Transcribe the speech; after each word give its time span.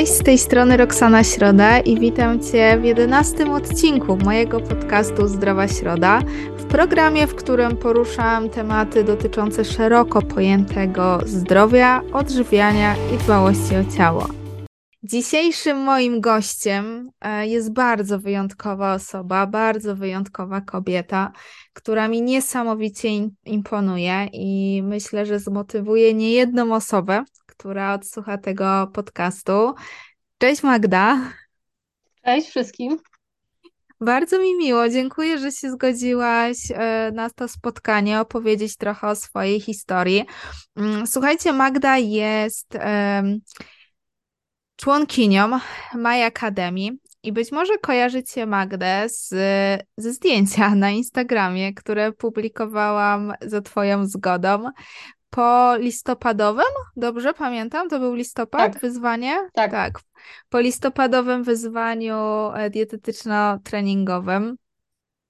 Cześć, 0.00 0.12
z 0.12 0.22
tej 0.22 0.38
strony 0.38 0.76
Roxana 0.76 1.24
Środa 1.24 1.80
i 1.80 2.00
witam 2.00 2.40
Cię 2.40 2.78
w 2.80 2.84
jedenastym 2.84 3.50
odcinku 3.50 4.16
mojego 4.16 4.60
podcastu 4.60 5.28
Zdrowa 5.28 5.68
Środa, 5.68 6.22
w 6.58 6.64
programie, 6.64 7.26
w 7.26 7.34
którym 7.34 7.76
poruszam 7.76 8.50
tematy 8.50 9.04
dotyczące 9.04 9.64
szeroko 9.64 10.22
pojętego 10.22 11.20
zdrowia, 11.26 12.02
odżywiania 12.12 12.96
i 13.14 13.18
dbałości 13.18 13.76
o 13.76 13.96
ciało. 13.96 14.26
Dzisiejszym 15.02 15.78
moim 15.78 16.20
gościem 16.20 17.10
e, 17.20 17.46
jest 17.46 17.72
bardzo 17.72 18.18
wyjątkowa 18.18 18.94
osoba, 18.94 19.46
bardzo 19.46 19.96
wyjątkowa 19.96 20.60
kobieta, 20.60 21.32
która 21.72 22.08
mi 22.08 22.22
niesamowicie 22.22 23.08
imponuje 23.44 24.28
i 24.32 24.82
myślę, 24.84 25.26
że 25.26 25.38
zmotywuje 25.38 26.14
niejedną 26.14 26.74
osobę, 26.74 27.24
która 27.60 27.94
odsłucha 27.94 28.38
tego 28.38 28.90
podcastu. 28.94 29.74
Cześć 30.38 30.62
Magda. 30.62 31.32
Cześć 32.24 32.48
wszystkim. 32.48 32.98
Bardzo 34.00 34.38
mi 34.38 34.58
miło, 34.58 34.88
dziękuję, 34.88 35.38
że 35.38 35.52
się 35.52 35.70
zgodziłaś 35.70 36.56
e, 36.70 37.10
na 37.14 37.30
to 37.30 37.48
spotkanie, 37.48 38.20
opowiedzieć 38.20 38.76
trochę 38.76 39.08
o 39.08 39.16
swojej 39.16 39.60
historii. 39.60 40.24
Mm, 40.76 41.06
słuchajcie, 41.06 41.52
Magda 41.52 41.98
jest 41.98 42.78
członkinią 44.76 45.60
My 45.94 46.24
Academy 46.24 46.88
i 47.22 47.32
być 47.32 47.52
może 47.52 47.78
kojarzycie 47.78 48.46
Magdę 48.46 49.08
z, 49.08 49.28
ze 49.96 50.12
zdjęcia 50.12 50.74
na 50.74 50.90
Instagramie, 50.90 51.74
które 51.74 52.12
publikowałam 52.12 53.32
za 53.40 53.60
Twoją 53.60 54.06
zgodą 54.06 54.70
po 55.30 55.76
listopadowym, 55.76 56.72
dobrze 56.96 57.34
pamiętam, 57.34 57.88
to 57.88 57.98
był 57.98 58.14
listopad, 58.14 58.72
tak. 58.72 58.82
wyzwanie? 58.82 59.48
Tak. 59.52 59.70
tak. 59.70 60.00
Po 60.48 60.60
listopadowym 60.60 61.44
wyzwaniu 61.44 62.16
e, 62.54 62.70
dietetyczno-treningowym. 62.70 64.56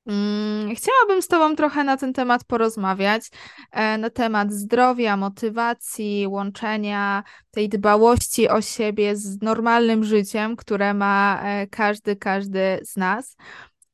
Mm, 0.07 0.75
chciałabym 0.75 1.23
z 1.23 1.29
Tobą 1.29 1.57
trochę 1.57 1.85
na 1.85 1.97
ten 1.97 2.13
temat 2.13 2.45
porozmawiać, 2.45 3.31
e, 3.73 3.99
na 3.99 4.11
temat 4.11 4.53
zdrowia, 4.53 5.17
motywacji, 5.17 6.27
łączenia 6.27 7.23
tej 7.51 7.69
dbałości 7.69 8.49
o 8.49 8.63
siebie 8.63 9.17
z 9.17 9.43
normalnym 9.43 10.05
życiem, 10.05 10.57
które 10.57 10.95
ma 10.95 11.41
e, 11.43 11.67
każdy, 11.67 12.17
każdy 12.17 12.81
z 12.83 12.97
nas. 12.97 13.37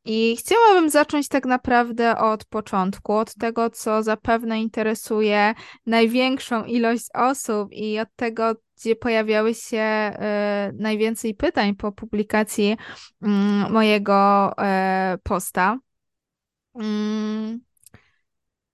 I 0.09 0.37
chciałabym 0.37 0.91
zacząć 0.91 1.29
tak 1.29 1.47
naprawdę 1.47 2.19
od 2.19 2.45
początku, 2.45 3.13
od 3.13 3.35
tego, 3.35 3.71
co 3.71 4.03
zapewne 4.03 4.61
interesuje 4.61 5.55
największą 5.87 6.65
ilość 6.65 7.05
osób 7.15 7.73
i 7.73 8.01
od 8.01 8.09
tego, 8.17 8.55
gdzie 8.77 8.97
pojawiały 8.97 9.55
się 9.55 10.13
y, 10.15 10.73
najwięcej 10.73 11.35
pytań 11.35 11.75
po 11.75 11.93
publikacji 11.93 12.77
y, 13.23 13.27
mojego 13.71 14.53
y, 14.53 15.19
posta. 15.19 15.79
Mm, 16.75 17.61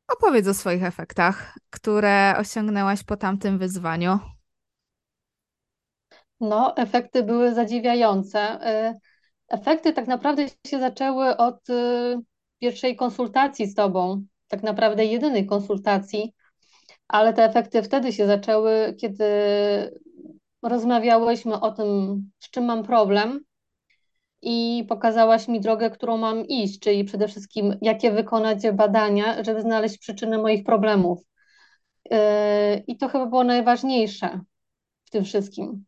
opowiedz 0.09 0.47
o 0.47 0.55
swoich 0.55 0.85
efektach, 0.85 1.59
które 1.71 2.35
osiągnęłaś 2.39 3.05
po 3.05 3.17
tamtym 3.17 3.59
wyzwaniu. 3.59 4.19
No, 6.41 6.77
efekty 6.77 7.23
były 7.23 7.55
zadziwiające. 7.55 8.59
Y, 8.91 9.12
Efekty 9.53 9.93
tak 9.93 10.07
naprawdę 10.07 10.47
się 10.67 10.81
zaczęły 10.81 11.37
od 11.37 11.71
y, 11.71 12.19
pierwszej 12.59 12.97
konsultacji 12.97 13.67
z 13.67 13.75
Tobą, 13.75 14.25
tak 14.49 14.63
naprawdę 14.63 15.05
jedynej 15.05 15.47
konsultacji, 15.47 16.35
ale 17.09 17.33
te 17.33 17.45
efekty 17.45 17.83
wtedy 17.83 18.13
się 18.13 18.27
zaczęły, 18.27 18.95
kiedy 19.01 19.25
rozmawiałyśmy 20.63 21.61
o 21.61 21.73
tym, 21.73 22.21
z 22.39 22.51
czym 22.51 22.65
mam 22.65 22.83
problem 22.83 23.41
i 24.43 24.85
pokazałaś 24.89 25.49
mi 25.49 25.61
drogę, 25.61 25.91
którą 25.91 26.17
mam 26.17 26.47
iść, 26.47 26.81
czyli 26.81 27.05
przede 27.05 27.29
wszystkim 27.29 27.79
jakie 27.83 28.11
wykonać 28.11 28.71
badania, 28.71 29.45
żeby 29.45 29.63
znaleźć 29.63 29.99
przyczyny 29.99 30.39
moich 30.39 30.65
problemów. 30.65 31.19
Y, 32.13 32.17
I 32.87 32.97
to 32.97 33.09
chyba 33.09 33.27
było 33.27 33.45
najważniejsze 33.45 34.41
w 35.05 35.11
tym 35.11 35.25
wszystkim. 35.25 35.85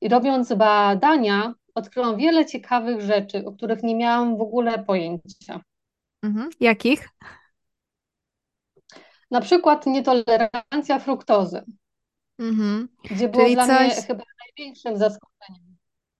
I 0.00 0.08
robiąc 0.08 0.54
badania, 0.54 1.54
odkryłam 1.74 2.16
wiele 2.16 2.46
ciekawych 2.46 3.00
rzeczy, 3.00 3.44
o 3.46 3.52
których 3.52 3.82
nie 3.82 3.94
miałam 3.94 4.36
w 4.36 4.40
ogóle 4.40 4.84
pojęcia. 4.84 5.60
Mhm. 6.22 6.50
Jakich? 6.60 7.08
Na 9.30 9.40
przykład 9.40 9.86
nietolerancja 9.86 10.98
fruktozy, 10.98 11.64
mhm. 12.38 12.88
gdzie 13.10 13.28
było 13.28 13.42
Czyli 13.42 13.54
dla 13.54 13.66
coś... 13.66 13.92
mnie 13.92 14.02
chyba 14.02 14.24
największym 14.46 14.98
zaskoczeniem. 14.98 15.73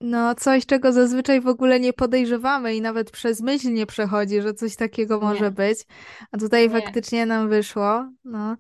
No, 0.07 0.35
coś, 0.35 0.67
czego 0.67 0.93
zazwyczaj 0.93 1.41
w 1.41 1.49
ogóle 1.49 1.81
nie 1.81 1.93
podejrzewamy 1.93 2.75
i 2.75 2.81
nawet 2.81 3.11
przez 3.11 3.41
myśl 3.41 3.73
nie 3.73 3.87
przechodzi, 3.87 4.43
że 4.43 4.55
coś 4.55 4.77
takiego 4.77 5.15
nie. 5.15 5.23
może 5.23 5.51
być. 5.51 5.79
A 6.33 6.39
tutaj 6.39 6.69
nie. 6.69 6.81
faktycznie 6.81 7.27
nam 7.27 7.49
wyszło. 7.49 8.09
No. 8.25 8.57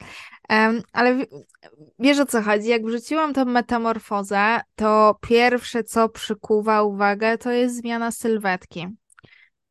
Um, 0.50 0.82
ale 0.93 1.16
wiesz 1.99 2.19
o 2.19 2.27
co 2.27 2.43
chodzi? 2.43 2.69
Jak 2.69 2.87
wrzuciłam 2.87 3.34
tą 3.34 3.44
metamorfozę, 3.44 4.60
to 4.75 5.19
pierwsze, 5.21 5.84
co 5.84 6.09
przykuwa 6.09 6.82
uwagę, 6.82 7.38
to 7.38 7.50
jest 7.50 7.76
zmiana 7.76 8.11
sylwetki. 8.11 8.88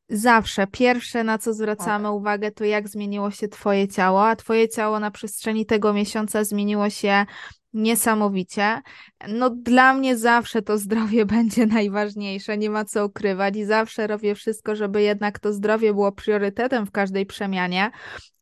Zawsze 0.10 0.68
pierwsze, 0.68 1.24
na 1.24 1.38
co 1.38 1.54
zwracamy 1.54 2.06
tak. 2.06 2.14
uwagę, 2.14 2.52
to 2.52 2.66
jak 2.66 2.90
zmieniło 2.90 3.32
się 3.32 3.48
Twoje 3.48 3.88
ciało, 3.88 4.28
a 4.28 4.36
Twoje 4.36 4.70
ciało 4.70 5.00
na 5.00 5.12
przestrzeni 5.12 5.66
tego 5.66 5.94
miesiąca 5.94 6.44
zmieniło 6.44 6.90
się 6.90 7.26
niesamowicie. 7.74 8.82
No 9.28 9.50
dla 9.50 9.94
mnie 9.94 10.18
zawsze 10.18 10.62
to 10.62 10.78
zdrowie 10.78 11.26
będzie 11.36 11.66
najważniejsze, 11.66 12.58
nie 12.58 12.70
ma 12.70 12.86
co 12.86 13.06
ukrywać 13.06 13.56
i 13.56 13.66
zawsze 13.66 14.08
robię 14.08 14.36
wszystko, 14.36 14.76
żeby 14.76 15.02
jednak 15.02 15.40
to 15.40 15.54
zdrowie 15.54 15.94
było 15.94 16.12
priorytetem 16.12 16.86
w 16.86 16.92
każdej 16.92 17.26
przemianie. 17.26 17.92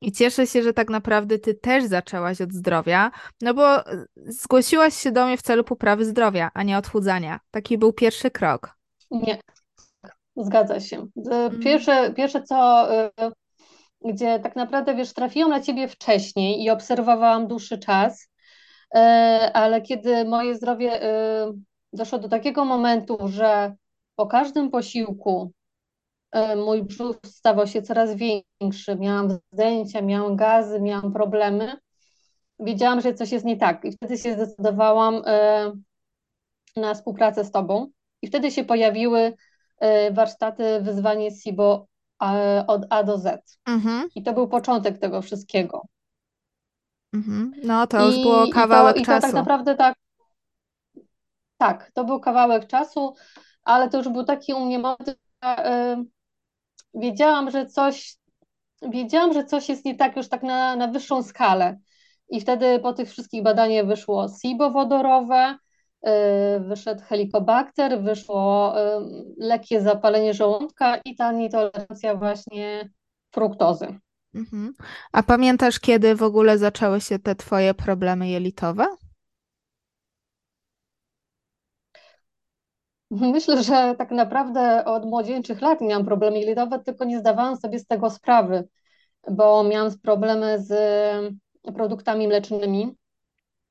I 0.01 0.11
cieszę 0.11 0.47
się, 0.47 0.63
że 0.63 0.73
tak 0.73 0.89
naprawdę 0.89 1.39
ty 1.39 1.53
też 1.53 1.83
zaczęłaś 1.83 2.41
od 2.41 2.53
zdrowia, 2.53 3.11
no 3.41 3.53
bo 3.53 3.83
zgłosiłaś 4.15 4.95
się 4.95 5.11
do 5.11 5.25
mnie 5.25 5.37
w 5.37 5.41
celu 5.41 5.63
poprawy 5.63 6.05
zdrowia, 6.05 6.51
a 6.53 6.63
nie 6.63 6.77
odchudzania. 6.77 7.39
Taki 7.51 7.77
był 7.77 7.93
pierwszy 7.93 8.31
krok. 8.31 8.77
Nie, 9.11 9.39
zgadza 10.35 10.79
się. 10.79 11.07
Mhm. 11.17 11.59
Pierwsze, 11.59 12.13
pierwsze 12.13 12.43
co, 12.43 12.87
y, 13.05 13.09
gdzie 14.05 14.39
tak 14.39 14.55
naprawdę, 14.55 14.95
wiesz, 14.95 15.13
trafiłam 15.13 15.49
na 15.49 15.61
ciebie 15.61 15.87
wcześniej 15.87 16.63
i 16.63 16.69
obserwowałam 16.69 17.47
dłuższy 17.47 17.77
czas, 17.77 18.30
E, 18.30 18.30
ale 19.53 19.81
kiedy 19.81 20.25
moje 20.25 20.55
zdrowie 20.55 21.03
e, 21.03 21.51
doszło 21.93 22.19
do 22.19 22.29
takiego 22.29 22.65
momentu, 22.65 23.17
że 23.27 23.75
po 24.15 24.27
każdym 24.27 24.71
posiłku 24.71 25.51
e, 26.31 26.55
mój 26.55 26.83
brzuch 26.83 27.15
stawał 27.25 27.67
się 27.67 27.81
coraz 27.81 28.15
większy, 28.15 28.95
miałam 28.95 29.37
zdjęcia, 29.53 30.01
miałam 30.01 30.35
gazy, 30.35 30.81
miałam 30.81 31.13
problemy, 31.13 31.73
wiedziałam, 32.59 33.01
że 33.01 33.13
coś 33.13 33.31
jest 33.31 33.45
nie 33.45 33.57
tak 33.57 33.85
i 33.85 33.91
wtedy 33.91 34.17
się 34.17 34.33
zdecydowałam 34.33 35.21
na 36.75 36.93
współpracę 36.93 37.43
z 37.43 37.51
Tobą 37.51 37.87
i 38.21 38.27
wtedy 38.27 38.51
się 38.51 38.63
pojawiły 38.63 39.33
warsztaty 40.11 40.81
wyzwanie 40.81 41.31
SIBO 41.31 41.87
od 42.67 42.85
A 42.89 43.03
do 43.03 43.17
Z. 43.17 43.57
Mhm. 43.67 44.09
I 44.15 44.23
to 44.23 44.33
był 44.33 44.47
początek 44.47 44.97
tego 44.97 45.21
wszystkiego. 45.21 45.81
Mhm. 47.13 47.51
No 47.63 47.87
to 47.87 48.05
już 48.05 48.21
było 48.21 48.47
kawałek 48.47 48.97
i 48.97 49.05
to, 49.05 49.11
I 49.11 49.15
to 49.15 49.21
tak 49.21 49.33
naprawdę 49.33 49.75
tak, 49.75 49.95
tak, 51.57 51.91
to 51.93 52.03
był 52.03 52.19
kawałek 52.19 52.67
czasu, 52.67 53.13
ale 53.63 53.89
to 53.89 53.97
już 53.97 54.09
był 54.09 54.23
taki 54.23 54.53
u 54.53 54.65
mnie 54.65 54.79
moment, 54.79 55.15
że 55.43 55.71
y, 55.93 56.05
wiedziałam, 56.93 57.51
że 57.51 57.65
coś, 57.65 58.15
wiedziałam, 58.81 59.33
że 59.33 59.45
coś 59.45 59.69
jest 59.69 59.85
nie 59.85 59.95
tak 59.95 60.15
już 60.15 60.29
tak 60.29 60.43
na, 60.43 60.75
na 60.75 60.87
wyższą 60.87 61.23
skalę. 61.23 61.77
I 62.29 62.41
wtedy 62.41 62.79
po 62.79 62.93
tych 62.93 63.09
wszystkich 63.09 63.43
badaniach 63.43 63.85
wyszło 63.85 64.27
SIBO 64.41 64.71
wodorowe, 64.71 65.57
y, 66.07 66.09
wyszedł 66.59 67.01
helikobakter, 67.03 68.01
wyszło 68.03 68.73
lekkie 69.37 69.81
zapalenie 69.81 70.33
żołądka 70.33 70.97
i 71.05 71.15
ta 71.15 71.31
nietolerancja 71.31 72.15
właśnie 72.15 72.89
fruktozy. 73.31 73.99
Mhm. 74.35 74.73
A 75.11 75.23
pamiętasz, 75.23 75.79
kiedy 75.79 76.15
w 76.15 76.23
ogóle 76.23 76.57
zaczęły 76.57 77.01
się 77.01 77.19
te 77.19 77.35
twoje 77.35 77.73
problemy 77.73 78.29
jelitowe? 78.29 78.87
Myślę, 83.11 83.63
że 83.63 83.95
tak 83.97 84.11
naprawdę 84.11 84.85
od 84.85 85.05
młodzieńczych 85.05 85.61
lat 85.61 85.81
miałam 85.81 86.05
problemy 86.05 86.39
jelitowe, 86.39 86.79
tylko 86.79 87.05
nie 87.05 87.19
zdawałam 87.19 87.57
sobie 87.57 87.79
z 87.79 87.87
tego 87.87 88.09
sprawy, 88.09 88.67
bo 89.31 89.63
miałam 89.63 89.91
problemy 90.03 90.63
z 90.63 90.73
produktami 91.75 92.27
mlecznymi, 92.27 92.95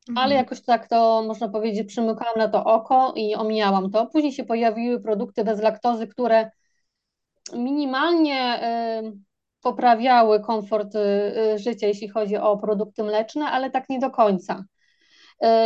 ale 0.09 0.25
mhm. 0.25 0.31
jakoś 0.31 0.61
tak 0.61 0.89
to, 0.89 1.25
można 1.27 1.49
powiedzieć, 1.49 1.89
przymykałam 1.89 2.39
na 2.39 2.49
to 2.49 2.65
oko 2.65 3.13
i 3.17 3.35
omijałam 3.35 3.91
to. 3.91 4.07
Później 4.07 4.33
się 4.33 4.45
pojawiły 4.45 5.01
produkty 5.01 5.45
bez 5.45 5.61
laktozy, 5.61 6.07
które 6.07 6.51
minimalnie 7.53 8.61
poprawiały 9.63 10.41
komfort 10.41 10.95
y, 10.95 10.99
y, 10.99 11.59
życia, 11.59 11.87
jeśli 11.87 12.09
chodzi 12.09 12.37
o 12.37 12.57
produkty 12.57 13.03
mleczne, 13.03 13.45
ale 13.45 13.71
tak 13.71 13.89
nie 13.89 13.99
do 13.99 14.11
końca. 14.11 14.65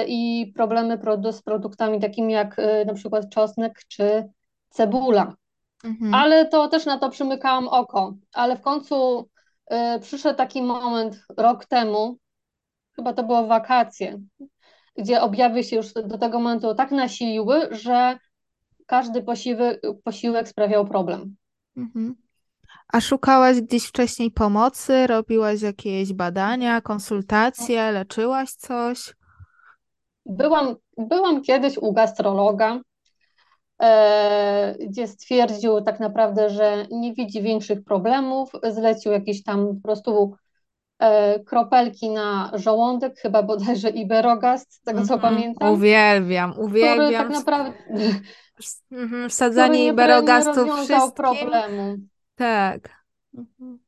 i 0.07 0.53
problemy 0.57 0.99
z 1.33 1.43
produktami 1.43 2.01
takimi 2.01 2.33
jak 2.33 2.57
na 2.87 2.95
przykład 2.95 3.31
czosnek 3.31 3.81
czy 3.89 4.25
cebula. 4.71 5.35
Mhm. 5.85 6.15
Ale 6.15 6.47
to 6.47 6.69
też 6.69 6.87
na 6.87 6.99
to 6.99 7.11
przymykałam 7.11 7.69
oko. 7.69 8.15
Ale 8.33 8.57
w 8.57 8.61
końcu 8.61 9.29
przyszedł 10.01 10.37
taki 10.37 10.63
moment 10.63 11.25
rok 11.37 11.67
temu, 11.67 12.19
chyba 12.97 13.13
to 13.13 13.23
było 13.23 13.47
wakacje, 13.47 14.21
gdzie 14.97 15.23
objawy 15.23 15.65
się 15.65 15.77
już 15.77 15.93
do 15.93 16.19
tego 16.19 16.39
momentu 16.39 16.75
tak 16.75 16.91
nasiliły, 16.91 17.69
że 17.71 18.19
każdy 18.87 19.23
posiłek, 19.23 19.81
posiłek 20.05 20.49
sprawiał 20.49 20.87
problem. 20.87 21.37
Mhm. 21.77 22.24
A 22.93 23.01
szukałaś 23.01 23.61
gdzieś 23.61 23.87
wcześniej 23.87 24.31
pomocy? 24.31 25.07
Robiłaś 25.07 25.63
jakieś 25.63 26.13
badania, 26.13 26.81
konsultacje, 26.81 27.93
leczyłaś 27.93 28.51
coś? 28.51 29.15
Byłam, 30.27 30.77
byłam 30.99 31.43
kiedyś 31.43 31.79
u 31.79 31.93
gastrologa, 31.93 32.81
e, 33.83 34.75
gdzie 34.89 35.09
stwierdził 35.09 35.81
tak 35.81 36.01
naprawdę, 36.01 36.51
że 36.51 36.87
nie 36.91 37.15
widzi 37.15 37.43
większych 37.43 37.85
problemów. 37.85 38.53
Zlecił 38.71 39.13
jakieś 39.13 39.43
tam 39.43 39.67
po 39.67 39.83
prostu 39.83 40.37
e, 40.99 41.41
kropelki 41.41 42.11
na 42.11 42.51
żołądek, 42.55 43.19
chyba 43.19 43.43
bodajże 43.43 43.91
Iberogast, 43.91 44.75
z 44.75 44.81
tego 44.81 45.07
co 45.07 45.15
mm 45.15 45.19
-hmm. 45.19 45.35
pamiętam. 45.35 45.73
Uwielbiam, 45.73 46.55
uwielbiam. 46.59 46.99
Który 46.99 47.19
tak 47.19 47.31
naprawdę 47.31 47.73
mhm, 48.93 49.31
wsadzanie 49.31 49.87
Iberogastu 49.87 50.67
wszystkim. 50.73 51.13
problemu. 51.13 51.97
Tak. 52.35 53.05
Mhm. 53.35 53.79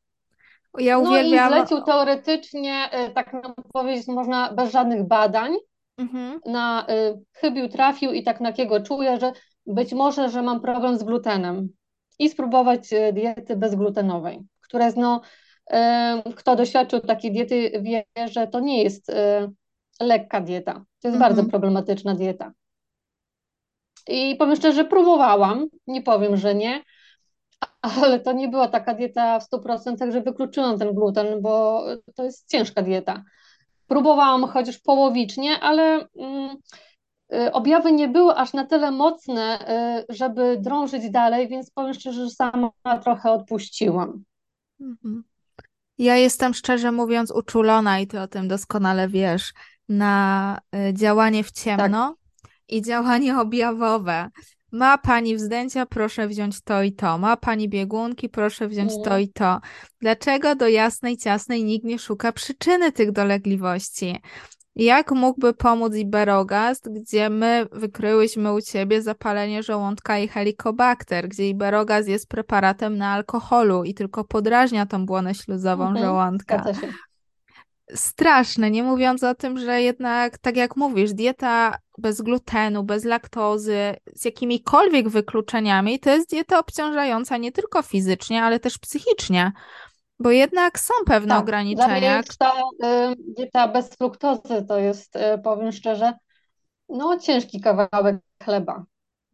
Ja 0.78 0.98
uwielbiam... 0.98 1.50
No 1.50 1.56
i 1.56 1.58
zlecił 1.58 1.84
teoretycznie, 1.84 2.90
y, 3.08 3.10
tak 3.10 3.36
powiedzieć 3.72 4.06
można, 4.08 4.52
bez 4.52 4.72
żadnych 4.72 5.06
badań, 5.06 5.52
mhm. 5.98 6.40
na 6.46 6.86
y, 6.90 7.20
chybił, 7.32 7.68
trafił 7.68 8.12
i 8.12 8.22
tak 8.22 8.40
na 8.40 8.52
kiego 8.52 8.80
czuję, 8.80 9.20
że 9.20 9.32
być 9.66 9.92
może, 9.92 10.28
że 10.28 10.42
mam 10.42 10.60
problem 10.60 10.98
z 10.98 11.02
glutenem 11.02 11.68
i 12.18 12.28
spróbować 12.28 12.92
y, 12.92 13.12
diety 13.12 13.56
bezglutenowej, 13.56 14.40
która 14.60 14.84
jest, 14.84 14.96
no, 14.96 15.20
kto 16.36 16.56
doświadczył 16.56 17.00
takiej 17.00 17.32
diety 17.32 17.72
wie, 17.82 18.04
że 18.30 18.46
to 18.46 18.60
nie 18.60 18.82
jest 18.82 19.12
lekka 20.00 20.40
dieta, 20.40 20.72
to 20.72 21.08
jest 21.08 21.16
mhm. 21.16 21.18
bardzo 21.18 21.50
problematyczna 21.50 22.14
dieta. 22.14 22.52
I 24.08 24.36
powiem 24.36 24.56
szczerze, 24.56 24.84
próbowałam, 24.84 25.66
nie 25.86 26.02
powiem, 26.02 26.36
że 26.36 26.54
nie, 26.54 26.82
ale 27.80 28.20
to 28.20 28.32
nie 28.32 28.48
była 28.48 28.68
taka 28.68 28.94
dieta 28.94 29.40
w 29.40 29.48
100%, 29.48 30.12
że 30.12 30.20
wykluczyłam 30.20 30.78
ten 30.78 30.94
gluten, 30.94 31.42
bo 31.42 31.84
to 32.14 32.24
jest 32.24 32.50
ciężka 32.50 32.82
dieta. 32.82 33.22
Próbowałam 33.86 34.44
chociaż 34.48 34.78
połowicznie, 34.78 35.60
ale 35.60 36.08
mm, 36.16 36.56
y, 37.34 37.52
objawy 37.52 37.92
nie 37.92 38.08
były 38.08 38.34
aż 38.34 38.52
na 38.52 38.64
tyle 38.64 38.90
mocne, 38.90 39.58
y, 40.08 40.14
żeby 40.14 40.58
drążyć 40.60 41.10
dalej, 41.10 41.48
więc 41.48 41.70
powiem 41.70 41.94
szczerze, 41.94 42.24
że 42.24 42.30
sama 42.30 42.70
trochę 43.02 43.30
odpuściłam. 43.30 44.24
Mhm. 44.80 45.24
Ja 45.98 46.16
jestem 46.16 46.54
szczerze 46.54 46.92
mówiąc 46.92 47.30
uczulona 47.30 48.00
i 48.00 48.06
ty 48.06 48.20
o 48.20 48.28
tym 48.28 48.48
doskonale 48.48 49.08
wiesz, 49.08 49.52
na 49.88 50.60
y, 50.74 50.94
działanie 50.94 51.44
w 51.44 51.50
ciemno 51.52 52.16
tak. 52.42 52.50
i 52.68 52.82
działanie 52.82 53.38
objawowe. 53.38 54.30
Ma 54.76 54.98
pani 54.98 55.36
wzdęcia, 55.36 55.86
proszę 55.86 56.28
wziąć 56.28 56.62
to 56.62 56.82
i 56.82 56.92
to. 56.92 57.18
Ma 57.18 57.36
pani 57.36 57.68
biegunki, 57.68 58.28
proszę 58.28 58.68
wziąć 58.68 58.92
to 59.04 59.18
i 59.18 59.28
to. 59.28 59.60
Dlaczego 60.00 60.54
do 60.54 60.68
jasnej, 60.68 61.16
ciasnej 61.16 61.64
nikt 61.64 61.84
nie 61.84 61.98
szuka 61.98 62.32
przyczyny 62.32 62.92
tych 62.92 63.12
dolegliwości? 63.12 64.20
Jak 64.76 65.12
mógłby 65.12 65.54
pomóc 65.54 65.94
Iberogast, 65.94 66.88
gdzie 66.92 67.30
my 67.30 67.66
wykryłyśmy 67.72 68.52
u 68.52 68.60
ciebie 68.60 69.02
zapalenie 69.02 69.62
żołądka 69.62 70.18
i 70.18 70.28
helikobakter, 70.28 71.28
gdzie 71.28 71.48
Iberogast 71.48 72.08
jest 72.08 72.28
preparatem 72.28 72.96
na 72.96 73.12
alkoholu 73.12 73.84
i 73.84 73.94
tylko 73.94 74.24
podrażnia 74.24 74.86
tą 74.86 75.06
błonę 75.06 75.34
śluzową 75.34 75.88
mhm, 75.88 76.06
żołądka 76.06 76.64
straszne, 77.94 78.70
nie 78.70 78.82
mówiąc 78.82 79.24
o 79.24 79.34
tym, 79.34 79.58
że 79.58 79.82
jednak, 79.82 80.38
tak 80.38 80.56
jak 80.56 80.76
mówisz, 80.76 81.12
dieta 81.12 81.78
bez 81.98 82.22
glutenu, 82.22 82.84
bez 82.84 83.04
laktozy, 83.04 83.94
z 84.14 84.24
jakimikolwiek 84.24 85.08
wykluczeniami, 85.08 86.00
to 86.00 86.10
jest 86.10 86.30
dieta 86.30 86.58
obciążająca 86.58 87.36
nie 87.36 87.52
tylko 87.52 87.82
fizycznie, 87.82 88.42
ale 88.42 88.60
też 88.60 88.78
psychicznie, 88.78 89.52
bo 90.18 90.30
jednak 90.30 90.78
są 90.78 90.94
pewne 91.06 91.28
tak, 91.28 91.42
ograniczenia. 91.42 92.22
Ta 92.38 92.52
y, 92.52 93.14
dieta 93.36 93.68
bez 93.68 93.88
fruktozy 93.88 94.64
to 94.68 94.78
jest, 94.78 95.16
y, 95.16 95.20
powiem 95.44 95.72
szczerze, 95.72 96.12
no 96.88 97.18
ciężki 97.18 97.60
kawałek 97.60 98.16
chleba. 98.42 98.84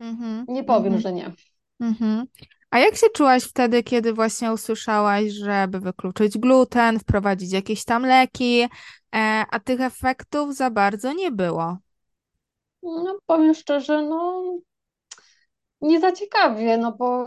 Mm-hmm, 0.01 0.45
nie 0.49 0.65
powiem, 0.65 0.95
mm-hmm. 0.95 1.01
że 1.01 1.13
nie. 1.13 1.33
Mm-hmm. 1.81 2.25
A 2.73 2.79
jak 2.79 2.97
się 2.97 3.07
czułaś 3.15 3.45
wtedy, 3.45 3.83
kiedy 3.83 4.13
właśnie 4.13 4.53
usłyszałaś, 4.53 5.33
żeby 5.33 5.81
wykluczyć 5.81 6.39
gluten, 6.39 6.99
wprowadzić 6.99 7.53
jakieś 7.53 7.85
tam 7.85 8.07
leki, 8.07 8.63
e, 8.63 8.69
a 9.51 9.61
tych 9.61 9.81
efektów 9.81 10.57
za 10.57 10.71
bardzo 10.71 11.13
nie 11.13 11.31
było? 11.31 11.77
No, 12.83 13.19
powiem 13.27 13.55
szczerze, 13.55 14.03
no 14.03 14.45
nie 15.81 16.01
za 16.01 16.13
ciekawie, 16.13 16.79
no 16.79 16.93
bo 16.93 17.27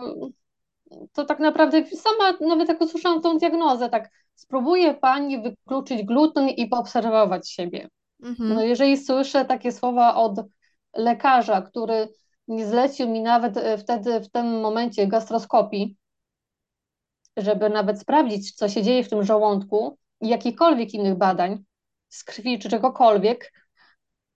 to 1.14 1.26
tak 1.26 1.40
naprawdę 1.40 1.86
sama 1.86 2.34
nawet 2.42 2.70
jak 2.70 2.82
usłyszałam 2.82 3.22
tą 3.22 3.38
diagnozę, 3.38 3.90
tak 3.90 4.10
spróbuje 4.36 4.94
pani 4.94 5.42
wykluczyć 5.42 6.04
gluten 6.04 6.50
i 6.50 6.68
poobserwować 6.68 7.50
siebie. 7.50 7.90
Mhm. 8.24 8.54
No 8.54 8.64
jeżeli 8.64 8.98
słyszę 8.98 9.46
takie 9.46 9.72
słowa 9.72 10.16
od 10.16 10.42
lekarza, 10.94 11.62
który 11.62 12.08
nie 12.48 12.68
zlecił 12.68 13.10
mi 13.10 13.22
nawet 13.22 13.58
e, 13.58 13.78
wtedy, 13.78 14.20
w 14.20 14.32
tym 14.32 14.62
momencie 14.62 15.08
gastroskopii, 15.08 15.98
żeby 17.38 17.70
nawet 17.70 18.00
sprawdzić, 18.02 18.56
co 18.56 18.70
się 18.70 18.84
dzieje 18.84 19.04
w 19.04 19.10
tym 19.10 19.24
żołądku 19.24 19.98
i 20.22 20.28
jakichkolwiek 20.28 20.94
innych 20.94 21.16
badań 21.16 21.64
z 22.10 22.24
krwi 22.24 22.60
czy 22.60 22.70
czegokolwiek, 22.70 23.52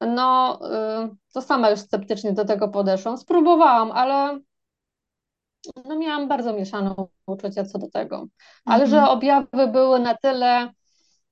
no 0.02 0.60
e, 0.72 1.10
to 1.34 1.42
sama 1.42 1.70
już 1.70 1.80
sceptycznie 1.80 2.34
do 2.34 2.46
tego 2.46 2.68
podeszłam. 2.68 3.18
Spróbowałam, 3.18 3.92
ale 3.92 4.40
no 5.86 5.98
miałam 5.98 6.28
bardzo 6.28 6.54
mieszane 6.54 6.96
uczucia 7.26 7.66
co 7.66 7.80
do 7.80 7.90
tego. 7.90 8.28
Ale 8.66 8.84
mhm. 8.84 8.90
że 8.90 9.10
objawy 9.10 9.68
były 9.68 10.00
na 10.00 10.16
tyle 10.18 10.74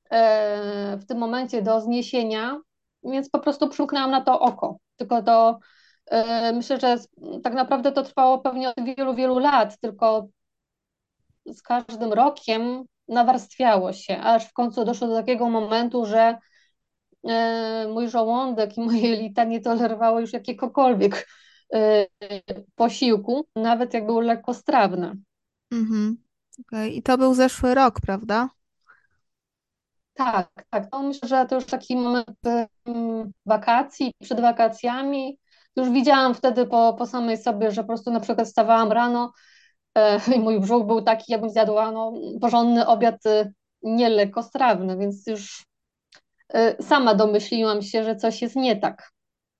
e, 0.09 0.97
w 0.97 1.05
tym 1.05 1.17
momencie 1.17 1.61
do 1.61 1.81
zniesienia, 1.81 2.59
więc 3.03 3.29
po 3.29 3.39
prostu 3.39 3.69
przymknęłam 3.69 4.11
na 4.11 4.21
to 4.21 4.39
oko. 4.39 4.77
Tylko 4.95 5.23
to 5.23 5.59
myślę, 6.53 6.79
że 6.79 6.97
tak 7.43 7.53
naprawdę 7.53 7.91
to 7.91 8.03
trwało 8.03 8.39
pewnie 8.39 8.69
od 8.69 8.85
wielu, 8.85 9.15
wielu 9.15 9.39
lat, 9.39 9.79
tylko 9.79 10.27
z 11.45 11.61
każdym 11.61 12.13
rokiem 12.13 12.85
nawarstwiało 13.07 13.93
się, 13.93 14.17
aż 14.17 14.45
w 14.45 14.53
końcu 14.53 14.85
doszło 14.85 15.07
do 15.07 15.15
takiego 15.15 15.49
momentu, 15.49 16.05
że 16.05 16.37
e, 17.27 17.87
mój 17.93 18.09
żołądek 18.09 18.77
i 18.77 18.81
moje 18.81 19.01
jelita 19.01 19.43
nie 19.43 19.61
tolerowały 19.61 20.21
już 20.21 20.33
jakiegokolwiek 20.33 21.27
e, 21.73 22.05
posiłku, 22.75 23.47
nawet 23.55 23.93
jak 23.93 24.05
był 24.05 24.19
lekkostrawny. 24.19 25.15
Mhm. 25.71 26.17
Okay. 26.61 26.89
I 26.89 27.03
to 27.03 27.17
był 27.17 27.33
zeszły 27.33 27.75
rok, 27.75 28.01
prawda? 28.01 28.49
Tak, 30.13 30.49
tak. 30.69 30.91
To 30.91 31.03
myślę, 31.03 31.29
że 31.29 31.45
to 31.45 31.55
już 31.55 31.65
taki 31.65 31.95
moment 31.95 32.37
wakacji, 33.45 34.13
przed 34.21 34.41
wakacjami, 34.41 35.39
już 35.77 35.89
widziałam 35.89 36.33
wtedy 36.35 36.65
po, 36.67 36.95
po 36.97 37.05
samej 37.05 37.37
sobie, 37.37 37.71
że 37.71 37.81
po 37.81 37.87
prostu 37.87 38.11
na 38.11 38.19
przykład 38.19 38.49
stawałam 38.49 38.91
rano 38.91 39.33
e, 39.95 40.19
i 40.35 40.39
mój 40.39 40.59
brzuch 40.59 40.87
był 40.87 41.01
taki, 41.01 41.31
jakbym 41.31 41.49
zjadła 41.49 41.91
no, 41.91 42.13
porządny 42.41 42.87
obiad 42.87 43.25
e, 43.25 43.51
nielekkostrawny, 43.81 44.97
więc 44.97 45.27
już 45.27 45.65
e, 46.53 46.83
sama 46.83 47.15
domyśliłam 47.15 47.81
się, 47.81 48.03
że 48.03 48.15
coś 48.15 48.41
jest 48.41 48.55
nie 48.55 48.75
tak. 48.75 49.11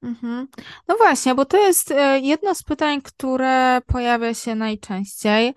Mhm. 0.03 0.47
No 0.87 0.95
właśnie, 0.97 1.35
bo 1.35 1.45
to 1.45 1.57
jest 1.57 1.91
e, 1.91 2.19
jedno 2.19 2.55
z 2.55 2.63
pytań, 2.63 3.01
które 3.01 3.81
pojawia 3.87 4.33
się 4.33 4.55
najczęściej 4.55 5.53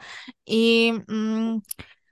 i 0.47 0.93
mm, 1.09 1.61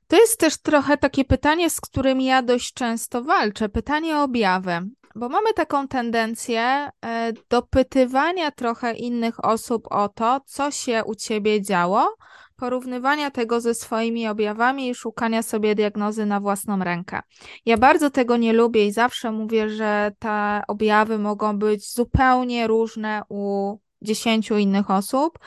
to 0.08 0.16
jest 0.16 0.40
też 0.40 0.62
trochę 0.62 0.96
takie 0.96 1.24
pytanie, 1.24 1.70
z 1.70 1.80
którym 1.80 2.20
ja 2.20 2.42
dość 2.42 2.72
często 2.72 3.22
walczę. 3.22 3.68
Pytanie 3.68 4.16
o 4.16 4.22
objawy 4.22 4.88
bo 5.18 5.28
mamy 5.28 5.52
taką 5.54 5.88
tendencję 5.88 6.60
e, 6.60 7.32
dopytywania 7.50 8.50
trochę 8.50 8.94
innych 8.94 9.44
osób 9.44 9.86
o 9.90 10.08
to, 10.08 10.40
co 10.46 10.70
się 10.70 11.04
u 11.04 11.14
ciebie 11.14 11.62
działo, 11.62 12.14
porównywania 12.56 13.30
tego 13.30 13.60
ze 13.60 13.74
swoimi 13.74 14.28
objawami 14.28 14.88
i 14.88 14.94
szukania 14.94 15.42
sobie 15.42 15.74
diagnozy 15.74 16.26
na 16.26 16.40
własną 16.40 16.84
rękę. 16.84 17.20
Ja 17.66 17.76
bardzo 17.76 18.10
tego 18.10 18.36
nie 18.36 18.52
lubię 18.52 18.86
i 18.86 18.92
zawsze 18.92 19.32
mówię, 19.32 19.70
że 19.70 20.12
te 20.18 20.62
objawy 20.68 21.18
mogą 21.18 21.58
być 21.58 21.92
zupełnie 21.92 22.66
różne 22.66 23.22
u 23.28 23.76
dziesięciu 24.02 24.56
innych 24.56 24.90
osób, 24.90 25.38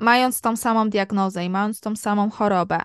mając 0.00 0.40
tą 0.40 0.56
samą 0.56 0.90
diagnozę 0.90 1.44
i 1.44 1.50
mając 1.50 1.80
tą 1.80 1.96
samą 1.96 2.30
chorobę. 2.30 2.80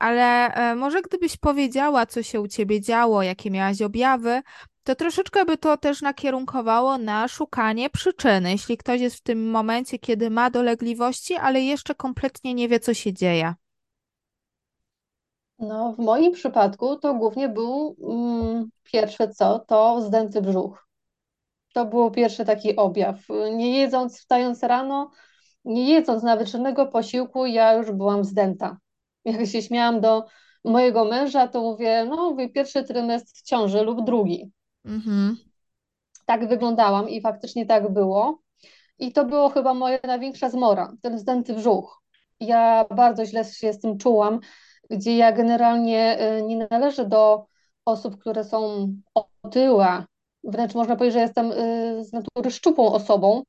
Ale 0.00 0.54
e, 0.54 0.74
może 0.74 1.02
gdybyś 1.02 1.36
powiedziała, 1.36 2.06
co 2.06 2.22
się 2.22 2.40
u 2.40 2.48
ciebie 2.48 2.80
działo, 2.80 3.22
jakie 3.22 3.50
miałaś 3.50 3.82
objawy, 3.82 4.42
to 4.84 4.94
troszeczkę 4.94 5.44
by 5.44 5.58
to 5.58 5.76
też 5.76 6.02
nakierunkowało 6.02 6.98
na 6.98 7.28
szukanie 7.28 7.90
przyczyny. 7.90 8.50
Jeśli 8.50 8.76
ktoś 8.76 9.00
jest 9.00 9.16
w 9.16 9.22
tym 9.22 9.50
momencie, 9.50 9.98
kiedy 9.98 10.30
ma 10.30 10.50
dolegliwości, 10.50 11.34
ale 11.34 11.60
jeszcze 11.60 11.94
kompletnie 11.94 12.54
nie 12.54 12.68
wie, 12.68 12.80
co 12.80 12.94
się 12.94 13.12
dzieje. 13.12 13.54
No, 15.58 15.92
w 15.92 15.98
moim 15.98 16.32
przypadku 16.32 16.96
to 16.96 17.14
głównie 17.14 17.48
był 17.48 17.96
mm, 18.02 18.70
pierwsze 18.82 19.28
co, 19.28 19.58
to 19.58 20.00
zdęty 20.00 20.42
brzuch. 20.42 20.88
To 21.74 21.86
był 21.86 22.10
pierwszy 22.10 22.44
taki 22.44 22.76
objaw. 22.76 23.16
Nie 23.56 23.78
jedząc, 23.78 24.18
wstając 24.18 24.62
rano, 24.62 25.10
nie 25.64 25.90
jedząc 25.90 26.22
nawet 26.22 26.48
żadnego 26.48 26.86
posiłku, 26.86 27.46
ja 27.46 27.74
już 27.74 27.90
byłam 27.92 28.24
zdęta. 28.24 28.76
Jak 29.24 29.46
się 29.46 29.62
śmiałam 29.62 30.00
do 30.00 30.24
mojego 30.64 31.04
męża, 31.04 31.48
to 31.48 31.60
mówię, 31.60 32.06
no 32.08 32.30
mówię, 32.30 32.48
pierwszy 32.48 32.84
trymestr 32.84 33.42
ciąży 33.42 33.82
lub 33.82 34.04
drugi. 34.04 34.50
Mhm. 34.84 35.36
Tak 36.26 36.48
wyglądałam 36.48 37.08
i 37.08 37.20
faktycznie 37.20 37.66
tak 37.66 37.92
było. 37.92 38.38
I 38.98 39.12
to 39.12 39.24
było 39.24 39.48
chyba 39.48 39.74
moja 39.74 39.98
największa 40.04 40.50
zmora, 40.50 40.92
ten 41.02 41.18
zdęty 41.18 41.54
brzuch. 41.54 42.02
Ja 42.40 42.84
bardzo 42.96 43.26
źle 43.26 43.44
się 43.44 43.72
z 43.72 43.80
tym 43.80 43.98
czułam, 43.98 44.40
gdzie 44.90 45.16
ja 45.16 45.32
generalnie 45.32 46.18
y, 46.38 46.42
nie 46.42 46.66
należę 46.70 47.08
do 47.08 47.46
osób, 47.84 48.18
które 48.18 48.44
są 48.44 48.88
otyłe. 49.14 50.04
Wręcz 50.44 50.74
można 50.74 50.96
powiedzieć, 50.96 51.14
że 51.14 51.20
jestem 51.20 51.52
y, 51.52 52.04
z 52.04 52.12
natury 52.12 52.50
szczupłą 52.50 52.92
osobą. 52.92 53.42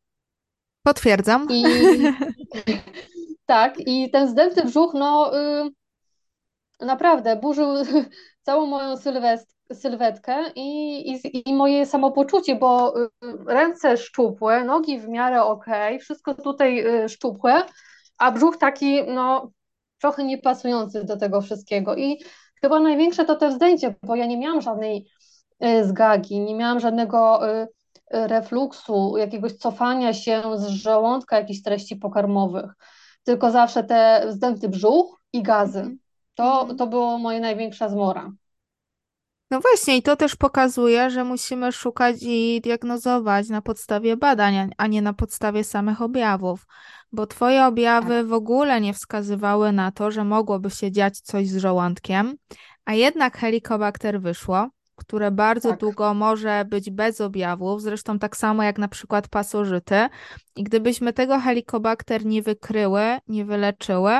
Potwierdzam. 0.84 1.48
I 1.52 1.64
tak, 3.46 3.74
i 3.80 4.12
ten 4.12 4.28
zdęty 4.28 4.64
brzuch, 4.66 4.94
no 4.94 5.40
y, 5.40 5.70
naprawdę 6.82 7.36
burzył 7.36 7.68
całą 8.46 8.66
moją 8.66 8.96
sylwetkę 9.74 10.52
i, 10.56 11.00
i, 11.12 11.50
i 11.50 11.54
moje 11.54 11.86
samopoczucie, 11.86 12.56
bo 12.56 12.94
ręce 13.48 13.98
szczupłe, 13.98 14.64
nogi 14.64 15.00
w 15.00 15.08
miarę 15.08 15.44
ok, 15.44 15.66
wszystko 16.02 16.34
tutaj 16.34 16.86
szczupłe, 17.10 17.64
a 18.18 18.32
brzuch 18.32 18.58
taki, 18.58 19.04
no 19.04 19.52
trochę 20.02 20.24
niepasujący 20.24 21.04
do 21.04 21.18
tego 21.18 21.42
wszystkiego. 21.42 21.96
I 21.96 22.18
chyba 22.62 22.80
największe 22.80 23.26
to 23.26 23.36
te 23.36 23.50
wzdęcie, 23.50 23.96
bo 24.04 24.16
ja 24.16 24.26
nie 24.26 24.38
miałam 24.38 24.62
żadnej 24.62 25.08
y, 25.66 25.86
zgagi, 25.86 26.40
nie 26.40 26.56
miałam 26.56 26.80
żadnego 26.80 27.50
y, 27.50 27.64
y, 27.64 27.68
refluksu, 28.28 29.18
jakiegoś 29.18 29.54
cofania 29.54 30.14
się 30.14 30.42
z 30.56 30.68
żołądka 30.68 31.40
jakichś 31.40 31.62
treści 31.62 31.96
pokarmowych, 31.96 32.72
tylko 33.26 33.52
zawsze 33.52 33.84
te 33.84 34.26
wzdęty 34.28 34.70
brzuch 34.70 35.22
i 35.34 35.44
gazy. 35.44 35.80
Mhm. 35.80 36.00
To, 36.36 36.62
mhm. 36.62 36.78
to 36.78 36.88
było 36.88 37.18
moja 37.18 37.40
największa 37.40 37.90
zmora. 37.90 38.32
No 39.52 39.60
właśnie, 39.60 39.98
i 39.98 40.02
to 40.02 40.16
też 40.16 40.36
pokazuje, 40.36 41.10
że 41.10 41.24
musimy 41.24 41.72
szukać 41.72 42.16
i 42.22 42.62
diagnozować 42.64 43.50
na 43.50 43.62
podstawie 43.62 44.18
badań, 44.18 44.72
a 44.78 44.88
nie 44.88 45.02
na 45.02 45.14
podstawie 45.14 45.64
samych 45.64 46.02
objawów, 46.02 46.66
bo 47.12 47.28
Twoje 47.28 47.66
objawy 47.66 48.18
tak. 48.18 48.26
w 48.26 48.34
ogóle 48.34 48.82
nie 48.82 48.94
wskazywały 48.94 49.72
na 49.72 49.92
to, 49.92 50.12
że 50.12 50.24
mogłoby 50.24 50.70
się 50.70 50.92
dziać 50.92 51.20
coś 51.20 51.48
z 51.48 51.58
żołądkiem, 51.58 52.36
a 52.86 52.94
jednak 52.94 53.38
helikobakter 53.38 54.22
wyszło, 54.22 54.70
które 55.06 55.32
bardzo 55.32 55.70
tak. 55.70 55.80
długo 55.80 56.14
może 56.14 56.66
być 56.70 56.92
bez 56.92 57.22
objawów, 57.22 57.82
zresztą 57.82 58.20
tak 58.20 58.38
samo 58.38 58.64
jak 58.64 58.78
na 58.78 58.88
przykład 58.88 59.28
pasożyty. 59.28 59.96
I 60.56 60.64
gdybyśmy 60.64 61.14
tego 61.14 61.40
helikobakter 61.40 62.26
nie 62.26 62.42
wykryły, 62.42 63.18
nie 63.28 63.46
wyleczyły, 63.46 64.12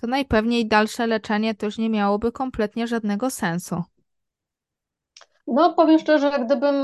to 0.00 0.06
najpewniej 0.06 0.68
dalsze 0.68 1.06
leczenie 1.06 1.54
też 1.54 1.78
nie 1.78 1.90
miałoby 1.90 2.32
kompletnie 2.32 2.86
żadnego 2.86 3.30
sensu. 3.30 3.82
No, 5.46 5.72
powiem 5.72 5.98
szczerze, 5.98 6.44
gdybym 6.44 6.76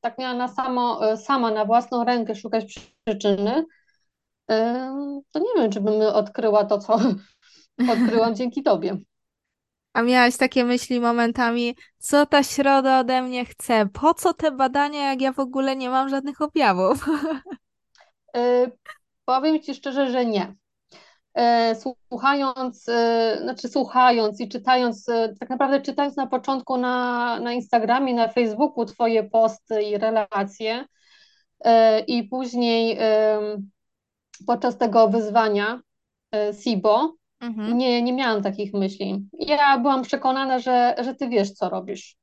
tak 0.00 0.18
miała 0.18 0.34
na 0.34 0.48
samo, 0.48 1.10
e, 1.12 1.16
sama 1.16 1.50
na 1.50 1.64
własną 1.64 2.04
rękę 2.04 2.34
szukać 2.34 2.94
przyczyny, 3.04 3.64
to 5.32 5.38
nie 5.38 5.62
wiem, 5.62 5.70
czy 5.72 5.80
bym 5.80 6.00
odkryła 6.00 6.64
to, 6.64 6.78
co 6.78 6.98
odkryłam 7.92 8.34
dzięki 8.34 8.62
tobie. 8.62 8.96
A 9.92 10.02
miałaś 10.02 10.36
takie 10.36 10.64
myśli 10.64 11.00
momentami, 11.00 11.76
co 11.98 12.26
ta 12.26 12.42
środa 12.42 13.00
ode 13.00 13.22
mnie 13.22 13.44
chce? 13.44 13.86
Po 13.92 14.14
co 14.14 14.34
te 14.34 14.50
badania, 14.50 15.10
jak 15.10 15.20
ja 15.20 15.32
w 15.32 15.38
ogóle 15.38 15.76
nie 15.76 15.90
mam 15.90 16.08
żadnych 16.08 16.40
objawów? 16.40 17.06
Yy, 18.34 18.72
powiem 19.24 19.62
ci 19.62 19.74
szczerze, 19.74 20.10
że 20.10 20.26
nie. 20.26 20.54
E, 21.34 21.74
słuchając, 21.74 22.88
e, 22.88 23.38
znaczy 23.42 23.68
słuchając 23.68 24.40
i 24.40 24.48
czytając, 24.48 25.06
tak 25.40 25.50
naprawdę 25.50 25.80
czytając 25.80 26.16
na 26.16 26.26
początku 26.26 26.76
na, 26.76 27.40
na 27.40 27.52
Instagramie, 27.52 28.14
na 28.14 28.28
Facebooku 28.28 28.84
Twoje 28.84 29.24
posty 29.24 29.82
i 29.82 29.98
relacje 29.98 30.84
i 32.06 32.24
później 32.24 32.98
podczas 34.46 34.78
tego 34.78 35.08
wyzwania 35.08 35.80
SIBO, 36.62 37.14
mhm. 37.42 37.78
nie, 37.78 38.02
nie 38.02 38.12
miałam 38.12 38.42
takich 38.42 38.74
myśli. 38.74 39.28
Ja 39.38 39.78
byłam 39.78 40.02
przekonana, 40.02 40.58
że, 40.58 40.94
że 41.04 41.14
Ty 41.14 41.28
wiesz, 41.28 41.50
co 41.50 41.68
robisz. 41.68 42.16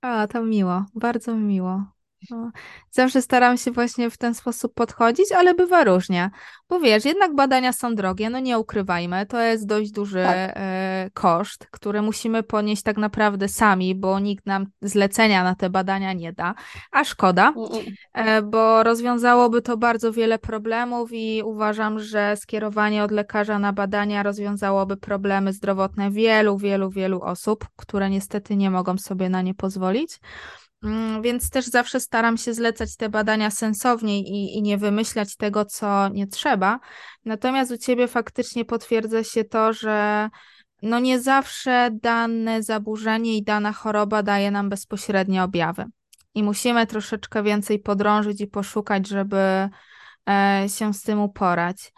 A, 0.00 0.26
to 0.26 0.42
miło, 0.42 0.84
bardzo 0.94 1.36
miło. 1.36 1.84
No, 2.30 2.50
zawsze 2.90 3.22
staram 3.22 3.56
się 3.56 3.70
właśnie 3.70 4.10
w 4.10 4.18
ten 4.18 4.34
sposób 4.34 4.74
podchodzić, 4.74 5.32
ale 5.32 5.54
bywa 5.54 5.84
różnie. 5.84 6.30
Bo 6.68 6.80
wiesz, 6.80 7.04
jednak 7.04 7.34
badania 7.34 7.72
są 7.72 7.94
drogie, 7.94 8.30
no 8.30 8.40
nie 8.40 8.58
ukrywajmy, 8.58 9.26
to 9.26 9.40
jest 9.40 9.66
dość 9.66 9.90
duży 9.90 10.22
tak. 10.22 10.52
e, 10.54 11.10
koszt, 11.14 11.66
który 11.70 12.02
musimy 12.02 12.42
ponieść 12.42 12.82
tak 12.82 12.96
naprawdę 12.96 13.48
sami, 13.48 13.94
bo 13.94 14.20
nikt 14.20 14.46
nam 14.46 14.66
zlecenia 14.82 15.44
na 15.44 15.54
te 15.54 15.70
badania 15.70 16.12
nie 16.12 16.32
da. 16.32 16.54
A 16.90 17.04
szkoda, 17.04 17.52
mm, 17.56 17.68
mm. 18.12 18.28
e, 18.28 18.42
bo 18.42 18.82
rozwiązałoby 18.82 19.62
to 19.62 19.76
bardzo 19.76 20.12
wiele 20.12 20.38
problemów 20.38 21.12
i 21.12 21.42
uważam, 21.44 21.98
że 21.98 22.36
skierowanie 22.36 23.04
od 23.04 23.10
lekarza 23.10 23.58
na 23.58 23.72
badania 23.72 24.22
rozwiązałoby 24.22 24.96
problemy 24.96 25.52
zdrowotne 25.52 26.10
wielu, 26.10 26.58
wielu, 26.58 26.90
wielu 26.90 27.22
osób, 27.22 27.66
które 27.76 28.10
niestety 28.10 28.56
nie 28.56 28.70
mogą 28.70 28.98
sobie 28.98 29.28
na 29.28 29.42
nie 29.42 29.54
pozwolić. 29.54 30.20
Mm, 30.84 31.22
więc 31.22 31.50
też 31.50 31.66
zawsze 31.66 32.00
staram 32.00 32.36
się 32.36 32.54
zlecać 32.54 32.96
te 32.96 33.08
badania 33.08 33.50
sensowniej 33.50 34.22
i, 34.22 34.58
i 34.58 34.62
nie 34.62 34.78
wymyślać 34.78 35.36
tego, 35.36 35.64
co 35.64 36.08
nie 36.08 36.26
trzeba. 36.26 36.80
Natomiast 37.24 37.70
u 37.70 37.78
ciebie 37.78 38.08
faktycznie 38.08 38.64
potwierdza 38.64 39.24
się 39.24 39.44
to, 39.44 39.72
że 39.72 40.28
no 40.82 40.98
nie 40.98 41.20
zawsze 41.20 41.90
dane 41.92 42.62
zaburzenie 42.62 43.36
i 43.36 43.42
dana 43.42 43.72
choroba 43.72 44.22
daje 44.22 44.50
nam 44.50 44.68
bezpośrednie 44.68 45.42
objawy. 45.42 45.84
I 46.34 46.42
musimy 46.42 46.86
troszeczkę 46.86 47.42
więcej 47.42 47.78
podrążyć 47.78 48.40
i 48.40 48.46
poszukać, 48.46 49.08
żeby 49.08 49.68
e, 50.28 50.64
się 50.68 50.94
z 50.94 51.02
tym 51.02 51.20
uporać. 51.20 51.92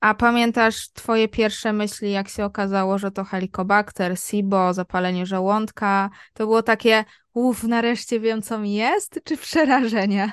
A 0.00 0.14
pamiętasz 0.14 0.88
twoje 0.92 1.28
pierwsze 1.28 1.72
myśli, 1.72 2.12
jak 2.12 2.28
się 2.28 2.44
okazało, 2.44 2.98
że 2.98 3.10
to 3.10 3.24
helikobakter, 3.24 4.18
SIBO, 4.18 4.74
zapalenie 4.74 5.26
żołądka? 5.26 6.10
To 6.34 6.46
było 6.46 6.62
takie, 6.62 7.04
uff, 7.34 7.62
nareszcie 7.62 8.20
wiem, 8.20 8.42
co 8.42 8.58
mi 8.58 8.74
jest, 8.74 9.20
czy 9.24 9.36
przerażenie? 9.36 10.32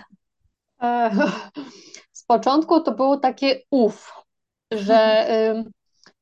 Z 2.12 2.24
początku 2.24 2.82
to 2.82 2.92
było 2.92 3.18
takie 3.18 3.60
uff, 3.70 4.14
że 4.72 5.28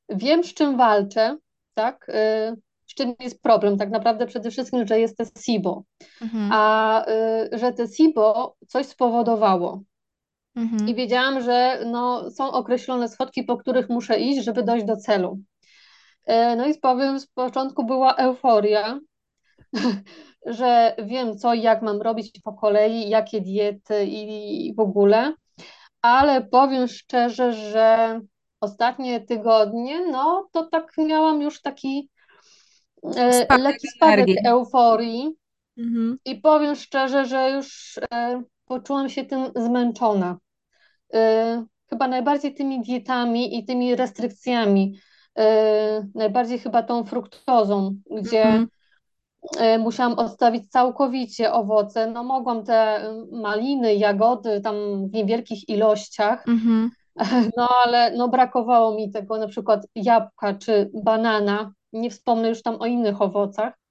wiem, 0.10 0.44
z 0.44 0.54
czym 0.54 0.78
walczę, 0.78 1.38
tak? 1.74 2.10
Y, 2.10 2.56
z 2.88 2.96
czym 2.96 3.14
jest 3.20 3.42
problem? 3.42 3.78
Tak 3.78 3.90
naprawdę 3.90 4.26
przede 4.26 4.52
wszystkim, 4.52 4.88
że 4.88 5.00
jest 5.00 5.18
to 5.18 5.24
SIBO, 5.42 5.84
mhm. 6.22 6.50
a 6.54 7.06
y, 7.54 7.58
że 7.58 7.74
to 7.74 7.88
SIBO 7.88 8.56
coś 8.68 8.86
spowodowało. 8.86 9.82
Mhm. 10.56 10.88
I 10.88 10.96
wiedziałam, 10.96 11.42
że 11.42 11.84
no, 11.86 12.32
są 12.32 12.52
określone 12.52 13.10
schodki, 13.10 13.44
po 13.44 13.58
których 13.58 13.90
muszę 13.90 14.20
iść, 14.20 14.44
żeby 14.44 14.64
dojść 14.64 14.86
do 14.86 14.96
celu. 14.96 15.40
E, 16.26 16.56
no 16.56 16.66
i 16.66 16.80
powiem, 16.80 17.20
z 17.20 17.28
początku 17.28 17.86
była 17.86 18.16
euforia, 18.16 19.00
że 20.46 20.96
wiem 21.04 21.38
co 21.38 21.54
i 21.54 21.62
jak 21.62 21.82
mam 21.82 22.02
robić 22.02 22.40
po 22.44 22.54
kolei, 22.54 23.10
jakie 23.10 23.42
diety 23.42 24.06
i 24.06 24.74
w 24.76 24.80
ogóle, 24.80 25.34
ale 26.02 26.42
powiem 26.42 26.88
szczerze, 26.88 27.54
że 27.54 28.20
ostatnie 28.60 29.22
tygodnie, 29.22 30.06
no 30.06 30.48
to 30.52 30.66
tak 30.66 30.98
miałam 30.98 31.42
już 31.42 31.62
taki 31.62 32.10
e, 33.16 33.34
spadek 33.34 33.64
lekki 33.64 33.88
spadek 33.88 34.18
energii. 34.18 34.48
euforii 34.48 35.36
mhm. 35.78 36.18
i 36.26 36.36
powiem 36.36 36.76
szczerze, 36.76 37.26
że 37.26 37.52
już 37.52 38.00
e, 38.14 38.44
poczułam 38.66 39.10
się 39.10 39.26
tym 39.26 39.52
zmęczona. 39.56 40.38
Y, 41.16 41.66
chyba 41.90 42.08
najbardziej 42.08 42.54
tymi 42.54 42.82
dietami 42.82 43.58
i 43.58 43.66
tymi 43.66 43.96
restrykcjami, 43.96 44.96
y, 45.40 45.44
najbardziej 46.16 46.60
chyba 46.60 46.84
tą 46.84 47.04
fruktozą, 47.04 47.96
gdzie 48.12 48.44
mm 48.44 48.66
-hmm. 48.66 49.80
musiałam 49.80 50.14
odstawić 50.14 50.70
całkowicie 50.70 51.54
owoce. 51.54 52.08
No 52.08 52.24
mogłam 52.24 52.64
te 52.64 53.00
maliny, 53.32 53.96
jagody 53.96 54.62
tam 54.62 54.76
w 55.10 55.14
niewielkich 55.14 55.70
ilościach, 55.70 56.48
mm 56.48 56.60
-hmm. 56.60 56.90
no 57.58 57.68
ale 57.86 58.12
no 58.18 58.28
brakowało 58.28 58.96
mi 58.96 59.12
tego 59.12 59.38
na 59.38 59.48
przykład 59.48 59.88
jabłka 59.96 60.54
czy 60.54 60.92
banana, 61.04 61.74
nie 61.94 62.10
wspomnę 62.10 62.50
już 62.50 62.62
tam 62.62 62.82
o 62.82 62.86
innych 62.86 63.22
owocach. 63.22 63.83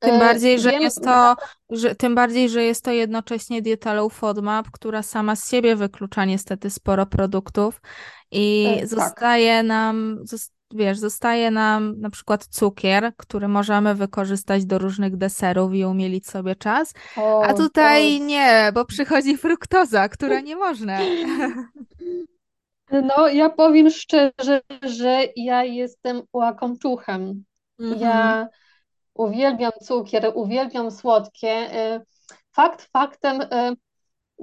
Tym 0.00 0.18
bardziej, 0.18 0.60
że 0.60 0.70
Wiem, 0.70 0.82
jest 0.82 1.04
to, 1.04 1.36
że, 1.70 1.94
tym 1.94 2.14
bardziej, 2.14 2.48
że 2.48 2.64
jest 2.64 2.84
to 2.84 2.90
jednocześnie 2.90 3.62
dieta 3.62 3.94
low 3.94 4.12
FODMAP, 4.12 4.70
która 4.70 5.02
sama 5.02 5.36
z 5.36 5.50
siebie 5.50 5.76
wyklucza 5.76 6.24
niestety 6.24 6.70
sporo 6.70 7.06
produktów 7.06 7.80
i 8.30 8.76
tak. 8.78 8.88
zostaje 8.88 9.62
nam, 9.62 10.18
wiesz, 10.74 10.98
zostaje 10.98 11.50
nam 11.50 12.00
na 12.00 12.10
przykład 12.10 12.46
cukier, 12.46 13.12
który 13.16 13.48
możemy 13.48 13.94
wykorzystać 13.94 14.64
do 14.64 14.78
różnych 14.78 15.16
deserów 15.16 15.74
i 15.74 15.84
umielić 15.84 16.26
sobie 16.26 16.56
czas, 16.56 16.94
O, 17.16 17.44
a 17.44 17.54
tutaj 17.54 18.18
to... 18.18 18.24
nie, 18.24 18.70
bo 18.74 18.84
przychodzi 18.84 19.36
fruktoza, 19.36 20.08
która 20.08 20.40
nie 20.40 20.56
można. 20.56 20.98
No, 22.92 23.28
ja 23.28 23.50
powiem 23.50 23.90
szczerze, 23.90 24.60
że 24.82 25.24
ja 25.36 25.64
jestem 25.64 26.22
łakomczuchem. 26.32 27.44
Mhm. 27.80 28.00
Ja 28.00 28.48
uwielbiam 29.20 29.72
cukier, 29.82 30.32
uwielbiam 30.34 30.90
słodkie. 30.90 31.70
Y, 31.96 32.00
fakt 32.52 32.82
faktem, 32.82 33.40
y, 33.40 33.76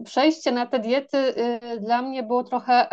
przejście 0.04 0.52
na 0.52 0.66
te 0.66 0.80
diety 0.80 1.18
y, 1.18 1.80
dla 1.80 2.02
mnie 2.02 2.24
było 2.24 2.44
trochę 2.44 2.88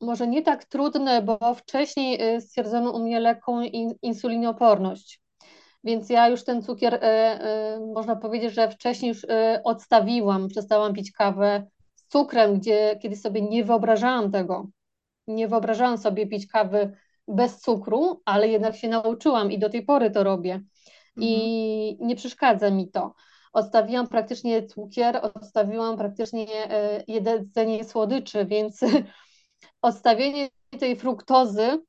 może 0.00 0.26
nie 0.26 0.42
tak 0.42 0.64
trudne, 0.64 1.22
bo 1.22 1.54
wcześniej 1.54 2.40
stwierdzono 2.40 2.90
u 2.90 2.98
mnie 2.98 3.20
lekką 3.20 3.62
insulinooporność. 4.02 5.20
Więc 5.84 6.10
ja 6.10 6.28
już 6.28 6.44
ten 6.44 6.62
cukier, 6.62 7.00
można 7.94 8.16
powiedzieć, 8.16 8.54
że 8.54 8.70
wcześniej 8.70 9.08
już 9.08 9.26
odstawiłam, 9.64 10.48
przestałam 10.48 10.94
pić 10.94 11.12
kawę 11.12 11.66
z 11.94 12.06
cukrem, 12.06 12.58
gdzie 12.58 12.98
kiedy 13.02 13.16
sobie 13.16 13.42
nie 13.42 13.64
wyobrażałam 13.64 14.30
tego. 14.30 14.66
Nie 15.26 15.48
wyobrażałam 15.48 15.98
sobie 15.98 16.26
pić 16.26 16.46
kawy 16.46 16.96
bez 17.28 17.60
cukru, 17.60 18.22
ale 18.24 18.48
jednak 18.48 18.76
się 18.76 18.88
nauczyłam 18.88 19.52
i 19.52 19.58
do 19.58 19.68
tej 19.68 19.84
pory 19.84 20.10
to 20.10 20.24
robię. 20.24 20.62
I 21.16 21.90
mhm. 21.92 22.08
nie 22.08 22.16
przeszkadza 22.16 22.70
mi 22.70 22.90
to. 22.90 23.14
Odstawiłam 23.52 24.08
praktycznie 24.08 24.66
cukier, 24.66 25.20
odstawiłam 25.34 25.96
praktycznie 25.96 26.46
e, 26.70 27.04
jedzenie 27.08 27.84
słodyczy, 27.84 28.46
więc 28.46 28.80
odstawienie 29.82 30.48
tej 30.80 30.96
fruktozy 30.96 31.82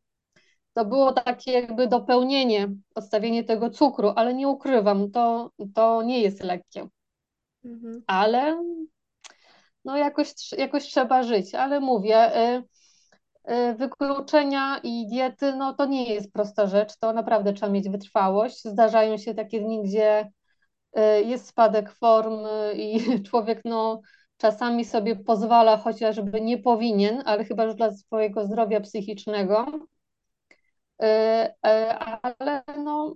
to 0.74 0.86
było 0.86 1.13
takie 1.13 1.51
jakby 1.51 1.88
dopełnienie, 1.88 2.67
odstawienie 2.96 3.43
tego 3.43 3.69
cukru, 3.69 4.13
ale 4.15 4.34
nie 4.34 4.48
ukrywam, 4.48 5.12
to, 5.12 5.51
to 5.75 6.03
nie 6.03 6.22
jest 6.22 6.43
lekkie. 6.43 6.88
Mhm. 7.65 8.03
Ale 8.08 8.63
no 9.86 9.98
jakoś, 9.98 10.51
jakoś 10.58 10.84
trzeba 10.84 11.24
żyć, 11.24 11.55
ale 11.55 11.79
mówię, 11.79 12.38
y, 12.38 12.58
y, 12.58 12.63
wykluczenia 13.77 14.79
i 14.83 15.07
diety, 15.07 15.55
no 15.55 15.73
to 15.73 15.85
nie 15.85 16.13
jest 16.13 16.33
prosta 16.33 16.67
rzecz, 16.67 16.97
to 16.97 17.13
naprawdę 17.13 17.53
trzeba 17.53 17.71
mieć 17.71 17.89
wytrwałość. 17.89 18.63
Zdarzają 18.63 19.17
się 19.17 19.33
takie 19.33 19.61
dni, 19.61 19.83
gdzie 19.83 20.31
y, 20.97 21.23
jest 21.23 21.47
spadek 21.47 21.91
form 21.91 22.39
i 22.75 22.99
człowiek 23.29 23.61
no 23.65 24.01
czasami 24.37 24.85
sobie 24.85 25.15
pozwala, 25.15 25.77
chociażby 25.77 26.41
nie 26.41 26.57
powinien, 26.57 27.23
ale 27.25 27.45
chyba 27.45 27.63
już 27.63 27.75
dla 27.75 27.91
swojego 27.91 28.45
zdrowia 28.45 28.81
psychicznego. 28.81 29.65
Ale 31.61 32.63
no 32.77 33.15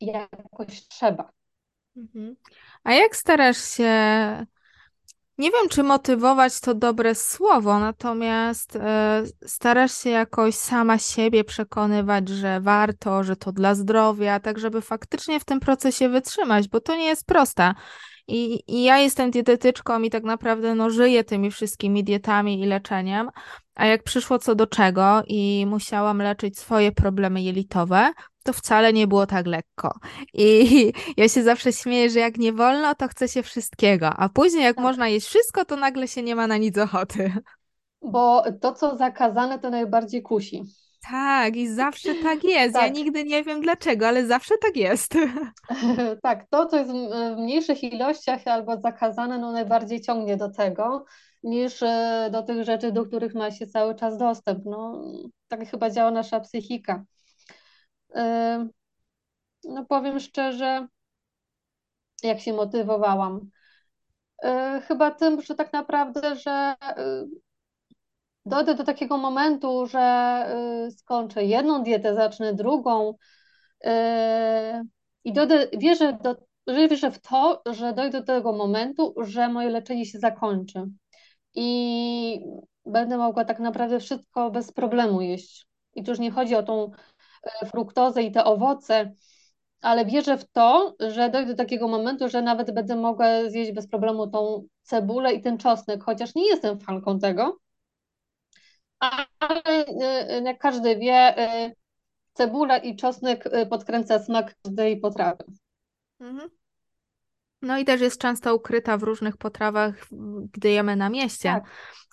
jakoś 0.00 0.88
trzeba. 0.88 1.30
Mhm. 1.96 2.36
A 2.84 2.92
jak 2.94 3.16
starasz 3.16 3.70
się 3.70 3.92
nie 5.38 5.50
wiem, 5.50 5.68
czy 5.68 5.82
motywować 5.82 6.60
to 6.60 6.74
dobre 6.74 7.14
słowo, 7.14 7.78
natomiast 7.78 8.76
e, 8.76 9.22
starasz 9.46 10.02
się 10.02 10.10
jakoś 10.10 10.54
sama 10.54 10.98
siebie 10.98 11.44
przekonywać, 11.44 12.28
że 12.28 12.60
warto, 12.60 13.24
że 13.24 13.36
to 13.36 13.52
dla 13.52 13.74
zdrowia, 13.74 14.40
tak 14.40 14.58
żeby 14.58 14.80
faktycznie 14.80 15.40
w 15.40 15.44
tym 15.44 15.60
procesie 15.60 16.08
wytrzymać, 16.08 16.68
bo 16.68 16.80
to 16.80 16.96
nie 16.96 17.04
jest 17.04 17.26
proste. 17.26 17.74
I, 18.28 18.62
I 18.66 18.82
ja 18.82 18.98
jestem 18.98 19.30
dietetyczką 19.30 20.02
i 20.02 20.10
tak 20.10 20.24
naprawdę 20.24 20.74
no, 20.74 20.90
żyję 20.90 21.24
tymi 21.24 21.50
wszystkimi 21.50 22.04
dietami 22.04 22.62
i 22.62 22.66
leczeniem, 22.66 23.30
a 23.78 23.86
jak 23.86 24.02
przyszło 24.02 24.38
co 24.38 24.54
do 24.54 24.66
czego 24.66 25.22
i 25.26 25.66
musiałam 25.68 26.18
leczyć 26.18 26.58
swoje 26.58 26.92
problemy 26.92 27.42
jelitowe, 27.42 28.10
to 28.44 28.52
wcale 28.52 28.92
nie 28.92 29.06
było 29.06 29.26
tak 29.26 29.46
lekko. 29.46 29.94
I 30.34 30.92
ja 31.16 31.28
się 31.28 31.42
zawsze 31.42 31.72
śmieję, 31.72 32.10
że 32.10 32.20
jak 32.20 32.36
nie 32.38 32.52
wolno, 32.52 32.94
to 32.94 33.08
chce 33.08 33.28
się 33.28 33.42
wszystkiego, 33.42 34.08
a 34.08 34.28
później 34.28 34.62
jak 34.64 34.76
tak. 34.76 34.84
można 34.84 35.08
jeść 35.08 35.26
wszystko, 35.26 35.64
to 35.64 35.76
nagle 35.76 36.08
się 36.08 36.22
nie 36.22 36.36
ma 36.36 36.46
na 36.46 36.56
nic 36.56 36.78
ochoty. 36.78 37.32
Bo 38.02 38.44
to, 38.60 38.72
co 38.72 38.96
zakazane, 38.96 39.58
to 39.58 39.70
najbardziej 39.70 40.22
kusi. 40.22 40.64
Tak, 41.10 41.56
i 41.56 41.68
zawsze 41.68 42.14
tak 42.14 42.44
jest. 42.44 42.74
Tak. 42.74 42.82
Ja 42.82 42.88
nigdy 42.88 43.24
nie 43.24 43.44
wiem 43.44 43.60
dlaczego, 43.60 44.08
ale 44.08 44.26
zawsze 44.26 44.54
tak 44.58 44.76
jest. 44.76 45.14
tak, 46.22 46.46
to, 46.50 46.66
co 46.66 46.78
jest 46.78 46.90
w 46.90 47.36
mniejszych 47.36 47.82
ilościach 47.84 48.40
albo 48.46 48.80
zakazane, 48.80 49.38
no 49.38 49.52
najbardziej 49.52 50.00
ciągnie 50.00 50.36
do 50.36 50.50
tego, 50.50 51.04
niż 51.42 51.82
e, 51.82 52.28
do 52.32 52.42
tych 52.42 52.64
rzeczy, 52.64 52.92
do 52.92 53.04
których 53.04 53.34
ma 53.34 53.50
się 53.50 53.66
cały 53.66 53.94
czas 53.94 54.18
dostęp. 54.18 54.64
No, 54.64 55.02
tak 55.48 55.68
chyba 55.70 55.90
działa 55.90 56.10
nasza 56.10 56.40
psychika. 56.40 57.04
E, 58.14 58.68
no 59.64 59.84
powiem 59.84 60.20
szczerze, 60.20 60.86
jak 62.22 62.40
się 62.40 62.52
motywowałam. 62.52 63.50
E, 64.42 64.82
chyba 64.88 65.10
tym, 65.10 65.42
że 65.42 65.54
tak 65.54 65.72
naprawdę, 65.72 66.36
że 66.36 66.74
dojdę 68.46 68.74
do 68.74 68.84
takiego 68.84 69.18
momentu, 69.18 69.86
że 69.86 70.46
skończę 70.96 71.44
jedną 71.44 71.82
dietę, 71.82 72.14
zacznę 72.14 72.54
drugą 72.54 73.14
i 75.24 75.32
dojdę, 75.32 75.68
wierzę, 75.78 76.18
do, 76.22 76.36
wierzę 76.66 77.10
w 77.10 77.18
to, 77.18 77.62
że 77.66 77.92
dojdę 77.92 78.20
do 78.20 78.26
tego 78.26 78.52
momentu, 78.52 79.14
że 79.16 79.48
moje 79.48 79.70
leczenie 79.70 80.06
się 80.06 80.18
zakończy 80.18 80.86
i 81.54 82.40
będę 82.86 83.18
mogła 83.18 83.44
tak 83.44 83.58
naprawdę 83.58 84.00
wszystko 84.00 84.50
bez 84.50 84.72
problemu 84.72 85.20
jeść. 85.20 85.66
I 85.94 86.02
tu 86.04 86.10
już 86.10 86.18
nie 86.20 86.30
chodzi 86.30 86.54
o 86.54 86.62
tą 86.62 86.90
e, 87.62 87.66
fruktozę 87.66 88.22
i 88.22 88.32
te 88.32 88.44
owoce, 88.44 89.12
ale 89.80 90.04
wierzę 90.04 90.38
w 90.38 90.50
to, 90.50 90.96
że 91.00 91.30
dojdę 91.30 91.50
do 91.50 91.56
takiego 91.56 91.88
momentu, 91.88 92.28
że 92.28 92.42
nawet 92.42 92.74
będę 92.74 92.96
mogła 92.96 93.50
zjeść 93.50 93.72
bez 93.72 93.88
problemu 93.88 94.26
tą 94.26 94.66
cebulę 94.82 95.32
i 95.32 95.42
ten 95.42 95.58
czosnek, 95.58 96.02
chociaż 96.04 96.34
nie 96.34 96.46
jestem 96.46 96.80
fanką 96.80 97.18
tego. 97.18 97.58
Ale 99.40 99.62
e, 99.66 100.42
jak 100.44 100.58
każdy 100.58 100.96
wie, 100.96 101.38
e, 101.38 101.72
cebula 102.32 102.78
i 102.78 102.96
czosnek 102.96 103.44
podkręca 103.70 104.18
smak 104.18 104.54
każdej 104.62 105.00
potrawy. 105.00 105.44
Mhm. 106.20 106.57
No 107.62 107.78
i 107.78 107.84
też 107.84 108.00
jest 108.00 108.20
często 108.20 108.54
ukryta 108.54 108.98
w 108.98 109.02
różnych 109.02 109.36
potrawach, 109.36 109.94
gdy 110.52 110.70
jemy 110.70 110.96
na 110.96 111.08
mieście. 111.08 111.48
Tak. 111.48 111.64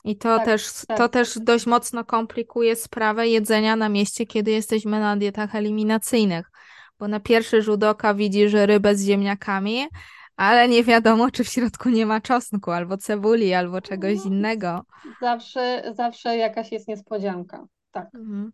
I 0.03 0.17
to, 0.17 0.37
tak, 0.37 0.45
też, 0.45 0.71
tak. 0.87 0.97
to 0.97 1.09
też 1.09 1.39
dość 1.39 1.65
mocno 1.65 2.05
komplikuje 2.05 2.75
sprawę 2.75 3.27
jedzenia 3.27 3.75
na 3.75 3.89
mieście, 3.89 4.25
kiedy 4.25 4.51
jesteśmy 4.51 4.99
na 4.99 5.17
dietach 5.17 5.55
eliminacyjnych. 5.55 6.51
Bo 6.99 7.07
na 7.07 7.19
pierwszy 7.19 7.61
rzut 7.61 7.83
oka 7.83 8.13
widzisz 8.13 8.53
rybę 8.53 8.95
z 8.95 9.05
ziemniakami, 9.05 9.85
ale 10.35 10.67
nie 10.67 10.83
wiadomo, 10.83 11.31
czy 11.31 11.43
w 11.43 11.47
środku 11.47 11.89
nie 11.89 12.05
ma 12.05 12.21
czosnku, 12.21 12.71
albo 12.71 12.97
cebuli, 12.97 13.53
albo 13.53 13.81
czegoś 13.81 14.17
no, 14.17 14.31
innego. 14.31 14.85
Zawsze, 15.21 15.83
zawsze 15.95 16.37
jakaś 16.37 16.71
jest 16.71 16.87
niespodzianka. 16.87 17.65
Tak. 17.91 18.15
Mhm. 18.15 18.51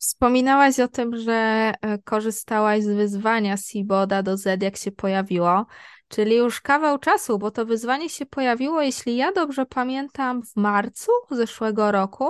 Wspominałaś 0.00 0.80
o 0.80 0.88
tym, 0.88 1.16
że 1.16 1.32
e, 1.32 1.98
korzystałaś 2.04 2.82
z 2.82 2.88
wyzwania 2.88 3.56
Seaboda 3.56 4.22
do 4.22 4.36
Z, 4.36 4.62
jak 4.62 4.76
się 4.76 4.92
pojawiło, 4.92 5.66
czyli 6.08 6.36
już 6.36 6.60
kawał 6.60 6.98
czasu, 6.98 7.38
bo 7.38 7.50
to 7.50 7.66
wyzwanie 7.66 8.08
się 8.08 8.26
pojawiło, 8.26 8.82
jeśli 8.82 9.16
ja 9.16 9.32
dobrze 9.32 9.66
pamiętam, 9.66 10.42
w 10.42 10.56
marcu 10.56 11.12
zeszłego 11.30 11.92
roku. 11.92 12.28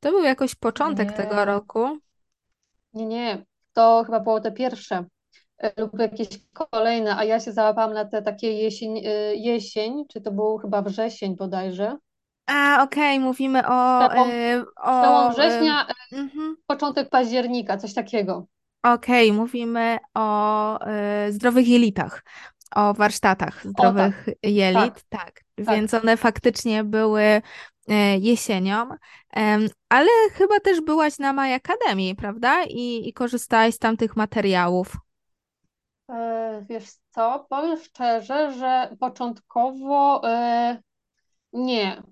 To 0.00 0.10
był 0.10 0.22
jakoś 0.22 0.54
początek 0.54 1.10
nie. 1.10 1.16
tego 1.16 1.44
roku. 1.44 1.98
Nie, 2.94 3.06
nie, 3.06 3.44
to 3.72 4.02
chyba 4.06 4.20
było 4.20 4.40
te 4.40 4.52
pierwsze 4.52 5.04
e, 5.58 5.80
lub 5.80 5.98
jakieś 5.98 6.28
kolejne, 6.52 7.16
a 7.16 7.24
ja 7.24 7.40
się 7.40 7.52
załapałam 7.52 7.94
na 7.94 8.04
te 8.04 8.22
takie 8.22 8.52
jesień, 8.52 8.98
e, 8.98 9.34
jesień, 9.34 10.04
czy 10.08 10.20
to 10.20 10.32
był 10.32 10.58
chyba 10.58 10.82
wrzesień 10.82 11.36
bodajże. 11.36 11.96
A, 12.50 12.82
okej, 12.82 13.20
mówimy 13.20 13.66
o... 13.66 14.08
Przełom, 14.08 14.30
y, 14.30 14.64
o 14.76 15.00
przełom 15.00 15.32
września, 15.32 15.86
y, 16.12 16.16
mhm. 16.16 16.56
początek 16.66 17.08
października, 17.08 17.76
coś 17.76 17.94
takiego. 17.94 18.46
Okej, 18.82 19.32
mówimy 19.32 19.98
o 20.14 20.78
y, 21.28 21.32
zdrowych 21.32 21.68
jelitach, 21.68 22.24
o 22.74 22.94
warsztatach 22.94 23.66
zdrowych 23.66 24.22
o, 24.28 24.30
tak. 24.30 24.36
jelit, 24.42 25.04
tak, 25.08 25.24
tak. 25.24 25.42
Więc 25.58 25.94
one 25.94 26.16
faktycznie 26.16 26.84
były 26.84 27.22
y, 27.22 27.94
jesienią, 28.18 28.88
ale 29.88 30.08
chyba 30.32 30.60
też 30.60 30.80
byłaś 30.80 31.18
na 31.18 31.32
My 31.32 31.54
Akademii, 31.54 32.14
prawda? 32.14 32.64
I, 32.64 33.08
I 33.08 33.12
korzystałaś 33.12 33.74
z 33.74 33.78
tamtych 33.78 34.16
materiałów. 34.16 34.96
E, 36.10 36.64
wiesz 36.68 36.90
co, 37.10 37.46
powiem 37.48 37.76
szczerze, 37.76 38.52
że 38.52 38.96
początkowo 39.00 40.28
e, 40.28 40.82
nie, 41.52 42.02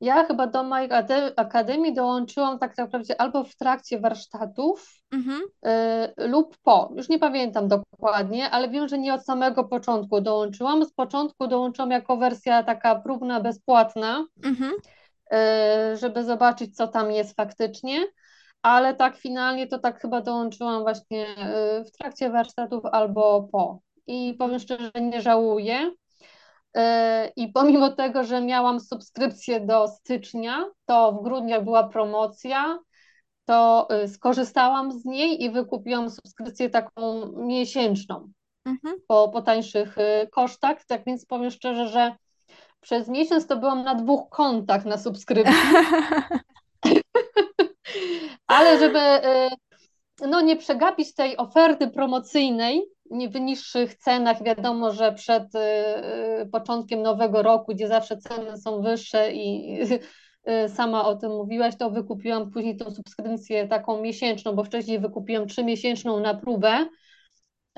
Ja 0.00 0.24
chyba 0.24 0.46
do 0.46 0.62
mojej 0.62 0.90
akademii 1.36 1.94
dołączyłam 1.94 2.58
tak 2.58 2.78
naprawdę 2.78 3.20
albo 3.20 3.44
w 3.44 3.56
trakcie 3.56 4.00
warsztatów 4.00 4.98
Mhm, 5.10 5.42
y, 6.18 6.28
lub 6.28 6.56
po. 6.62 6.92
Już 6.96 7.08
nie 7.08 7.18
pamiętam 7.18 7.68
dokładnie, 7.68 8.50
ale 8.50 8.68
wiem, 8.68 8.88
że 8.88 8.98
nie 8.98 9.14
od 9.14 9.24
samego 9.24 9.64
początku 9.64 10.20
dołączyłam. 10.20 10.84
Z 10.84 10.92
początku 10.92 11.46
dołączyłam 11.46 11.90
jako 11.90 12.16
wersja 12.16 12.62
taka 12.62 12.94
próbna, 12.94 13.40
bezpłatna, 13.40 14.26
mhm, 14.44 14.72
y, 14.72 15.96
żeby 15.96 16.24
zobaczyć, 16.24 16.76
co 16.76 16.88
tam 16.88 17.10
jest 17.12 17.36
faktycznie. 17.36 18.06
Ale 18.62 18.94
tak 18.94 19.16
finalnie 19.16 19.66
to 19.66 19.78
tak 19.78 20.00
chyba 20.00 20.20
dołączyłam 20.20 20.82
właśnie 20.82 21.26
y, 21.26 21.84
w 21.84 21.90
trakcie 21.90 22.30
warsztatów 22.30 22.84
albo 22.84 23.48
po. 23.52 23.80
I 24.06 24.34
powiem 24.38 24.58
szczerze, 24.58 24.90
że 24.94 25.02
nie 25.02 25.22
żałuję. 25.22 25.92
I 27.36 27.48
pomimo 27.48 27.90
tego, 27.90 28.24
że 28.24 28.40
miałam 28.40 28.80
subskrypcję 28.80 29.60
do 29.60 29.88
stycznia, 29.88 30.64
to 30.86 31.12
w 31.12 31.22
grudniu 31.22 31.62
była 31.62 31.88
promocja, 31.88 32.78
to 33.44 33.88
y, 34.04 34.08
skorzystałam 34.08 34.92
z 34.92 35.04
niej 35.04 35.42
i 35.44 35.50
wykupiłam 35.50 36.10
subskrypcję 36.10 36.70
taką 36.70 37.32
miesięczną 37.36 38.28
mhm. 38.64 38.96
po, 39.06 39.28
po 39.28 39.42
tańszych 39.42 39.98
y, 39.98 40.28
kosztach. 40.32 40.84
Tak 40.84 41.04
więc 41.06 41.26
powiem 41.26 41.50
szczerze, 41.50 41.88
że 41.88 42.16
przez 42.80 43.08
miesiąc 43.08 43.46
to 43.46 43.56
byłam 43.56 43.82
na 43.82 43.94
dwóch 43.94 44.28
kontach 44.28 44.84
na 44.84 44.98
subskrypcji, 44.98 45.54
ale 48.46 48.78
żeby 48.78 48.98
no, 50.20 50.40
nie 50.40 50.56
przegapić 50.56 51.14
tej 51.14 51.36
oferty 51.36 51.88
promocyjnej, 51.88 52.82
w 53.30 53.40
niższych 53.40 53.94
cenach. 53.94 54.42
Wiadomo, 54.42 54.92
że 54.92 55.12
przed 55.12 55.44
początkiem 56.52 57.02
nowego 57.02 57.42
roku, 57.42 57.74
gdzie 57.74 57.88
zawsze 57.88 58.16
ceny 58.16 58.56
są 58.56 58.82
wyższe 58.82 59.32
i 59.32 59.78
Y, 60.48 60.68
sama 60.68 61.04
o 61.04 61.16
tym 61.16 61.30
mówiłaś, 61.32 61.76
to 61.76 61.90
wykupiłam 61.90 62.50
później 62.50 62.76
tą 62.76 62.90
subskrypcję 62.90 63.68
taką 63.68 64.00
miesięczną, 64.00 64.52
bo 64.52 64.64
wcześniej 64.64 65.00
wykupiłam 65.00 65.48
trzymiesięczną 65.48 66.20
na 66.20 66.34
próbę, 66.34 66.88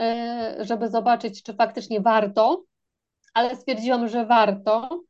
y, 0.01 0.65
żeby 0.65 0.89
zobaczyć, 0.89 1.43
czy 1.43 1.55
faktycznie 1.55 2.01
warto, 2.01 2.65
ale 3.35 3.57
stwierdziłam, 3.57 4.09
że 4.09 4.27
warto, 4.27 5.01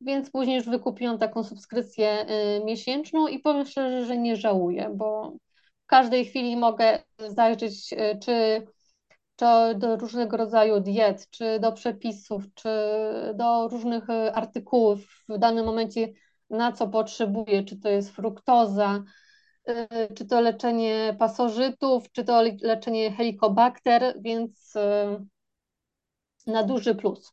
więc 0.00 0.30
później 0.30 0.56
już 0.56 0.66
wykupiłam 0.66 1.18
taką 1.18 1.44
subskrypcję 1.44 2.26
y, 2.58 2.64
miesięczną 2.64 3.28
i 3.28 3.38
powiem 3.38 3.66
szczerze, 3.66 4.04
że 4.04 4.18
nie 4.18 4.36
żałuję, 4.36 4.90
bo 4.94 5.32
każdej 5.88 6.24
chwili 6.24 6.56
mogę 6.56 6.98
zajrzeć, 7.28 7.94
czy 8.24 8.66
czy 9.36 9.74
do 9.76 9.96
różnego 9.96 10.36
rodzaju 10.36 10.80
diet, 10.80 11.30
czy 11.30 11.60
do 11.60 11.72
przepisów, 11.72 12.44
czy 12.54 12.68
do 13.34 13.68
różnych 13.68 14.10
artykułów 14.32 15.24
w 15.28 15.38
danym 15.38 15.66
momencie 15.66 16.08
na 16.50 16.72
co 16.72 16.88
potrzebuje, 16.88 17.64
czy 17.64 17.80
to 17.80 17.88
jest 17.88 18.10
fruktoza, 18.10 19.04
y, 19.68 20.14
czy 20.14 20.26
to 20.26 20.40
leczenie 20.40 21.16
pasożytów, 21.18 22.12
czy 22.12 22.24
to 22.24 22.42
leczenie 22.62 23.12
helikobakter, 23.12 24.14
więc 24.20 24.74
na 26.46 26.62
duży 26.62 26.94
plus. 26.94 27.32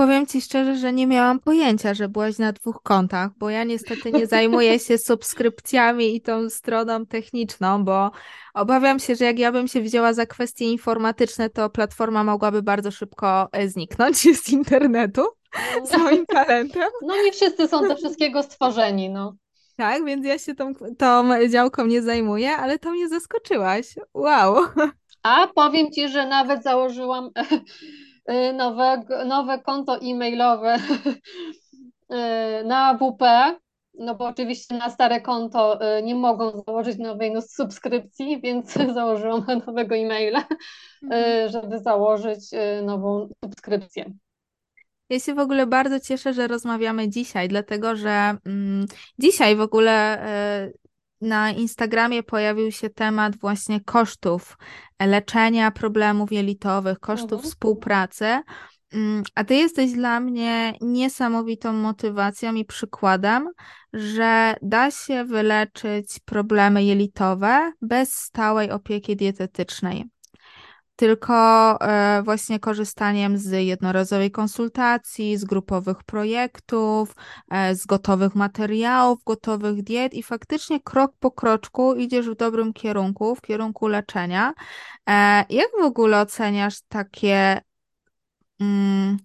Powiem 0.00 0.26
ci 0.26 0.40
szczerze, 0.40 0.76
że 0.76 0.92
nie 0.92 1.06
miałam 1.06 1.40
pojęcia, 1.40 1.94
że 1.94 2.08
byłaś 2.08 2.38
na 2.38 2.52
dwóch 2.52 2.82
kontach, 2.82 3.30
bo 3.38 3.50
ja 3.50 3.64
niestety 3.64 4.12
nie 4.12 4.26
zajmuję 4.26 4.78
się 4.78 4.98
subskrypcjami 4.98 6.16
i 6.16 6.20
tą 6.20 6.50
stroną 6.50 7.06
techniczną, 7.06 7.84
bo 7.84 8.10
obawiam 8.54 8.98
się, 8.98 9.14
że 9.14 9.24
jak 9.24 9.38
ja 9.38 9.52
bym 9.52 9.68
się 9.68 9.80
wzięła 9.80 10.12
za 10.12 10.26
kwestie 10.26 10.64
informatyczne, 10.64 11.50
to 11.50 11.70
platforma 11.70 12.24
mogłaby 12.24 12.62
bardzo 12.62 12.90
szybko 12.90 13.48
e, 13.52 13.68
zniknąć 13.68 14.16
z 14.42 14.48
internetu 14.48 15.22
z 15.84 15.98
moim 15.98 16.26
talentem. 16.26 16.90
No 17.02 17.22
nie 17.22 17.32
wszyscy 17.32 17.68
są 17.68 17.88
do 17.88 17.96
wszystkiego 17.96 18.42
stworzeni, 18.42 19.10
no. 19.10 19.34
Tak, 19.76 20.04
więc 20.04 20.26
ja 20.26 20.38
się 20.38 20.54
tą, 20.54 20.74
tą 20.98 21.48
działką 21.48 21.86
nie 21.86 22.02
zajmuję, 22.02 22.56
ale 22.56 22.78
to 22.78 22.90
mnie 22.90 23.08
zaskoczyłaś. 23.08 23.94
Wow. 24.14 24.56
A 25.22 25.46
powiem 25.54 25.92
ci, 25.92 26.08
że 26.08 26.26
nawet 26.26 26.62
założyłam 26.62 27.30
nowe, 28.54 29.02
nowe 29.26 29.58
konto 29.58 29.98
e-mailowe 29.98 30.78
y, 32.12 32.64
na 32.64 32.94
WP, 32.94 33.22
no 33.94 34.14
bo 34.14 34.26
oczywiście 34.26 34.74
na 34.74 34.90
stare 34.90 35.20
konto 35.20 35.78
y, 35.98 36.02
nie 36.02 36.14
mogą 36.14 36.62
założyć 36.66 36.98
nowej 36.98 37.32
no, 37.32 37.42
subskrypcji, 37.42 38.40
więc 38.44 38.72
założyłam 38.94 39.44
nowego 39.66 39.96
e-maila, 39.96 40.44
mhm. 41.02 41.50
żeby 41.50 41.78
założyć 41.78 42.50
nową 42.82 43.28
subskrypcję. 43.44 44.12
Ja 45.10 45.20
się 45.20 45.34
w 45.34 45.38
ogóle 45.38 45.66
bardzo 45.66 46.00
cieszę, 46.00 46.32
że 46.32 46.46
rozmawiamy 46.46 47.08
dzisiaj, 47.08 47.48
dlatego 47.48 47.96
że 47.96 48.36
mm, 48.46 48.86
dzisiaj 49.18 49.56
w 49.56 49.60
ogóle 49.60 50.26
y, 50.66 50.72
na 51.20 51.50
Instagramie 51.50 52.22
pojawił 52.22 52.72
się 52.72 52.90
temat 52.90 53.36
właśnie 53.36 53.80
kosztów 53.80 54.58
leczenia 55.00 55.70
problemów 55.70 56.32
jelitowych, 56.32 57.00
kosztów 57.00 57.32
mhm. 57.32 57.42
współpracy. 57.42 58.42
Mm, 58.92 59.22
a 59.34 59.44
ty 59.44 59.54
jesteś 59.54 59.92
dla 59.92 60.20
mnie 60.20 60.74
niesamowitą 60.80 61.72
motywacją 61.72 62.54
i 62.54 62.64
przykładem, 62.64 63.48
że 63.92 64.54
da 64.62 64.90
się 64.90 65.24
wyleczyć 65.24 66.18
problemy 66.24 66.84
jelitowe 66.84 67.72
bez 67.82 68.14
stałej 68.14 68.70
opieki 68.70 69.16
dietetycznej 69.16 70.04
tylko 71.00 71.34
e, 71.80 72.22
właśnie 72.22 72.60
korzystaniem 72.60 73.38
z 73.38 73.66
jednorazowej 73.66 74.30
konsultacji, 74.30 75.36
z 75.36 75.44
grupowych 75.44 76.04
projektów, 76.04 77.14
e, 77.50 77.74
z 77.74 77.86
gotowych 77.86 78.34
materiałów, 78.34 79.24
gotowych 79.24 79.82
diet 79.82 80.14
i 80.14 80.22
faktycznie 80.22 80.80
krok 80.80 81.12
po 81.20 81.30
kroczku 81.30 81.94
idziesz 81.94 82.30
w 82.30 82.36
dobrym 82.36 82.72
kierunku, 82.72 83.34
w 83.34 83.40
kierunku 83.40 83.86
leczenia. 83.86 84.52
E, 85.08 85.44
jak 85.50 85.68
w 85.80 85.84
ogóle 85.84 86.20
oceniasz 86.20 86.80
takie 86.88 87.60
mm, 88.60 89.16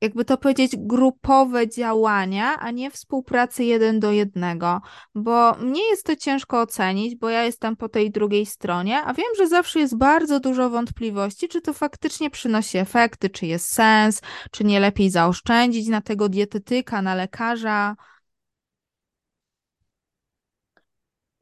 jakby 0.00 0.24
to 0.24 0.38
powiedzieć, 0.38 0.72
grupowe 0.76 1.68
działania, 1.68 2.56
a 2.58 2.70
nie 2.70 2.90
współpracy 2.90 3.64
jeden 3.64 4.00
do 4.00 4.12
jednego, 4.12 4.80
bo 5.14 5.54
mnie 5.54 5.88
jest 5.88 6.06
to 6.06 6.16
ciężko 6.16 6.60
ocenić, 6.60 7.16
bo 7.16 7.28
ja 7.30 7.44
jestem 7.44 7.76
po 7.76 7.88
tej 7.88 8.10
drugiej 8.10 8.46
stronie, 8.46 9.02
a 9.02 9.14
wiem, 9.14 9.26
że 9.38 9.48
zawsze 9.48 9.80
jest 9.80 9.96
bardzo 9.96 10.40
dużo 10.40 10.70
wątpliwości, 10.70 11.48
czy 11.48 11.60
to 11.60 11.72
faktycznie 11.72 12.30
przynosi 12.30 12.78
efekty, 12.78 13.30
czy 13.30 13.46
jest 13.46 13.72
sens, 13.72 14.20
czy 14.50 14.64
nie 14.64 14.80
lepiej 14.80 15.10
zaoszczędzić 15.10 15.88
na 15.88 16.00
tego 16.00 16.28
dietetyka, 16.28 17.02
na 17.02 17.14
lekarza. 17.14 17.96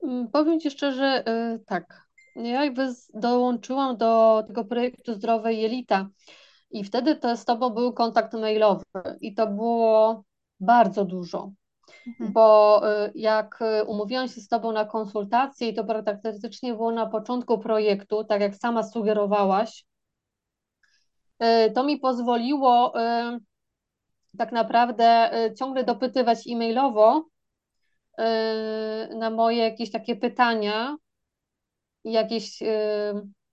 Mm, 0.02 0.28
powiem 0.30 0.60
Ci 0.60 0.70
szczerze, 0.70 1.24
y, 1.28 1.64
tak. 1.66 2.06
Ja 2.36 2.64
jakby 2.64 2.88
dołączyłam 3.14 3.96
do 3.96 4.42
tego 4.46 4.64
projektu 4.64 5.14
Zdrowe 5.14 5.54
Jelita 5.54 6.08
i 6.70 6.84
wtedy 6.84 7.16
to 7.16 7.36
z 7.36 7.44
tobą 7.44 7.70
był 7.70 7.92
kontakt 7.92 8.32
mailowy 8.32 8.84
i 9.20 9.34
to 9.34 9.46
było 9.46 10.24
bardzo 10.60 11.04
dużo. 11.04 11.52
Mhm. 12.06 12.32
Bo 12.32 12.80
y, 13.06 13.12
jak 13.14 13.62
y, 13.62 13.84
umówiłam 13.84 14.28
się 14.28 14.40
z 14.40 14.48
Tobą 14.48 14.72
na 14.72 14.84
konsultację, 14.84 15.68
i 15.68 15.74
to 15.74 15.84
praktycznie 15.84 16.74
było 16.74 16.92
na 16.92 17.06
początku 17.06 17.58
projektu, 17.58 18.24
tak 18.24 18.40
jak 18.40 18.54
sama 18.54 18.82
sugerowałaś, 18.82 19.84
y, 21.42 21.70
to 21.70 21.84
mi 21.84 21.98
pozwoliło 21.98 22.92
tak 24.38 24.52
naprawdę 24.52 25.30
ciągle 25.58 25.84
dopytywać 25.84 26.46
e-mailowo 26.46 27.24
na 29.18 29.30
moje 29.30 29.58
jakieś 29.58 29.90
takie 29.90 30.16
pytania, 30.16 30.96
jakieś 32.04 32.62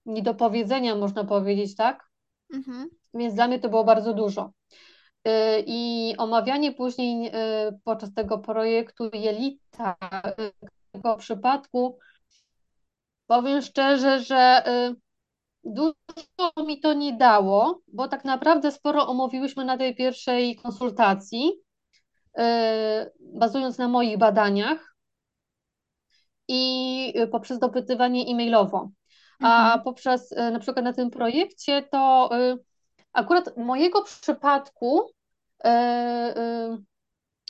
niedopowiedzenia, 0.05 0.95
można 0.95 1.23
powiedzieć, 1.23 1.75
tak? 1.75 2.09
Mhm 2.53 2.89
więc 3.13 3.35
dla 3.35 3.47
mnie 3.47 3.59
to 3.59 3.69
było 3.69 3.83
bardzo 3.83 4.13
dużo. 4.13 4.51
Y, 5.27 5.63
I 5.67 6.13
omawianie 6.17 6.71
później 6.71 7.27
y, 7.27 7.31
podczas 7.83 8.13
tego 8.13 8.39
projektu 8.39 9.09
Jelita, 9.13 9.95
y, 10.39 10.51
tego 10.91 11.17
przypadku, 11.17 11.99
powiem 13.27 13.61
szczerze, 13.61 14.19
że 14.19 14.63
dużo 15.63 15.93
mi 16.67 16.79
to 16.79 16.93
nie 16.93 17.13
dało, 17.13 17.81
bo 17.87 18.07
tak 18.07 18.25
naprawdę 18.25 18.71
sporo 18.71 19.07
omówiłyśmy 19.07 19.65
na 19.65 19.77
tej 19.77 19.95
pierwszej 19.95 20.55
konsultacji, 20.55 21.51
bazując 23.19 23.77
na 23.77 23.87
moich 23.87 24.17
badaniach 24.17 24.95
i 26.47 27.13
poprzez 27.31 27.59
dopytywanie 27.59 28.25
e-mailowo. 28.25 28.89
A 29.39 29.63
mhm. 29.63 29.83
poprzez 29.83 30.31
na 30.31 30.59
przykład 30.59 30.85
na 30.85 30.93
tym 30.93 31.09
projekcie 31.09 31.83
to 31.83 32.29
Akurat 33.13 33.57
mojego 33.57 34.03
przypadku 34.03 35.09
e, 35.63 35.67
e, 35.67 36.77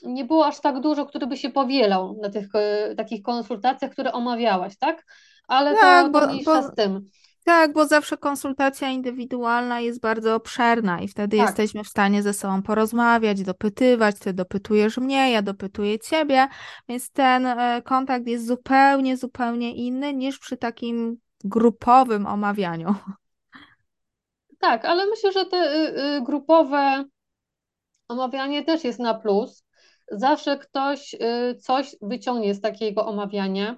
nie 0.04 0.26
było 0.26 0.45
aż 0.45 0.60
tak 0.60 0.80
dużo, 0.80 1.06
który 1.06 1.28
by 1.28 1.38
się 1.38 1.49
powielał 1.49 2.17
na 2.21 2.30
tych 2.30 2.47
e, 2.56 2.95
takich 2.95 3.21
konsultacjach, 3.21 3.91
które 3.91 4.12
omawiałaś, 4.12 4.78
tak? 4.78 5.06
Ale 5.47 5.73
tak, 5.76 6.12
to, 6.12 6.19
to 6.19 6.28
mniejsza 6.28 6.62
bo, 6.62 6.67
z 6.67 6.76
tym. 6.76 7.10
Tak, 7.45 7.73
bo 7.73 7.86
zawsze 7.86 8.17
konsultacja 8.17 8.89
indywidualna 8.89 9.80
jest 9.80 10.02
bardzo 10.02 10.36
obszerna 10.36 11.02
i 11.02 11.08
wtedy 11.08 11.38
Tak, 11.38 11.45
jesteśmy 11.45 11.84
w 11.84 11.88
stanie 11.88 12.23
ze 12.23 12.34
sobą 12.34 12.62
porozmawiać, 12.62 13.43
dopytywać, 13.43 14.19
ty 14.19 14.34
dopytujesz 14.34 14.97
mnie, 14.97 15.32
ja 15.32 15.41
dopytuję 15.41 15.99
ciebie, 15.99 16.47
więc 16.89 17.12
ten 17.12 17.47
kontakt 17.84 18.28
jest 18.28 18.47
zupełnie, 18.47 19.17
zupełnie 19.17 19.76
inny 19.76 20.13
niż 20.13 20.39
przy 20.39 20.58
takim 20.58 21.17
grupowym 21.43 22.28
omawianiu. 22.28 22.95
Tak, 24.63 24.86
ale 24.86 25.06
myślę, 25.06 25.32
że 25.32 25.45
te 25.45 25.58
y, 25.58 26.15
y, 26.17 26.21
grupowe 26.21 27.04
omawianie 28.08 28.63
też 28.63 28.84
jest 28.84 28.99
na 28.99 29.13
plus. 29.13 29.63
Zawsze 30.12 30.58
ktoś 30.58 31.13
y, 31.13 31.56
coś 31.56 31.95
wyciągnie 32.02 32.54
z 32.54 32.62
takiego 32.62 33.06
omawiania. 33.06 33.76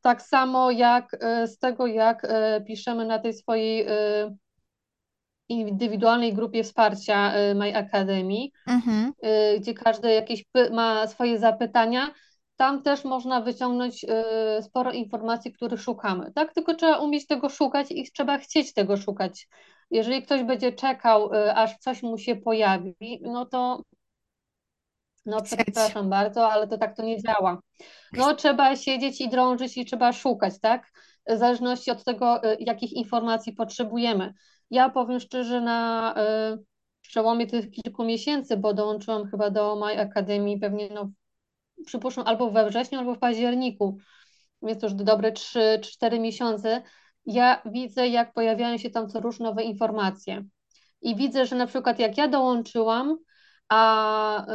Tak 0.00 0.22
samo 0.22 0.70
jak 0.70 1.16
z 1.46 1.58
tego, 1.58 1.86
jak 1.86 2.26
piszemy 2.66 3.06
na 3.06 3.18
tej 3.18 3.34
swojej 3.34 3.86
indywidualnej 5.48 6.34
grupie 6.34 6.64
wsparcia 6.64 7.32
My 7.54 7.76
Academy, 7.76 8.48
Mhm, 8.66 9.12
gdzie 9.60 9.74
każdy 9.74 10.12
jakieś 10.12 10.44
ma 10.72 11.06
swoje 11.06 11.38
zapytania. 11.38 12.10
Tam 12.56 12.82
też 12.82 13.04
można 13.04 13.40
wyciągnąć 13.40 14.06
sporo 14.60 14.92
informacji, 14.92 15.52
których 15.52 15.80
szukamy. 15.80 16.32
Tak, 16.34 16.54
tylko 16.54 16.74
trzeba 16.74 16.98
umieć 16.98 17.26
tego 17.26 17.48
szukać 17.48 17.86
i 17.90 18.12
trzeba 18.12 18.38
chcieć 18.38 18.74
tego 18.74 18.96
szukać. 18.96 19.48
Jeżeli 19.94 20.22
ktoś 20.22 20.42
będzie 20.42 20.72
czekał, 20.72 21.30
aż 21.54 21.78
coś 21.78 22.02
mu 22.02 22.18
się 22.18 22.36
pojawi, 22.36 23.20
no 23.22 23.46
to 23.46 23.82
no 25.26 25.42
przepraszam 25.42 26.10
bardzo, 26.10 26.52
ale 26.52 26.68
to 26.68 26.78
tak 26.78 26.96
to 26.96 27.02
nie 27.02 27.22
działa. 27.22 27.60
No 28.12 28.34
trzeba 28.34 28.76
siedzieć 28.76 29.20
i 29.20 29.28
drążyć 29.28 29.76
i 29.76 29.84
trzeba 29.84 30.12
szukać, 30.12 30.60
tak? 30.60 30.90
W 31.26 31.38
zależności 31.38 31.90
od 31.90 32.04
tego, 32.04 32.52
y, 32.52 32.56
jakich 32.60 32.92
informacji 32.92 33.52
potrzebujemy. 33.52 34.34
Ja 34.70 34.90
powiem 34.90 35.20
szczerze, 35.20 35.60
na 35.60 36.14
y, 36.54 36.64
przełomie 37.00 37.46
tych 37.46 37.70
kilku 37.70 38.04
miesięcy, 38.04 38.56
bo 38.56 38.74
dołączyłam 38.74 39.30
chyba 39.30 39.50
do 39.50 39.76
My 39.76 40.00
Academy 40.00 40.58
pewnie, 40.60 40.88
no 40.94 41.10
przypuszczam, 41.86 42.26
albo 42.26 42.50
we 42.50 42.68
wrześniu, 42.68 42.98
albo 42.98 43.14
w 43.14 43.18
październiku, 43.18 43.98
więc 44.62 44.80
to 44.80 44.86
już 44.86 44.94
dobre 44.94 45.32
3-4 45.32 46.20
miesiące, 46.20 46.82
ja 47.26 47.62
widzę, 47.64 48.08
jak 48.08 48.32
pojawiają 48.32 48.78
się 48.78 48.90
tam 48.90 49.08
co 49.08 49.20
róż 49.20 49.40
nowe 49.40 49.62
informacje. 49.64 50.44
I 51.02 51.16
widzę, 51.16 51.46
że 51.46 51.56
na 51.56 51.66
przykład 51.66 51.98
jak 51.98 52.18
ja 52.18 52.28
dołączyłam, 52.28 53.18
a 53.68 54.46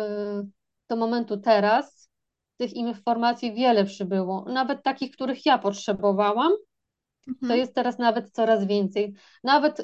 y, 0.42 0.48
do 0.90 0.96
momentu 0.96 1.38
teraz 1.38 2.10
tych 2.58 2.74
informacji 2.74 3.54
wiele 3.54 3.86
przybyło, 3.86 4.46
nawet 4.50 4.84
takich, 4.84 5.12
których 5.12 5.46
ja 5.46 5.58
potrzebowałam, 5.58 6.52
to 7.46 7.54
Mhm, 7.54 7.56
jest 7.56 7.76
teraz 7.76 7.98
nawet 8.00 8.32
coraz 8.32 8.66
więcej. 8.66 9.14
Nawet 9.44 9.80
y, 9.80 9.84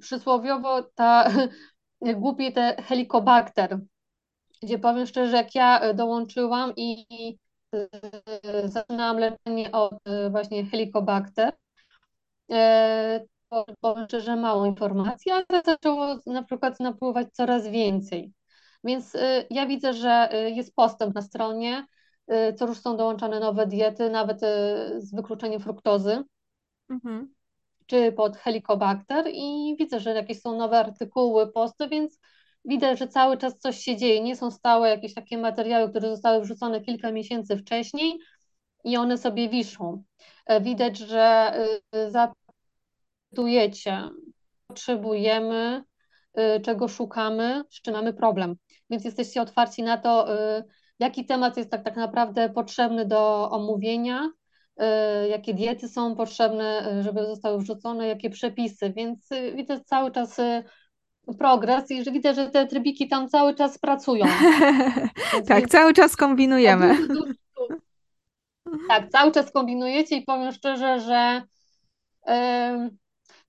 przysłowiowo 0.00 0.82
ta 0.82 1.30
głupie 2.22 2.52
te 2.52 2.76
helikobakter, 2.82 3.80
gdzie 4.62 4.78
powiem 4.78 5.06
szczerze, 5.06 5.36
jak 5.36 5.54
ja 5.54 5.94
dołączyłam 5.94 6.72
i, 6.76 7.06
i 7.10 7.38
y, 7.74 8.68
zaczynałam 8.68 9.18
leczenie 9.18 9.72
od 9.72 9.94
y, 10.26 10.30
właśnie 10.30 10.64
helikobakter, 10.66 11.52
to 13.50 13.64
powiem 13.80 14.04
szczerze, 14.04 14.36
mało 14.36 14.66
informacji, 14.66 15.32
ale 15.32 15.62
zaczęło 15.64 16.18
na 16.26 16.42
przykład 16.42 16.80
napływać 16.80 17.28
coraz 17.32 17.68
więcej. 17.68 18.32
Więc 18.84 19.14
y, 19.14 19.46
ja 19.50 19.66
widzę, 19.66 19.92
że 19.92 20.28
y, 20.46 20.50
jest 20.50 20.74
postęp 20.74 21.14
na 21.14 21.22
stronie, 21.22 21.86
co 22.56 22.66
już 22.66 22.78
są 22.78 22.96
dołączane 22.96 23.40
nowe 23.40 23.66
diety, 23.66 24.10
nawet 24.10 24.40
z 24.98 25.14
wykluczeniem 25.14 25.60
fruktozy, 25.60 26.24
mhm. 26.90 27.34
czy 27.86 28.12
pod 28.12 28.36
helikobakter 28.36 29.24
i 29.32 29.76
widzę, 29.78 30.00
że 30.00 30.10
jakieś 30.10 30.40
są 30.40 30.56
nowe 30.56 30.78
artykuły, 30.78 31.52
posty, 31.52 31.88
więc 31.88 32.18
widać, 32.64 32.98
że 32.98 33.08
cały 33.08 33.36
czas 33.36 33.58
coś 33.58 33.78
się 33.78 33.96
dzieje. 33.96 34.20
Nie 34.20 34.36
są 34.36 34.50
stałe 34.50 34.88
jakieś 34.88 35.14
takie 35.14 35.38
materiały, 35.38 35.90
które 35.90 36.08
zostały 36.08 36.40
wrzucone 36.40 36.80
kilka 36.80 37.12
miesięcy 37.12 37.56
wcześniej 37.56 38.18
i 38.84 38.96
one 38.96 39.18
sobie 39.18 39.48
wiszą. 39.48 40.02
E, 40.46 40.60
widać, 40.60 40.98
że 40.98 41.52
zapytujecie, 43.32 44.08
potrzebujemy, 44.66 45.84
y, 46.38 46.60
czego 46.60 46.88
szukamy, 46.88 47.62
z 47.70 47.82
czym 47.82 47.94
mamy 47.94 48.12
problem. 48.12 48.56
Więc 48.90 49.04
jesteście 49.04 49.42
otwarci 49.42 49.82
na 49.82 49.98
to, 49.98 50.34
y, 50.58 50.64
jaki 50.98 51.26
temat 51.26 51.56
jest 51.56 51.70
tak, 51.70 51.84
tak 51.84 51.96
naprawdę 51.96 52.50
potrzebny 52.50 53.06
do 53.06 53.50
omówienia, 53.50 54.30
y, 54.80 55.28
jakie 55.28 55.54
diety 55.54 55.88
są 55.88 56.16
potrzebne, 56.16 56.98
żeby 57.02 57.26
zostały 57.26 57.58
wrzucone, 57.58 58.08
jakie 58.08 58.30
przepisy. 58.30 58.92
Więc 58.96 59.28
widzę 59.54 59.80
cały 59.80 60.10
czas 60.10 60.36
progres 61.38 61.90
i 61.90 62.12
widzę, 62.12 62.34
że 62.34 62.50
te 62.50 62.66
trybiki 62.66 63.08
tam 63.08 63.28
cały 63.28 63.54
czas 63.54 63.78
pracują. 63.78 64.26
Więc, 65.32 65.46
Tak, 65.48 65.58
więc 65.58 65.72
cały 65.72 65.92
czas 65.92 66.16
kombinujemy. 66.16 67.08
duży, 67.08 67.34
tak, 68.88 69.08
cały 69.10 69.32
czas 69.32 69.52
kombinujecie 69.52 70.16
i 70.16 70.22
powiem 70.22 70.52
szczerze, 70.52 71.00
że 71.00 71.42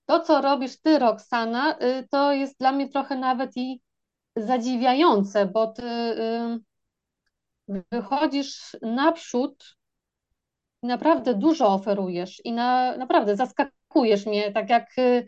to, 0.06 0.20
co 0.20 0.40
robisz 0.40 0.80
ty, 0.80 0.98
Roxana, 0.98 1.78
y, 1.78 2.08
to 2.10 2.32
jest 2.32 2.58
dla 2.58 2.72
mnie 2.72 2.88
trochę 2.88 3.16
nawet 3.16 3.56
i 3.56 3.80
zadziwiające, 4.36 5.46
bo 5.46 5.66
ty 5.66 5.82
wychodzisz 7.92 8.76
naprzód 8.82 9.76
i 10.82 10.86
naprawdę 10.86 11.34
dużo 11.34 11.68
oferujesz 11.68 12.40
i 12.44 12.52
na, 12.52 12.96
naprawdę 12.96 13.36
zaskakujesz 13.36 14.26
mnie, 14.26 14.52
tak 14.52 14.70
jak 14.70 14.98
y, 14.98 15.26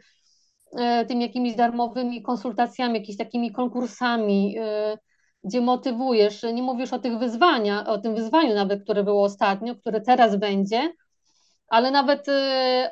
y, 1.03 1.07
tymi 1.07 1.23
jakimiś 1.23 1.55
darmowymi 1.55 2.23
konsultacjami, 2.23 2.95
jakimiś 2.95 3.17
takimi 3.19 3.53
konkursami, 3.53 4.57
gdzie 5.45 5.61
motywujesz. 5.61 6.43
Nie 6.43 6.63
mówisz 6.63 6.93
o 6.93 6.99
tych 6.99 7.19
wyzwaniach, 7.19 7.89
o 7.89 7.99
tym 7.99 8.15
wyzwaniu 8.15 8.55
nawet, 8.55 8.83
które 8.83 9.05
było 9.05 9.25
ostatnio, 9.25 9.77
które 9.77 10.01
teraz 10.01 10.37
będzie, 10.37 10.93
ale 11.69 11.91
nawet 11.91 12.29
y, 12.29 12.33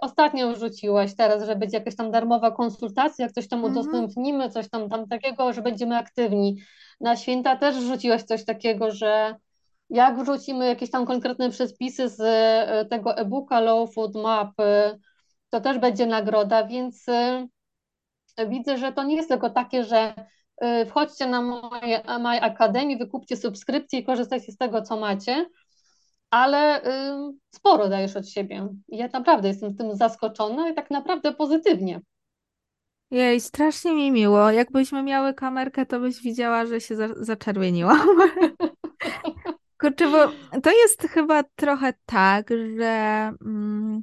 ostatnio 0.01 0.53
wrzuciłaś 0.53 1.17
teraz, 1.17 1.45
że 1.47 1.57
będzie 1.57 1.77
jakaś 1.79 1.97
tam 1.97 2.11
darmowa 2.11 2.51
konsultacja, 2.51 3.25
jak 3.25 3.33
coś 3.33 3.49
tam 3.49 3.65
Mhm, 3.65 3.71
udostępnimy, 3.71 4.51
coś 4.51 4.71
tam, 4.71 4.89
tam 4.89 5.09
takiego, 5.09 5.53
że 5.53 5.63
będziemy 5.63 5.97
aktywni. 5.97 6.57
Na 7.01 7.17
święta 7.17 7.57
też 7.57 7.77
wrzuciłaś 7.77 8.23
coś 8.23 8.45
takiego, 8.45 8.91
że 8.91 9.37
jak 9.91 10.19
wrzucimy 10.19 10.67
jakieś 10.67 10.91
tam 10.91 11.07
konkretne 11.07 11.51
przepisy 11.51 12.09
z 12.09 12.21
y, 12.21 12.89
tego 12.89 13.17
e-booka 13.17 13.61
Low 13.61 13.95
Food 13.95 14.15
Map, 14.15 14.61
y, 14.61 14.99
to 15.51 15.61
też 15.61 15.79
będzie 15.79 16.07
nagroda, 16.07 16.65
więc 16.65 17.09
y, 17.09 17.49
widzę, 18.49 18.79
że 18.79 18.93
to 18.93 19.05
nie 19.05 19.17
jest 19.17 19.29
tylko 19.29 19.51
takie, 19.51 19.85
że 19.85 20.15
y, 20.65 20.87
wchodźcie 20.87 21.27
na 21.27 21.43
moje, 21.43 22.03
My 22.21 22.41
Academy, 22.43 22.97
wykupcie 22.97 23.37
subskrypcję 23.37 23.99
i 23.99 24.05
korzystajcie 24.05 24.53
z 24.53 24.57
tego, 24.57 24.83
co 24.83 24.97
macie, 24.97 25.47
ale 26.35 26.83
sporo 27.55 27.89
dajesz 27.89 28.17
od 28.17 28.29
siebie. 28.29 28.69
Ja 28.89 29.09
naprawdę 29.13 29.49
jestem 29.49 29.77
tym 29.77 29.97
zaskoczona 29.97 30.69
i 30.69 30.75
tak 30.75 30.91
naprawdę 30.91 31.35
pozytywnie. 31.35 32.01
Jej, 33.11 33.41
strasznie 33.41 33.95
mi 33.95 34.11
miło. 34.11 34.51
Jakbyśmy 34.51 35.03
miały 35.03 35.35
kamerkę, 35.35 35.87
to 35.87 36.01
byś 36.01 36.23
widziała, 36.23 36.67
że 36.67 36.81
się 36.81 36.97
za 36.97 37.09
zaczerwieniłam. 37.17 38.09
Kurczę, 39.81 40.11
bo 40.11 40.19
to 40.61 40.71
jest 40.71 41.03
chyba 41.03 41.43
trochę 41.43 41.93
tak, 42.07 42.51
że 42.79 43.33
mm, 43.47 44.03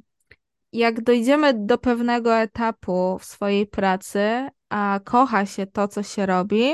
jak 0.72 1.02
dojdziemy 1.02 1.54
do 1.54 1.78
pewnego 1.78 2.36
etapu 2.36 3.18
w 3.18 3.24
swojej 3.24 3.66
pracy, 3.66 4.48
a 4.68 5.00
kocha 5.04 5.46
się 5.46 5.66
to, 5.66 5.88
co 5.88 6.02
się 6.02 6.26
robi, 6.26 6.72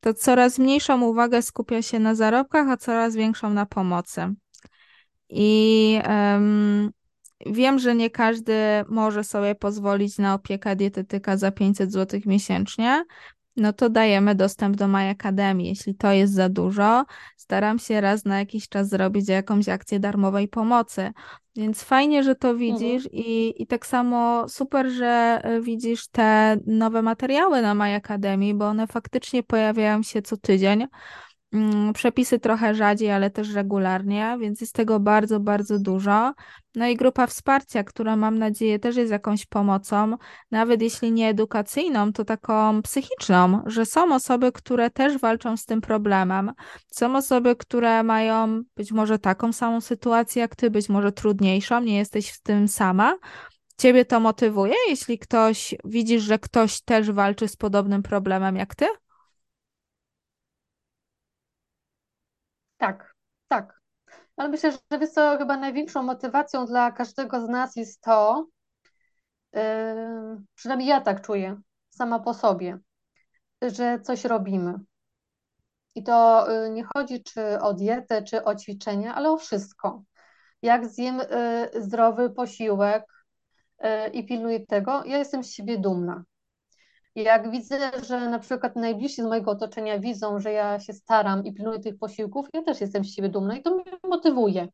to 0.00 0.14
coraz 0.14 0.58
mniejszą 0.58 1.02
uwagę 1.02 1.42
skupia 1.42 1.82
się 1.82 1.98
na 1.98 2.14
zarobkach, 2.14 2.68
a 2.68 2.76
coraz 2.76 3.16
większą 3.16 3.50
na 3.50 3.66
pomocy. 3.66 4.34
I 5.36 6.00
em, 6.04 6.90
wiem, 7.46 7.78
że 7.78 7.94
nie 7.94 8.10
każdy 8.10 8.54
może 8.88 9.24
sobie 9.24 9.54
pozwolić 9.54 10.18
na 10.18 10.34
opiekę 10.34 10.76
dietetyka 10.76 11.36
za 11.36 11.50
500 11.50 11.92
zł 11.92 12.20
miesięcznie, 12.26 13.04
no 13.56 13.72
to 13.72 13.88
dajemy 13.88 14.34
dostęp 14.34 14.76
do 14.76 14.88
My 14.88 15.08
Academy. 15.08 15.62
Jeśli 15.62 15.94
to 15.94 16.12
jest 16.12 16.32
za 16.32 16.48
dużo, 16.48 17.04
staram 17.36 17.78
się 17.78 18.00
raz 18.00 18.24
na 18.24 18.38
jakiś 18.38 18.68
czas 18.68 18.88
zrobić 18.88 19.28
jakąś 19.28 19.68
akcję 19.68 20.00
darmowej 20.00 20.48
pomocy. 20.48 21.12
Więc 21.56 21.82
fajnie, 21.82 22.22
że 22.22 22.34
to 22.34 22.48
Mhm. 22.48 22.58
widzisz 22.58 23.08
i, 23.12 23.62
i 23.62 23.66
tak 23.66 23.86
samo 23.86 24.48
super, 24.48 24.88
że 24.90 25.40
e, 25.42 25.60
widzisz 25.60 26.08
te 26.08 26.56
nowe 26.66 27.02
materiały 27.02 27.62
na 27.62 27.74
My 27.74 27.94
Academy, 27.94 28.54
bo 28.54 28.66
one 28.68 28.86
faktycznie 28.86 29.42
pojawiają 29.42 30.02
się 30.02 30.22
co 30.22 30.36
tydzień. 30.36 30.86
Mm, 31.54 31.92
Przepisy 31.92 32.38
trochę 32.38 32.74
rzadziej, 32.74 33.10
ale 33.10 33.30
też 33.30 33.54
regularnie, 33.54 34.36
więc 34.40 34.60
jest 34.60 34.74
tego 34.74 35.00
bardzo, 35.00 35.40
bardzo 35.40 35.78
dużo. 35.78 36.32
No 36.74 36.86
i 36.86 36.96
grupa 36.96 37.26
wsparcia, 37.26 37.84
która 37.84 38.16
mam 38.16 38.38
nadzieję 38.38 38.78
też 38.78 38.96
jest 38.96 39.12
jakąś 39.12 39.46
pomocą, 39.46 40.16
nawet 40.50 40.82
jeśli 40.82 41.12
nie 41.12 41.28
edukacyjną, 41.28 42.12
to 42.12 42.24
taką 42.24 42.82
psychiczną, 42.82 43.62
że 43.66 43.86
są 43.86 44.14
osoby, 44.14 44.52
które 44.52 44.90
też 44.90 45.18
walczą 45.18 45.56
z 45.56 45.64
tym 45.64 45.80
problemem. 45.80 46.52
Są 46.90 47.16
osoby, 47.16 47.56
które 47.56 48.02
mają 48.02 48.62
być 48.76 48.92
może 48.92 49.18
taką 49.18 49.52
samą 49.52 49.80
sytuację 49.80 50.40
jak 50.40 50.56
ty, 50.56 50.70
być 50.70 50.88
może 50.88 51.12
trudniejszą, 51.12 51.80
nie 51.80 51.96
jesteś 51.96 52.30
w 52.30 52.42
tym 52.42 52.68
sama. 52.68 53.16
ciebie 53.78 54.04
to 54.04 54.20
motywuje, 54.20 54.74
jeśli 54.88 55.18
ktoś 55.18 55.74
widzisz, 55.84 56.22
że 56.22 56.38
ktoś 56.38 56.80
też 56.80 57.10
walczy 57.10 57.48
z 57.48 57.56
podobnym 57.56 58.02
problemem 58.02 58.56
jak 58.56 58.74
ty? 58.74 58.86
Tak, 62.84 63.14
tak. 63.48 63.80
Ale 64.36 64.48
myślę, 64.48 64.72
że 64.72 64.98
wiesz 65.00 65.10
co, 65.10 65.38
chyba 65.38 65.56
największą 65.56 66.02
motywacją 66.02 66.66
dla 66.66 66.92
każdego 66.92 67.46
z 67.46 67.48
nas 67.48 67.76
jest 67.76 68.00
to, 68.00 68.46
yy, 69.52 69.60
przynajmniej 70.54 70.88
ja 70.88 71.00
tak 71.00 71.22
czuję, 71.22 71.60
sama 71.90 72.20
po 72.20 72.34
sobie, 72.34 72.78
że 73.62 74.00
coś 74.00 74.24
robimy. 74.24 74.74
I 75.94 76.02
to 76.02 76.46
yy, 76.50 76.70
nie 76.70 76.84
chodzi 76.84 77.22
czy 77.22 77.60
o 77.60 77.74
dietę, 77.74 78.22
czy 78.22 78.44
o 78.44 78.54
ćwiczenia, 78.54 79.14
ale 79.14 79.30
o 79.30 79.36
wszystko. 79.38 80.02
Jak 80.62 80.86
zjem 80.88 81.18
yy, 81.18 81.82
zdrowy 81.82 82.30
posiłek 82.30 83.04
yy, 83.80 84.08
i 84.08 84.26
pilnuję 84.26 84.66
tego, 84.66 85.04
ja 85.04 85.18
jestem 85.18 85.44
z 85.44 85.52
siebie 85.52 85.78
dumna. 85.78 86.24
Jak 87.14 87.50
widzę, 87.50 87.90
że 88.06 88.28
na 88.28 88.38
przykład 88.38 88.76
najbliżsi 88.76 89.22
z 89.22 89.24
mojego 89.24 89.50
otoczenia 89.50 89.98
widzą, 89.98 90.40
że 90.40 90.52
ja 90.52 90.80
się 90.80 90.92
staram 90.92 91.44
i 91.44 91.54
pilnuję 91.54 91.80
tych 91.80 91.98
posiłków, 91.98 92.46
ja 92.52 92.62
też 92.62 92.80
jestem 92.80 93.04
z 93.04 93.14
siebie 93.14 93.28
dumna 93.28 93.56
i 93.56 93.62
to 93.62 93.74
mnie 93.74 93.84
motywuje. 94.08 94.68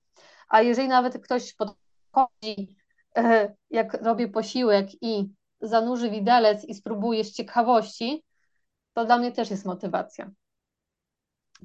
A 0.49 0.63
jeżeli 0.63 0.89
nawet 0.89 1.19
ktoś 1.25 1.55
podchodzi, 1.55 2.77
e, 3.17 3.55
jak 3.71 4.03
robię 4.03 4.29
posiłek 4.29 5.03
i 5.03 5.29
zanurzy 5.61 6.11
widelec 6.11 6.65
i 6.65 6.75
spróbuje 6.75 7.25
z 7.25 7.33
ciekawości, 7.33 8.25
to 8.93 9.05
dla 9.05 9.19
mnie 9.19 9.33
też 9.33 9.51
jest 9.51 9.65
motywacja. 9.65 10.31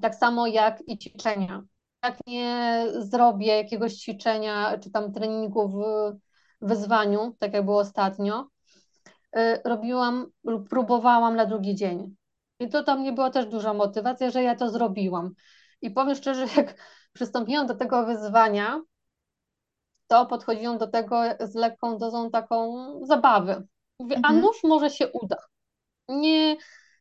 Tak 0.01 0.15
samo 0.15 0.47
jak 0.47 0.83
i 0.88 0.97
ćwiczenia. 0.97 1.63
Jak 2.03 2.17
nie 2.27 2.85
zrobię 2.99 3.57
jakiegoś 3.57 3.93
ćwiczenia 3.93 4.77
czy 4.77 4.91
tam 4.91 5.13
treningu 5.13 5.69
w 5.69 5.77
wyzwaniu, 6.61 7.35
tak 7.39 7.53
jak 7.53 7.65
było 7.65 7.79
ostatnio, 7.79 8.47
robiłam 9.65 10.26
lub 10.43 10.69
próbowałam 10.69 11.36
na 11.36 11.45
drugi 11.45 11.76
dzień. 11.76 12.15
I 12.60 12.69
to 12.69 12.84
tam 12.84 13.04
nie 13.04 13.13
była 13.13 13.30
też 13.30 13.45
duża 13.45 13.74
motywacja, 13.74 14.30
że 14.30 14.43
ja 14.43 14.56
to 14.56 14.69
zrobiłam. 14.69 15.34
I 15.82 15.91
powiem 15.91 16.15
szczerze, 16.15 16.45
jak 16.58 16.76
przystąpiłam 17.13 17.67
do 17.67 17.76
tego 17.76 18.06
wyzwania, 18.06 18.82
to 20.08 20.26
podchodziłam 20.26 20.78
do 20.78 20.88
tego 20.88 21.21
z 21.39 21.56
lekką 21.56 21.98
dozą 21.98 22.32
taką 22.32 22.86
zabawy. 23.06 23.67
Mówię, 24.00 24.15
mhm. 24.15 24.38
a 24.38 24.41
nuż 24.41 24.63
może 24.63 24.89
się 24.89 25.12
uda. 25.12 25.38
Nie, 26.10 26.58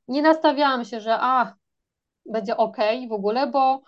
nie 0.09 0.23
nastawiałam 0.23 0.85
się, 0.85 1.01
że 1.01 1.17
a, 1.21 1.55
będzie 2.27 2.57
ok 2.57 2.77
w 3.09 3.13
ogóle, 3.13 3.47
bo, 3.47 3.83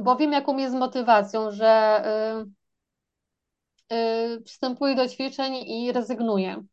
bo 0.00 0.16
wiem, 0.16 0.32
jaką 0.32 0.56
jest 0.56 0.74
motywacją, 0.74 1.50
że 1.50 2.02
y, 3.90 3.96
y, 3.96 4.42
przystępuję 4.42 4.94
do 4.94 5.08
ćwiczeń 5.08 5.54
i 5.54 5.92
rezygnuję. 5.92 6.64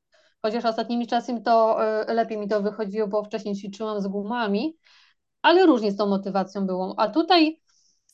Chociaż 0.42 0.66
ostatnimi 0.66 1.08
czasy 1.08 1.42
to 1.42 1.86
e, 1.86 2.14
lepiej 2.14 2.38
mi 2.38 2.48
to 2.48 2.62
wychodziło, 2.62 3.08
bo 3.08 3.24
wcześniej 3.24 3.56
ćwiczyłam 3.56 4.02
z 4.02 4.08
gumami, 4.08 4.78
ale 5.42 5.66
różnie 5.66 5.92
z 5.92 5.98
tą 5.98 6.06
motywacją 6.06 6.68
było. 6.68 6.96
A 6.98 7.08
tutaj 7.08 7.62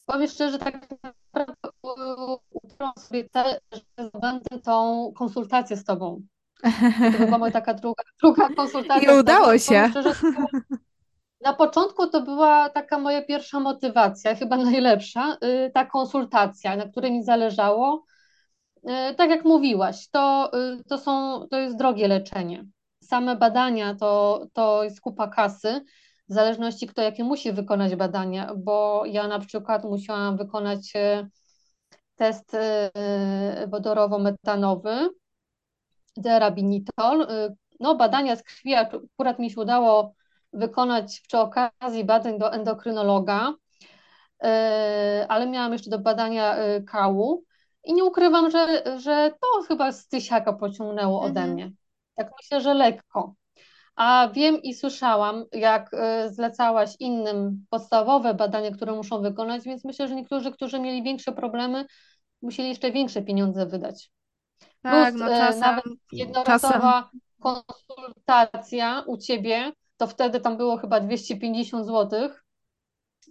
powiem 0.05 0.27
szczerze, 0.27 0.59
tak 0.59 0.73
naprawdę 0.73 1.53
utrąłem 2.51 2.93
sobie 2.97 3.29
cel, 3.29 3.59
że 3.73 4.09
będę 4.21 4.59
tą 4.63 5.11
konsultację 5.17 5.77
z 5.77 5.83
tobą. 5.83 6.21
To 7.19 7.25
była 7.25 7.37
moja 7.37 7.51
taka 7.51 7.73
druga, 7.73 8.03
druga 8.21 8.49
konsultacja. 8.49 9.13
I 9.13 9.19
udało 9.19 9.57
się. 9.57 9.87
Szczerze, 9.89 10.13
na 11.41 11.53
początku 11.53 12.07
to 12.07 12.21
była 12.21 12.69
taka 12.69 12.99
moja 12.99 13.21
pierwsza 13.21 13.59
motywacja, 13.59 14.35
chyba 14.35 14.57
najlepsza, 14.57 15.37
y, 15.43 15.71
ta 15.73 15.85
konsultacja, 15.85 16.75
na 16.75 16.85
której 16.87 17.11
mi 17.11 17.23
zależało 17.23 18.05
E, 18.07 18.12
tak 19.17 19.29
jak 19.29 19.45
mówiłaś, 19.45 20.09
to, 20.09 20.51
y, 20.79 20.83
to, 20.83 20.97
są, 20.97 21.45
to 21.51 21.59
jest 21.59 21.77
drogie 21.77 22.07
leczenie. 22.07 22.65
Same 23.03 23.35
badania 23.35 23.95
to, 23.95 24.41
to 24.53 24.83
jest 24.83 25.01
kupa 25.01 25.27
kasy, 25.27 25.81
w 26.29 26.33
zależności 26.33 26.87
kto 26.87 27.01
jakie 27.01 27.23
musi 27.23 27.51
wykonać 27.51 27.95
badania, 27.95 28.53
bo 28.57 29.03
ja 29.05 29.27
na 29.27 29.39
przykład 29.39 29.83
musiałam 29.83 30.37
wykonać 30.37 30.95
e, 30.95 31.27
test 32.15 32.53
e, 32.53 32.91
wodorowo-metanowy, 33.67 35.09
derabinitol. 36.17 37.27
No, 37.79 37.95
badania 37.95 38.35
z 38.35 38.43
krwi 38.43 38.73
akurat 38.73 39.39
mi 39.39 39.51
się 39.51 39.61
udało 39.61 40.13
wykonać 40.53 41.21
przy 41.27 41.37
okazji 41.37 42.03
badań 42.05 42.39
do 42.39 42.53
endokrynologa, 42.53 43.53
ale 45.27 45.47
miałam 45.47 45.73
jeszcze 45.73 45.89
do 45.89 45.99
badania 45.99 46.55
kału. 46.87 47.43
I 47.83 47.93
nie 47.93 48.03
ukrywam, 48.03 48.51
że, 48.51 48.83
że 48.99 49.31
to 49.41 49.61
chyba 49.67 49.91
z 49.91 50.07
tysiaka 50.07 50.53
pociągnęło 50.53 51.21
ode 51.21 51.41
mhm. 51.41 51.51
mnie. 51.51 51.71
Tak 52.15 52.31
myślę, 52.41 52.61
że 52.61 52.73
lekko. 52.73 53.33
A 53.95 54.29
wiem 54.33 54.61
i 54.61 54.73
słyszałam, 54.73 55.45
jak 55.51 55.93
y, 55.93 56.33
zlecałaś 56.33 56.95
innym 56.99 57.65
podstawowe 57.69 58.33
badania, 58.33 58.71
które 58.71 58.93
muszą 58.93 59.21
wykonać, 59.21 59.63
więc 59.63 59.85
myślę, 59.85 60.07
że 60.07 60.15
niektórzy, 60.15 60.51
którzy 60.51 60.79
mieli 60.79 61.03
większe 61.03 61.31
problemy, 61.31 61.85
musieli 62.41 62.69
jeszcze 62.69 62.91
większe 62.91 63.21
pieniądze 63.21 63.65
wydać. 63.65 64.11
Tak, 64.81 65.13
Plus, 65.13 65.21
no 65.21 65.33
y, 65.33 65.37
czasem, 65.37 65.61
nawet 65.61 65.85
jednorazowa 66.11 67.03
czasem. 67.03 67.19
konsultacja 67.39 69.03
u 69.07 69.17
ciebie, 69.17 69.71
to 69.97 70.07
wtedy 70.07 70.39
tam 70.39 70.57
było 70.57 70.77
chyba 70.77 70.99
250 70.99 71.85
zł, 71.85 72.29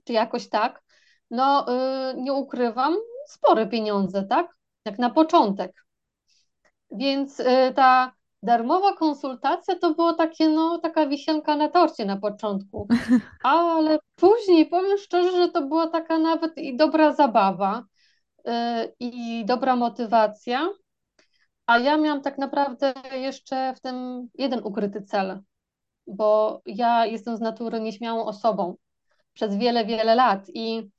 czy 0.04 0.12
jakoś 0.12 0.48
tak. 0.48 0.82
No, 1.30 1.66
y, 2.10 2.14
nie 2.16 2.32
ukrywam, 2.32 2.96
spore 3.32 3.66
pieniądze, 3.66 4.22
tak? 4.22 4.56
Jak 4.84 4.98
na 4.98 5.10
początek. 5.10 5.72
Więc 6.90 7.40
y, 7.40 7.72
ta 7.76 8.12
darmowa 8.42 8.96
konsultacja 8.96 9.78
to 9.78 9.94
było 9.94 10.12
takie, 10.12 10.48
no, 10.48 10.78
taka 10.78 11.06
wisienka 11.06 11.56
na 11.56 11.68
torcie 11.68 12.04
na 12.04 12.16
początku. 12.16 12.88
Ale 13.42 13.98
później 14.16 14.66
powiem 14.66 14.98
szczerze, 14.98 15.32
że 15.32 15.48
to 15.48 15.62
była 15.62 15.86
taka 15.86 16.18
nawet 16.18 16.58
i 16.58 16.76
dobra 16.76 17.12
zabawa 17.12 17.84
y, 18.38 18.52
i 19.00 19.44
dobra 19.44 19.76
motywacja. 19.76 20.68
A 21.66 21.78
ja 21.78 21.96
miałam 21.96 22.22
tak 22.22 22.38
naprawdę 22.38 22.92
jeszcze 23.12 23.74
w 23.76 23.80
tym 23.80 24.28
jeden 24.34 24.60
ukryty 24.64 25.02
cel, 25.02 25.40
bo 26.06 26.60
ja 26.66 27.06
jestem 27.06 27.36
z 27.36 27.40
natury 27.40 27.80
nieśmiałą 27.80 28.24
osobą 28.24 28.76
przez 29.32 29.56
wiele, 29.56 29.84
wiele 29.84 30.14
lat 30.14 30.46
i 30.54 30.90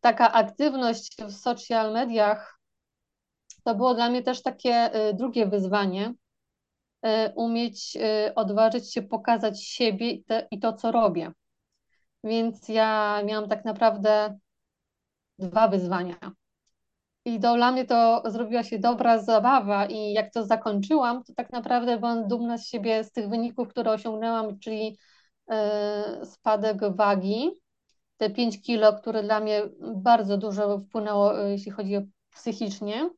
taka 0.00 0.32
aktywność 0.32 1.16
w 1.22 1.32
social 1.32 1.92
mediach 1.92 2.56
to 3.64 3.74
było 3.74 3.94
dla 3.94 4.10
mnie 4.10 4.22
też 4.22 4.42
takie 4.42 5.08
y, 5.08 5.14
drugie 5.14 5.46
wyzwanie. 5.46 6.14
Y, 7.06 7.32
umieć 7.34 7.96
y, 7.96 8.34
odważyć 8.34 8.92
się 8.92 9.02
pokazać 9.02 9.64
siebie 9.64 10.10
i, 10.50 10.60
to, 10.60 10.72
co 10.72 10.92
robię. 10.92 11.32
Więc 12.24 12.68
ja 12.68 13.22
miałam 13.24 13.48
tak 13.48 13.64
naprawdę 13.64 14.38
dwa 15.38 15.68
wyzwania. 15.68 16.16
I 17.24 17.40
dla 17.40 17.72
mnie 17.72 17.84
to 17.84 18.22
zrobiła 18.26 18.62
się 18.62 18.78
dobra 18.78 19.18
zabawa, 19.18 19.86
i 19.86 20.12
jak 20.12 20.32
to 20.32 20.44
zakończyłam, 20.44 21.24
to 21.24 21.32
tak 21.34 21.52
naprawdę 21.52 21.98
byłam 21.98 22.28
dumna 22.28 22.58
z 22.58 22.66
siebie, 22.68 23.04
z 23.04 23.12
tych 23.12 23.28
wyników, 23.28 23.68
które 23.68 23.90
osiągnęłam, 23.90 24.58
czyli 24.58 24.98
spadek 26.24 26.96
wagi, 26.96 27.50
te 28.16 28.30
5 28.30 28.62
kilo, 28.62 28.92
które 28.92 29.22
dla 29.22 29.40
mnie 29.40 29.62
bardzo 29.94 30.38
dużo 30.38 30.78
wpłynęło, 30.78 31.40
e, 31.40 31.50
jeśli 31.50 31.70
chodzi 31.70 31.96
o 31.96 32.02
psychicznie, 32.30 33.10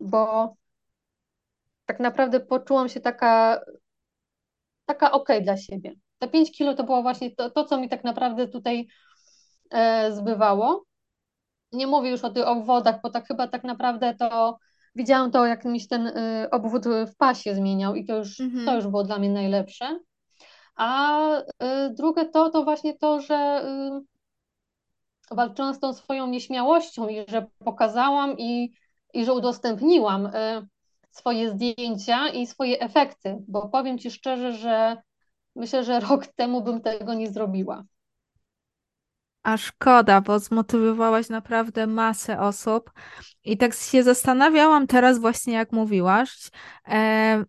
bo 0.00 0.54
tak 1.86 2.00
naprawdę 2.00 2.40
poczułam 2.40 2.88
się 2.88 3.00
taka, 3.00 3.60
taka 4.86 5.12
ok 5.12 5.28
dla 5.42 5.56
siebie. 5.56 5.94
Te 6.18 6.28
5 6.28 6.52
kilo 6.52 6.74
to 6.74 6.84
było 6.84 7.02
właśnie 7.02 7.36
to, 7.36 7.50
to 7.50 7.64
co 7.64 7.80
mi 7.80 7.88
tak 7.88 8.04
naprawdę 8.04 8.48
tutaj 8.48 8.86
e, 9.70 10.12
zbywało. 10.12 10.84
Nie 11.72 11.86
mówię 11.86 12.10
już 12.10 12.24
o 12.24 12.30
tych 12.30 12.46
obwodach, 12.46 13.00
bo 13.02 13.10
tak 13.10 13.26
chyba 13.28 13.48
tak 13.48 13.64
naprawdę 13.64 14.14
to 14.14 14.58
widziałam 14.94 15.30
to, 15.30 15.46
jak 15.46 15.64
mi 15.64 15.80
się 15.80 15.88
ten 15.88 16.06
y, 16.06 16.48
obwód 16.50 16.84
w 16.86 17.16
pasie 17.16 17.54
zmieniał 17.54 17.94
i 17.94 18.04
to 18.04 18.16
już, 18.16 18.40
mhm. 18.40 18.66
to 18.66 18.74
już 18.74 18.86
było 18.86 19.04
dla 19.04 19.18
mnie 19.18 19.30
najlepsze. 19.30 19.98
A 20.76 21.20
y, 21.38 21.44
drugie 21.90 22.24
to, 22.24 22.50
to 22.50 22.64
właśnie 22.64 22.98
to, 22.98 23.20
że 23.20 23.64
y, 23.66 24.13
walczyłam 25.34 25.74
z 25.74 25.80
tą 25.80 25.94
swoją 25.94 26.26
nieśmiałością 26.26 27.08
i 27.08 27.24
że 27.28 27.46
pokazałam 27.58 28.38
i, 28.38 28.72
i 29.14 29.24
że 29.24 29.32
udostępniłam 29.32 30.26
y, 30.26 30.30
swoje 31.10 31.50
zdjęcia 31.50 32.28
i 32.28 32.46
swoje 32.46 32.80
efekty, 32.80 33.44
bo 33.48 33.68
powiem 33.68 33.98
Ci 33.98 34.10
szczerze, 34.10 34.52
że 34.52 35.02
myślę, 35.56 35.84
że 35.84 36.00
rok 36.00 36.26
temu 36.26 36.62
bym 36.62 36.80
tego 36.80 37.14
nie 37.14 37.30
zrobiła. 37.30 37.84
A 39.42 39.56
szkoda, 39.56 40.20
bo 40.20 40.38
zmotywowałaś 40.38 41.28
naprawdę 41.28 41.86
masę 41.86 42.40
osób. 42.40 42.90
I 43.44 43.56
tak 43.56 43.74
się 43.74 44.02
zastanawiałam 44.02 44.86
teraz 44.86 45.18
właśnie, 45.18 45.54
jak 45.54 45.72
mówiłaś, 45.72 46.50
e, 46.88 47.44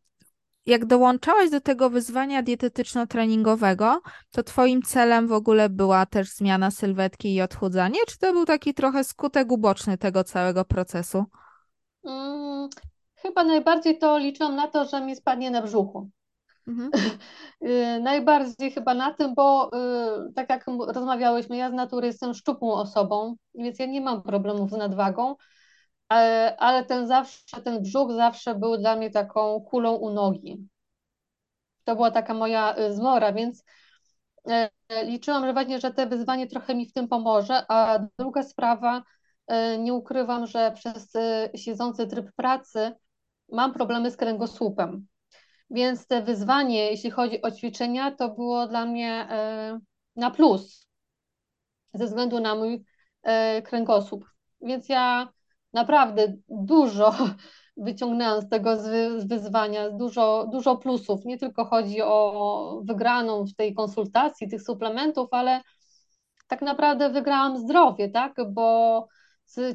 jak 0.66 0.86
dołączałaś 0.86 1.50
do 1.50 1.62
tego 1.62 1.90
wyzwania 1.90 2.44
dietetyczno-treningowego, 2.44 4.00
to 4.32 4.44
twoim 4.44 4.82
celem 4.82 5.28
w 5.28 5.32
ogóle 5.32 5.70
była 5.70 6.06
też 6.06 6.30
zmiana 6.30 6.72
sylwetki 6.72 7.36
i 7.36 7.42
odchudzanie, 7.42 8.00
czy 8.08 8.18
to 8.18 8.34
był 8.34 8.46
taki 8.46 8.74
trochę 8.74 9.04
skutek 9.04 9.52
uboczny 9.52 9.98
tego 9.98 10.24
całego 10.24 10.66
procesu? 10.66 11.26
Mm, 12.06 12.70
chyba 13.16 13.44
najbardziej 13.44 13.98
to 13.98 14.18
liczyłam 14.18 14.56
na 14.56 14.68
to, 14.68 14.86
że 14.86 15.02
mi 15.02 15.16
spadnie 15.16 15.52
na 15.52 15.62
brzuchu. 15.62 16.10
Mhm. 16.68 16.92
Y, 17.66 18.00
najbardziej 18.02 18.72
chyba 18.72 18.94
na 18.94 19.14
tym, 19.14 19.36
bo 19.36 19.72
y, 20.30 20.34
tak 20.34 20.50
jak 20.50 20.66
rozmawiałyśmy, 20.88 21.58
ja 21.58 21.70
z 21.70 21.74
natury 21.74 22.08
jestem 22.08 22.34
szczupłą 22.34 22.74
osobą, 22.74 23.36
więc 23.56 23.80
ja 23.80 23.86
nie 23.86 24.02
mam 24.02 24.22
problemów 24.22 24.70
z 24.70 24.74
nadwagą, 24.74 25.36
ale, 26.10 26.58
ale 26.58 26.86
ten 26.86 27.08
zawsze, 27.08 27.62
ten 27.62 27.82
brzuch 27.84 28.12
zawsze 28.12 28.56
był 28.56 28.78
dla 28.78 28.96
mnie 28.96 29.12
taką 29.12 29.62
kulą 29.62 29.94
u 29.96 30.10
nogi. 30.10 30.68
To 31.84 31.96
była 31.96 32.12
taka 32.12 32.34
moja 32.34 32.78
y, 32.78 32.94
zmora, 32.94 33.34
więc 33.34 33.64
liczyłam, 35.04 35.46
że 35.46 35.54
właśnie, 35.54 35.80
że 35.80 35.92
te 35.92 36.08
wyzwanie 36.08 36.48
trochę 36.48 36.76
mi 36.76 36.86
w 36.86 36.94
tym 36.94 37.08
pomoże, 37.08 37.66
a 37.68 38.00
druga 38.20 38.44
sprawa, 38.44 39.04
nie 39.80 39.94
ukrywam, 39.94 40.48
że 40.48 40.72
przez 40.72 41.14
siedzący 41.56 42.08
tryb 42.08 42.32
pracy 42.36 42.92
mam 43.52 43.74
problemy 43.74 44.12
z 44.12 44.18
kręgosłupem. 44.18 45.08
Więc 45.70 46.08
te 46.08 46.22
wyzwanie, 46.22 46.92
jeśli 46.92 47.12
chodzi 47.12 47.42
o 47.42 47.52
ćwiczenia, 47.52 48.12
to 48.12 48.30
było 48.30 48.68
dla 48.68 48.86
mnie 48.86 49.28
e, 49.30 49.80
na 50.16 50.32
plus 50.32 50.88
ze 51.94 52.06
względu 52.06 52.40
na 52.40 52.56
mój 52.56 52.86
e, 53.24 53.62
kręgosłup. 53.62 54.26
Więc 54.62 54.90
ja 54.90 55.34
naprawdę 55.76 56.34
dużo 56.50 57.14
wyciągnęłam 57.78 58.42
z 58.42 58.50
tego 58.50 58.78
wyzwania, 59.26 59.90
dużo, 59.90 60.48
dużo 60.52 60.78
plusów. 60.78 61.26
Nie 61.26 61.38
tylko 61.38 61.66
chodzi 61.66 62.02
o 62.02 62.82
wygraną 62.84 63.46
w 63.46 63.56
tej 63.56 63.74
konsultacji 63.74 64.50
tych 64.50 64.62
suplementów, 64.62 65.28
ale 65.32 65.62
tak 66.48 66.62
naprawdę 66.62 67.10
wygrałam 67.10 67.58
zdrowie, 67.58 68.10
tak? 68.10 68.34
Bo 68.54 69.08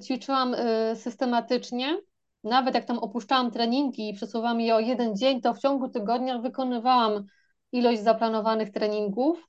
ćwiczyłam 0.03 0.55
e, 0.55 0.97
systematycznie 0.97 1.99
nawet 2.45 2.75
jak 2.75 2.85
tam 2.85 2.99
opuszczałam 2.99 3.51
treningi 3.51 4.09
i 4.09 4.15
przesuwałam 4.15 4.61
je 4.61 4.75
o 4.75 4.81
jeden 4.81 5.17
dzień, 5.17 5.41
to 5.41 5.55
w 5.55 5.59
ciągu 5.59 5.89
tygodnia 5.89 6.39
wykonywałam 6.39 7.25
ilość 7.73 8.03
zaplanowanych 8.03 8.71
treningów, 8.71 9.49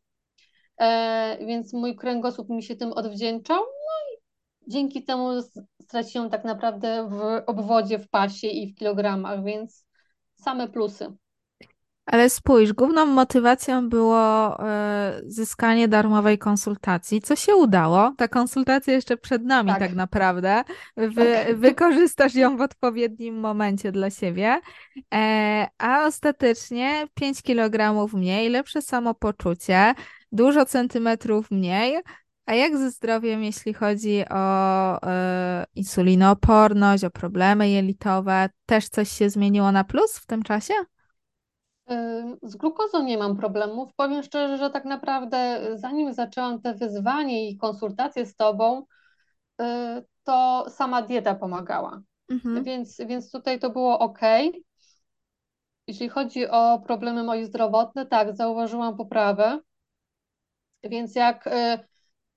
e, 0.77 1.45
więc 1.45 1.73
mój 1.73 1.95
kręgosłup 1.95 2.49
mi 2.49 2.63
się 2.63 2.75
tym 2.75 2.93
odwdzięczał. 2.93 3.57
No 3.57 4.13
i 4.13 4.21
dzięki 4.71 5.03
temu 5.03 5.29
straciłam 5.91 6.29
tak 6.29 6.43
naprawdę 6.43 7.09
w 7.09 7.43
obwodzie, 7.45 7.99
w 7.99 8.09
pasie 8.09 8.47
i 8.47 8.73
w 8.73 8.75
kilogramach, 8.75 9.43
więc 9.43 9.85
same 10.33 10.67
plusy. 10.67 11.13
Ale 12.05 12.29
spójrz, 12.29 12.73
główną 12.73 13.05
motywacją 13.05 13.89
było 13.89 14.53
y, 14.53 14.63
zyskanie 15.25 15.87
darmowej 15.87 16.37
konsultacji, 16.37 17.21
co 17.21 17.35
się 17.35 17.55
udało. 17.55 18.13
Ta 18.17 18.27
konsultacja 18.27 18.93
jeszcze 18.93 19.17
przed 19.17 19.43
nami 19.43 19.69
tak, 19.69 19.79
tak 19.79 19.93
naprawdę. 19.93 20.63
Wy, 20.97 21.33
tak. 21.33 21.55
Wykorzystasz 21.65 22.35
ją 22.35 22.57
w 22.57 22.61
odpowiednim 22.61 23.39
momencie 23.39 23.91
dla 23.91 24.09
siebie. 24.09 24.59
E, 25.13 25.67
a 25.77 26.05
ostatecznie 26.05 27.07
5 27.13 27.41
kg 27.41 28.07
mniej, 28.13 28.49
lepsze 28.49 28.81
samopoczucie, 28.81 29.93
dużo 30.31 30.65
centymetrów 30.65 31.51
mniej. 31.51 32.01
A 32.45 32.53
jak 32.53 32.77
ze 32.77 32.91
zdrowiem, 32.91 33.43
jeśli 33.43 33.73
chodzi 33.73 34.23
o 34.29 34.95
y, 34.97 35.01
insulinooporność, 35.75 37.03
o 37.03 37.09
problemy 37.09 37.69
jelitowe? 37.69 38.49
Też 38.65 38.89
coś 38.89 39.09
się 39.11 39.29
zmieniło 39.29 39.71
na 39.71 39.83
plus 39.83 40.17
w 40.17 40.25
tym 40.25 40.43
czasie? 40.43 40.73
Z 42.43 42.55
glukozą 42.55 43.03
nie 43.03 43.17
mam 43.17 43.37
problemów. 43.37 43.93
Powiem 43.95 44.23
szczerze, 44.23 44.57
że 44.57 44.69
tak 44.69 44.85
naprawdę 44.85 45.61
zanim 45.75 46.13
zaczęłam 46.13 46.61
te 46.61 46.73
wyzwanie 46.73 47.49
i 47.49 47.57
konsultacje 47.57 48.25
z 48.25 48.35
Tobą, 48.35 48.85
y, 49.61 49.65
to 50.23 50.65
sama 50.69 51.01
dieta 51.01 51.35
pomagała. 51.35 52.01
Mhm. 52.29 52.63
Więc, 52.63 52.97
więc 53.07 53.31
tutaj 53.31 53.59
to 53.59 53.69
było 53.69 53.99
ok. 53.99 54.19
Jeśli 55.87 56.09
chodzi 56.09 56.47
o 56.47 56.81
problemy 56.85 57.23
moje 57.23 57.45
zdrowotne, 57.45 58.05
tak, 58.05 58.35
zauważyłam 58.35 58.97
poprawę. 58.97 59.59
Więc 60.83 61.15
jak 61.15 61.47
y, 61.47 61.90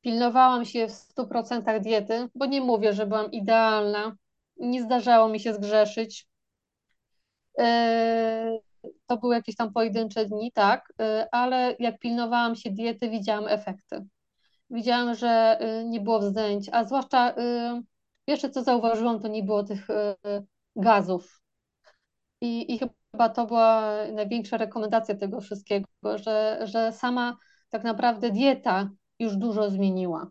pilnowałam 0.04 0.64
się 0.64 0.88
w 0.88 0.92
100% 0.92 1.80
diety, 1.80 2.28
bo 2.34 2.46
nie 2.46 2.60
mówię, 2.60 2.92
że 2.92 3.06
byłam 3.06 3.30
idealna, 3.32 4.16
nie 4.56 4.82
zdarzało 4.82 5.28
mi 5.28 5.40
się 5.40 5.54
zgrzeszyć. 5.54 6.28
Y, 7.60 7.64
to 9.06 9.16
były 9.16 9.34
jakieś 9.34 9.56
tam 9.56 9.72
pojedyncze 9.72 10.26
dni, 10.26 10.52
tak, 10.52 10.92
y, 11.00 11.30
ale 11.30 11.76
jak 11.78 11.98
pilnowałam 11.98 12.56
się 12.56 12.70
diety, 12.70 13.10
widziałam 13.10 13.48
efekty. 13.48 14.06
Widziałam, 14.70 15.14
że 15.14 15.58
y, 15.80 15.84
nie 15.84 16.00
było 16.00 16.18
wzdęć, 16.18 16.68
a 16.72 16.84
zwłaszcza 16.84 17.34
jeszcze 18.26 18.50
co 18.50 18.62
zauważyłam, 18.62 19.20
to 19.20 19.28
nie 19.28 19.42
było 19.42 19.62
tych 19.62 19.88
gazów. 20.76 21.40
I, 22.40 22.74
i 22.74 22.78
chyba 22.78 23.28
to 23.28 23.46
była 23.46 23.92
największa 24.12 24.56
rekomendacja 24.56 25.14
tego 25.14 25.40
wszystkiego, 25.40 25.86
że, 26.14 26.60
że 26.62 26.92
sama 26.92 27.36
tak 27.68 27.84
naprawdę 27.84 28.30
dieta 28.30 28.90
już 29.18 29.36
dużo 29.36 29.70
zmieniła. 29.70 30.28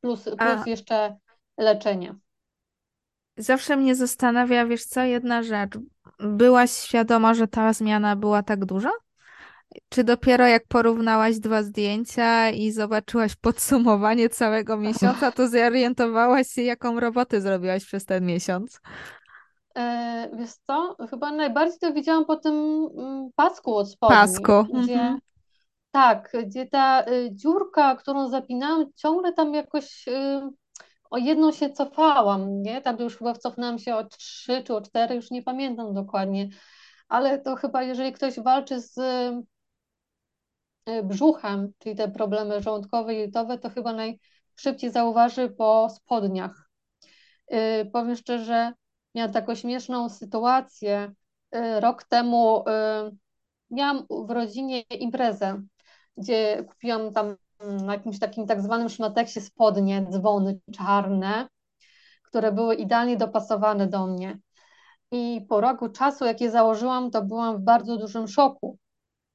Plus, 0.00 0.24
plus 0.24 0.66
jeszcze 0.66 1.16
leczenie. 1.58 2.14
Zawsze 3.36 3.76
mnie 3.76 3.94
zastanawia, 3.94 4.66
wiesz 4.66 4.84
co, 4.84 5.02
jedna 5.02 5.42
rzecz. 5.42 5.78
Byłaś 6.18 6.70
świadoma, 6.70 7.34
że 7.34 7.48
ta 7.48 7.72
zmiana 7.72 8.16
była 8.16 8.42
tak 8.42 8.64
duża? 8.64 8.90
Czy 9.88 10.04
dopiero 10.04 10.46
jak 10.46 10.66
porównałaś 10.66 11.38
dwa 11.38 11.62
zdjęcia 11.62 12.50
i 12.50 12.72
zobaczyłaś 12.72 13.36
podsumowanie 13.36 14.28
całego 14.28 14.76
miesiąca, 14.76 15.32
to 15.32 15.48
zorientowałaś 15.48 16.48
się, 16.48 16.62
jaką 16.62 17.00
robotę 17.00 17.40
zrobiłaś 17.40 17.84
przez 17.84 18.04
ten 18.04 18.26
miesiąc? 18.26 18.80
E, 19.76 20.30
wiesz 20.36 20.50
co, 20.66 20.96
chyba 21.10 21.32
najbardziej 21.32 21.78
to 21.78 21.92
widziałam 21.92 22.24
po 22.24 22.36
tym 22.36 22.54
mm, 22.98 23.30
pasku 23.36 23.76
od 23.76 23.90
spodni, 23.90 24.16
Pasku. 24.16 24.64
gdzie, 24.64 24.94
mhm. 24.94 25.18
Tak, 25.90 26.32
gdzie 26.46 26.66
ta 26.66 27.04
y, 27.08 27.30
dziurka, 27.32 27.96
którą 27.96 28.28
zapinałam, 28.28 28.86
ciągle 28.96 29.32
tam 29.32 29.54
jakoś 29.54 30.08
y, 30.08 30.40
o 31.10 31.18
jedną 31.18 31.52
się 31.52 31.70
cofałam, 31.70 32.62
nie? 32.62 32.80
Tam 32.82 32.96
już 32.98 33.16
chyba 33.16 33.34
cofnęłam 33.34 33.78
się 33.78 33.94
o 33.94 34.04
trzy 34.04 34.62
czy 34.62 34.74
o 34.74 34.80
cztery, 34.80 35.14
już 35.14 35.30
nie 35.30 35.42
pamiętam 35.42 35.94
dokładnie, 35.94 36.48
ale 37.08 37.38
to 37.38 37.56
chyba 37.56 37.82
jeżeli 37.82 38.12
ktoś 38.12 38.40
walczy 38.40 38.80
z 38.80 38.98
y, 40.88 41.02
brzuchem, 41.02 41.72
czyli 41.78 41.96
te 41.96 42.10
problemy 42.10 42.62
żołądkowe 42.62 43.14
jelitowe, 43.14 43.58
to 43.58 43.70
chyba 43.70 43.92
najszybciej 43.92 44.90
zauważy 44.90 45.50
po 45.50 45.88
spodniach. 45.90 46.70
Powiem 47.92 48.16
szczerze, 48.16 48.72
miałam 49.14 49.32
taką 49.32 49.54
śmieszną 49.54 50.08
sytuację. 50.08 51.12
Rok 51.80 52.04
temu 52.04 52.64
miałam 53.70 54.06
w 54.28 54.30
rodzinie 54.30 54.80
imprezę, 54.80 55.62
gdzie 56.20 56.64
kupiłam 56.68 57.12
tam 57.12 57.36
na 57.86 57.92
jakimś 57.92 58.18
takim 58.18 58.46
tak 58.46 58.62
zwanym 58.62 58.88
szmateksie 58.88 59.40
spodnie, 59.40 60.06
dzwony 60.10 60.60
czarne, 60.76 61.48
które 62.22 62.52
były 62.52 62.74
idealnie 62.74 63.16
dopasowane 63.16 63.86
do 63.86 64.06
mnie. 64.06 64.38
I 65.12 65.46
po 65.48 65.60
roku 65.60 65.88
czasu, 65.88 66.24
jak 66.24 66.40
je 66.40 66.50
założyłam, 66.50 67.10
to 67.10 67.22
byłam 67.22 67.56
w 67.56 67.60
bardzo 67.60 67.96
dużym 67.96 68.28
szoku, 68.28 68.78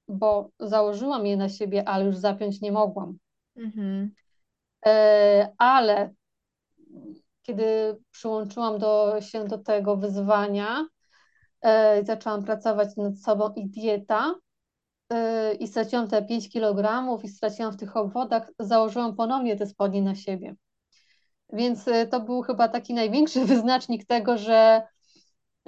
bo 0.08 0.50
założyłam 0.60 1.26
je 1.26 1.38
na 1.38 1.50
siebie, 1.50 1.90
ale 1.90 2.06
już 2.06 2.18
zapiąć 2.18 2.62
nie 2.62 2.72
mogłam. 2.72 3.18
Mhm. 3.56 4.12
E, 4.86 5.54
ale 5.58 6.14
kiedy 7.42 7.98
przyłączyłam 8.12 8.80
do, 8.80 9.22
się 9.22 9.46
do 9.46 9.58
tego 9.58 9.98
wyzwania, 9.98 10.88
e, 11.62 12.06
zaczęłam 12.06 12.44
pracować 12.44 12.96
nad 12.98 13.20
sobą 13.20 13.54
i 13.54 13.70
dieta, 13.70 14.36
i 15.60 15.68
straciłam 15.68 16.08
te 16.08 16.26
5 16.26 16.50
kg 16.50 17.20
i 17.24 17.28
straciłam 17.28 17.72
w 17.72 17.78
tych 17.78 17.98
obwodach, 17.98 18.52
założyłam 18.60 19.16
ponownie 19.16 19.56
te 19.56 19.68
spodnie 19.68 20.02
na 20.02 20.16
siebie. 20.16 20.56
Więc 21.54 21.88
y, 21.88 22.08
to 22.12 22.20
był 22.20 22.42
chyba 22.42 22.68
taki 22.68 22.94
największy 22.94 23.46
wyznacznik 23.46 24.06
tego, 24.06 24.38
że 24.38 24.82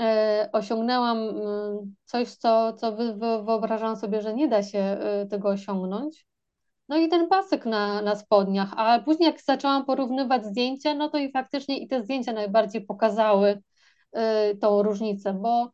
y, 0.02 0.04
osiągnęłam 0.52 1.18
coś, 2.06 2.30
co, 2.36 2.74
co 2.74 2.98
wyobrażałam 3.46 3.96
sobie, 3.96 4.22
że 4.22 4.34
nie 4.34 4.48
da 4.48 4.64
się 4.64 4.98
tego 5.30 5.50
osiągnąć. 5.50 6.28
No 6.90 6.98
i 6.98 7.10
ten 7.10 7.28
pasek 7.28 7.66
na, 7.66 8.02
na 8.02 8.16
spodniach, 8.16 8.74
a 8.78 9.00
później 9.00 9.28
jak 9.28 9.42
zaczęłam 9.42 9.86
porównywać 9.86 10.46
zdjęcia, 10.46 10.94
no 10.94 11.10
to 11.10 11.18
i 11.18 11.32
faktycznie 11.32 11.78
i 11.78 11.88
te 11.88 12.04
zdjęcia 12.04 12.34
najbardziej 12.34 12.86
pokazały 12.86 13.62
tą 14.62 14.84
różnicę, 14.84 15.34
bo 15.34 15.72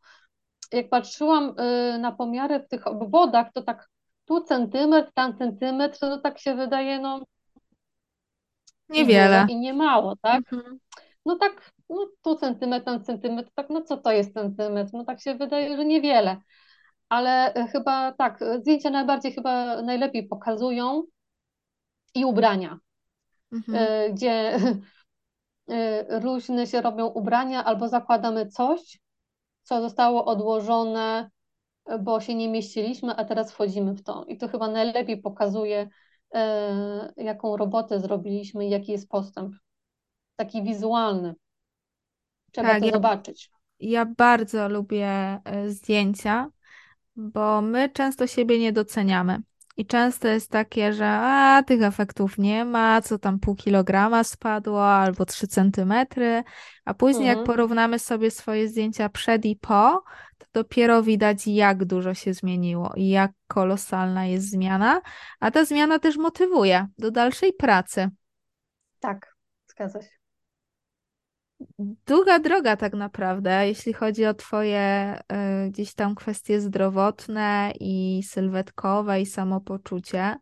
jak 0.74 0.88
patrzyłam 0.88 1.54
y, 1.60 1.98
na 1.98 2.12
pomiary 2.12 2.60
w 2.60 2.68
tych 2.68 2.86
obwodach, 2.86 3.52
to 3.52 3.62
tak 3.62 3.88
tu 4.24 4.40
centymetr, 4.40 5.12
tam 5.14 5.38
centymetr, 5.38 5.98
to 5.98 6.18
tak 6.18 6.38
się 6.38 6.54
wydaje, 6.54 6.98
no 6.98 7.20
niewiele 8.88 9.46
i 9.48 9.56
nie 9.56 9.74
mało, 9.74 10.16
tak? 10.22 10.52
Mhm. 10.52 10.78
No 11.26 11.36
tak, 11.36 11.70
no 11.90 12.06
tu 12.22 12.36
centymetr, 12.36 12.84
tam 12.84 13.04
centymetr, 13.04 13.50
tak, 13.54 13.70
no 13.70 13.82
co 13.82 13.96
to 13.96 14.12
jest 14.12 14.34
centymetr? 14.34 14.90
No 14.92 15.04
tak 15.04 15.20
się 15.20 15.34
wydaje, 15.34 15.76
że 15.76 15.84
niewiele. 15.84 16.36
Ale 17.08 17.54
y, 17.56 17.68
chyba 17.68 18.12
tak, 18.12 18.40
zdjęcia 18.60 18.90
najbardziej 18.90 19.32
chyba 19.32 19.82
najlepiej 19.82 20.28
pokazują 20.28 21.02
i 22.14 22.24
ubrania, 22.24 22.78
mhm. 23.52 23.78
Y, 23.78 24.12
gdzie 24.12 24.58
różne 26.22 26.66
się 26.66 26.80
robią 26.80 27.06
ubrania 27.06 27.64
albo 27.64 27.88
zakładamy 27.88 28.46
coś, 28.46 28.98
co 29.64 29.82
zostało 29.82 30.24
odłożone, 30.24 31.30
bo 32.00 32.20
się 32.20 32.34
nie 32.34 32.48
mieściliśmy, 32.48 33.16
a 33.16 33.24
teraz 33.24 33.52
wchodzimy 33.52 33.94
w 33.94 34.02
to. 34.02 34.24
I 34.28 34.38
to 34.38 34.48
chyba 34.48 34.68
najlepiej 34.68 35.22
pokazuje, 35.22 35.88
jaką 37.16 37.56
robotę 37.56 38.00
zrobiliśmy 38.00 38.66
i 38.66 38.70
jaki 38.70 38.92
jest 38.92 39.08
postęp. 39.08 39.54
Taki 40.36 40.62
wizualny. 40.62 41.34
Trzeba 42.52 42.68
Tak, 42.68 42.80
to 42.80 42.86
ja, 42.86 42.92
zobaczyć. 42.92 43.50
ja 43.80 44.06
bardzo 44.06 44.68
lubię 44.68 45.06
e, 45.44 45.70
zdjęcia, 45.70 46.50
bo 47.16 47.62
my 47.62 47.90
często 47.90 48.26
siebie 48.26 48.58
nie 48.60 48.72
doceniamy. 48.72 49.42
I 49.76 49.86
często 49.86 50.28
jest 50.28 50.50
takie, 50.50 50.92
że 50.92 51.08
a, 51.10 51.62
tych 51.66 51.82
efektów 51.82 52.38
nie 52.38 52.64
ma, 52.64 53.02
co 53.02 53.18
tam 53.18 53.38
pół 53.38 53.54
kilograma 53.54 54.24
spadło 54.24 54.86
albo 54.86 55.26
trzy 55.26 55.46
centymetry, 55.48 56.42
a 56.84 56.94
później 56.94 57.26
jak 57.26 57.38
Mhm. 57.38 57.46
porównamy 57.46 57.98
sobie 57.98 58.30
swoje 58.30 58.68
zdjęcia 58.68 59.08
przed 59.08 59.44
i 59.44 59.56
po, 59.56 60.02
to 60.38 60.46
dopiero 60.52 61.02
widać, 61.02 61.46
jak 61.46 61.84
dużo 61.84 62.14
się 62.14 62.34
zmieniło 62.34 62.92
i 62.96 63.08
jak 63.08 63.32
kolosalna 63.46 64.26
jest 64.26 64.50
zmiana, 64.50 65.00
a 65.40 65.50
ta 65.50 65.64
zmiana 65.64 65.98
też 65.98 66.16
motywuje 66.16 66.86
do 66.98 67.10
dalszej 67.10 67.52
pracy. 67.52 68.10
Tak, 69.00 69.36
zgadza 69.66 70.02
się. 70.02 70.23
Długa 72.06 72.38
droga 72.38 72.76
tak 72.76 72.92
naprawdę, 72.92 73.68
jeśli 73.68 73.92
chodzi 73.92 74.26
o 74.26 74.34
Twoje 74.34 75.18
y, 75.66 75.70
gdzieś 75.70 75.94
tam 75.94 76.14
kwestie 76.14 76.60
zdrowotne 76.60 77.72
i 77.80 78.22
sylwetkowe 78.22 79.20
i 79.20 79.26
samopoczucie, 79.26 80.36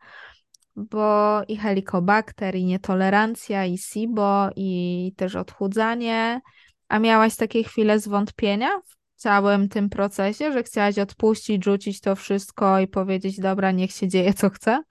bo 0.77 1.41
i 1.49 1.57
helikobakter, 1.57 2.55
i 2.55 2.65
nietolerancja, 2.65 3.65
i 3.65 3.79
SIBO, 3.79 4.51
i 4.57 5.13
też 5.17 5.37
odchudzanie. 5.37 6.41
A 6.89 6.99
miałaś 6.99 7.37
takie 7.37 7.65
chwile 7.65 7.99
zwątpienia 7.99 8.69
w 8.85 9.21
całym 9.21 9.69
tym 9.69 9.89
procesie, 9.89 10.53
że 10.53 10.63
chciałaś 10.63 10.99
odpuścić, 10.99 11.65
rzucić 11.65 12.01
to 12.01 12.17
wszystko 12.17 12.79
i 12.79 12.89
powiedzieć, 12.89 13.41
dobra, 13.41 13.71
niech 13.71 13.93
się 13.93 14.09
dzieje 14.09 14.35
co 14.35 14.51
chce? 14.51 14.83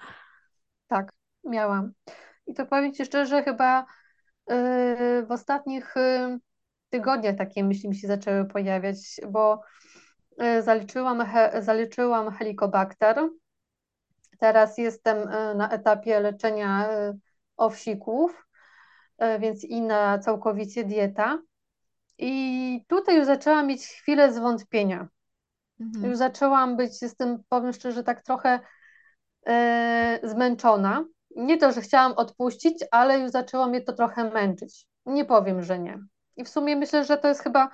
Tak, 0.88 1.11
miałam. 1.43 1.91
I 2.47 2.53
to 2.53 2.65
powiem 2.65 2.93
Ci 2.93 3.05
szczerze, 3.05 3.43
chyba 3.43 3.86
w 5.24 5.26
ostatnich 5.30 5.93
yy, 5.95 6.39
tygodniach 6.89 7.36
takie 7.36 7.64
myśli 7.64 7.89
mi 7.89 7.95
się 7.95 8.08
zaczęły 8.08 8.45
pojawiać, 8.45 8.97
bo 9.30 9.62
yy, 10.38 10.62
zaliczyłam, 10.62 11.26
he, 11.26 11.62
zaliczyłam 11.64 12.32
helikobakter. 12.32 13.30
Teraz 14.39 14.78
jestem 14.78 15.18
yy, 15.18 15.56
na 15.56 15.70
etapie 15.70 16.20
leczenia 16.20 16.89
owsików, 17.58 18.47
więc 19.39 19.64
i 19.64 19.82
na 19.82 20.20
całkowicie 20.20 20.84
dieta. 20.84 21.41
I 22.18 22.86
tutaj 22.88 23.18
już 23.18 23.26
zaczęłam 23.26 23.68
mieć 23.68 23.88
chwilę 23.88 24.34
zwątpienia. 24.34 25.08
Mhm. 25.80 26.06
Już 26.06 26.18
zaczęłam 26.18 26.78
być 26.78 26.93
z 26.93 27.16
tym, 27.16 27.43
powiem 27.49 27.74
szczerze, 27.74 28.04
tak 28.04 28.22
trochę 28.22 28.60
e, 29.47 30.20
zmęczona. 30.24 31.06
Nie 31.36 31.58
to, 31.58 31.72
że 31.72 31.82
chciałam 31.82 32.14
odpuścić, 32.14 32.84
ale 32.92 33.20
już 33.20 33.32
zaczęło 33.32 33.68
mnie 33.68 33.82
to 33.82 33.94
trochę 33.94 34.30
męczyć. 34.30 34.86
Nie 35.06 35.26
powiem, 35.26 35.64
że 35.64 35.80
nie. 35.80 36.00
I 36.38 36.44
w 36.44 36.50
sumie 36.50 36.76
myślę, 36.76 37.06
że 37.06 37.18
to 37.18 37.28
jest 37.28 37.42
chyba 37.42 37.70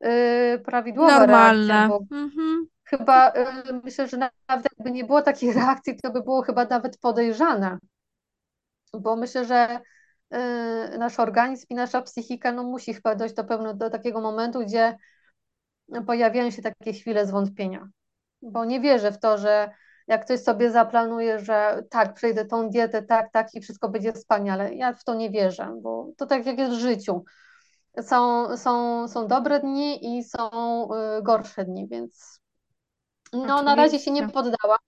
e, 0.00 0.58
prawidłowa 0.58 1.26
reakcja, 1.26 1.74
Normalne. 1.74 1.88
bo 1.88 2.16
Mhm. 2.16 2.66
chyba 2.84 3.30
e, 3.30 3.62
myślę, 3.84 4.08
że 4.08 4.16
nawet 4.16 4.66
jakby 4.78 4.90
nie 4.90 5.04
było 5.04 5.22
takiej 5.22 5.52
reakcji, 5.60 5.96
to 6.02 6.10
by 6.10 6.22
było 6.22 6.42
chyba 6.42 6.64
nawet 6.64 6.98
podejrzane, 6.98 7.78
bo 8.92 9.16
myślę, 9.16 9.44
że 9.44 9.80
e, 10.30 10.98
nasz 10.98 11.20
organizm 11.20 11.66
i 11.70 11.74
nasza 11.74 12.02
psychika 12.02 12.52
no, 12.52 12.62
musi 12.62 12.94
chyba 12.94 13.14
dojść 13.14 13.34
do 13.34 13.44
pewnego 13.44 13.74
do 13.74 13.90
takiego 13.90 14.20
momentu, 14.20 14.60
gdzie 14.60 14.96
pojawiają 16.06 16.50
się 16.50 16.62
takie 16.62 16.92
chwile 16.92 17.26
zwątpienia, 17.26 17.88
bo 18.42 18.64
nie 18.64 18.80
wierzę 18.80 19.12
w 19.12 19.18
to, 19.18 19.38
że 19.38 19.70
jak 20.08 20.24
ktoś 20.24 20.40
sobie 20.40 20.70
zaplanuje, 20.70 21.38
że 21.38 21.82
tak, 21.90 22.14
przejdę 22.14 22.44
tą 22.44 22.70
dietę, 22.70 23.02
tak, 23.02 23.32
tak 23.32 23.54
i 23.54 23.60
wszystko 23.60 23.88
będzie 23.88 24.12
wspaniale. 24.12 24.74
Ja 24.74 24.92
w 24.92 25.04
to 25.04 25.14
nie 25.14 25.30
wierzę, 25.30 25.78
bo 25.82 26.08
to 26.16 26.26
tak 26.26 26.46
jak 26.46 26.58
jest 26.58 26.72
w 26.72 26.80
życiu. 26.80 27.24
Są, 28.02 28.48
są, 28.56 29.08
są 29.08 29.26
dobre 29.26 29.60
dni 29.60 30.18
i 30.18 30.24
są 30.24 30.48
y, 31.18 31.22
gorsze 31.22 31.64
dni, 31.64 31.88
więc 31.88 32.40
no 33.32 33.62
na 33.62 33.74
razie 33.74 33.98
się 33.98 34.10
nie 34.10 34.28
poddałam. 34.28 34.78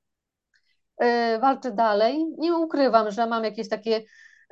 Y, 1.03 1.39
walczę 1.39 1.73
dalej. 1.73 2.27
Nie 2.39 2.55
ukrywam, 2.55 3.11
że 3.11 3.27
mam 3.27 3.45
jakieś 3.45 3.69
takie 3.69 4.03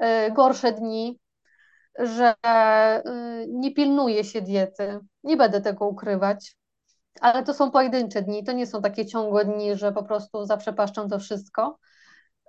y, 0.03 0.33
gorsze 0.33 0.73
dni, 0.73 1.21
że 1.99 2.35
nie 3.49 3.75
pilnuję 3.75 4.25
się 4.25 4.43
diety. 4.43 4.99
Nie 5.25 5.37
będę 5.37 5.61
tego 5.61 5.89
ukrywać. 5.89 6.58
Ale 7.21 7.43
to 7.43 7.55
są 7.55 7.71
pojedyncze 7.71 8.23
dni, 8.23 8.45
to 8.45 8.53
nie 8.53 8.67
są 8.67 8.83
takie 8.83 9.07
ciągłe 9.07 9.45
dni, 9.45 9.77
że 9.77 9.93
po 9.93 10.03
prostu 10.03 10.45
zaprzepaszczam 10.45 11.09
to 11.09 11.19
wszystko. 11.19 11.79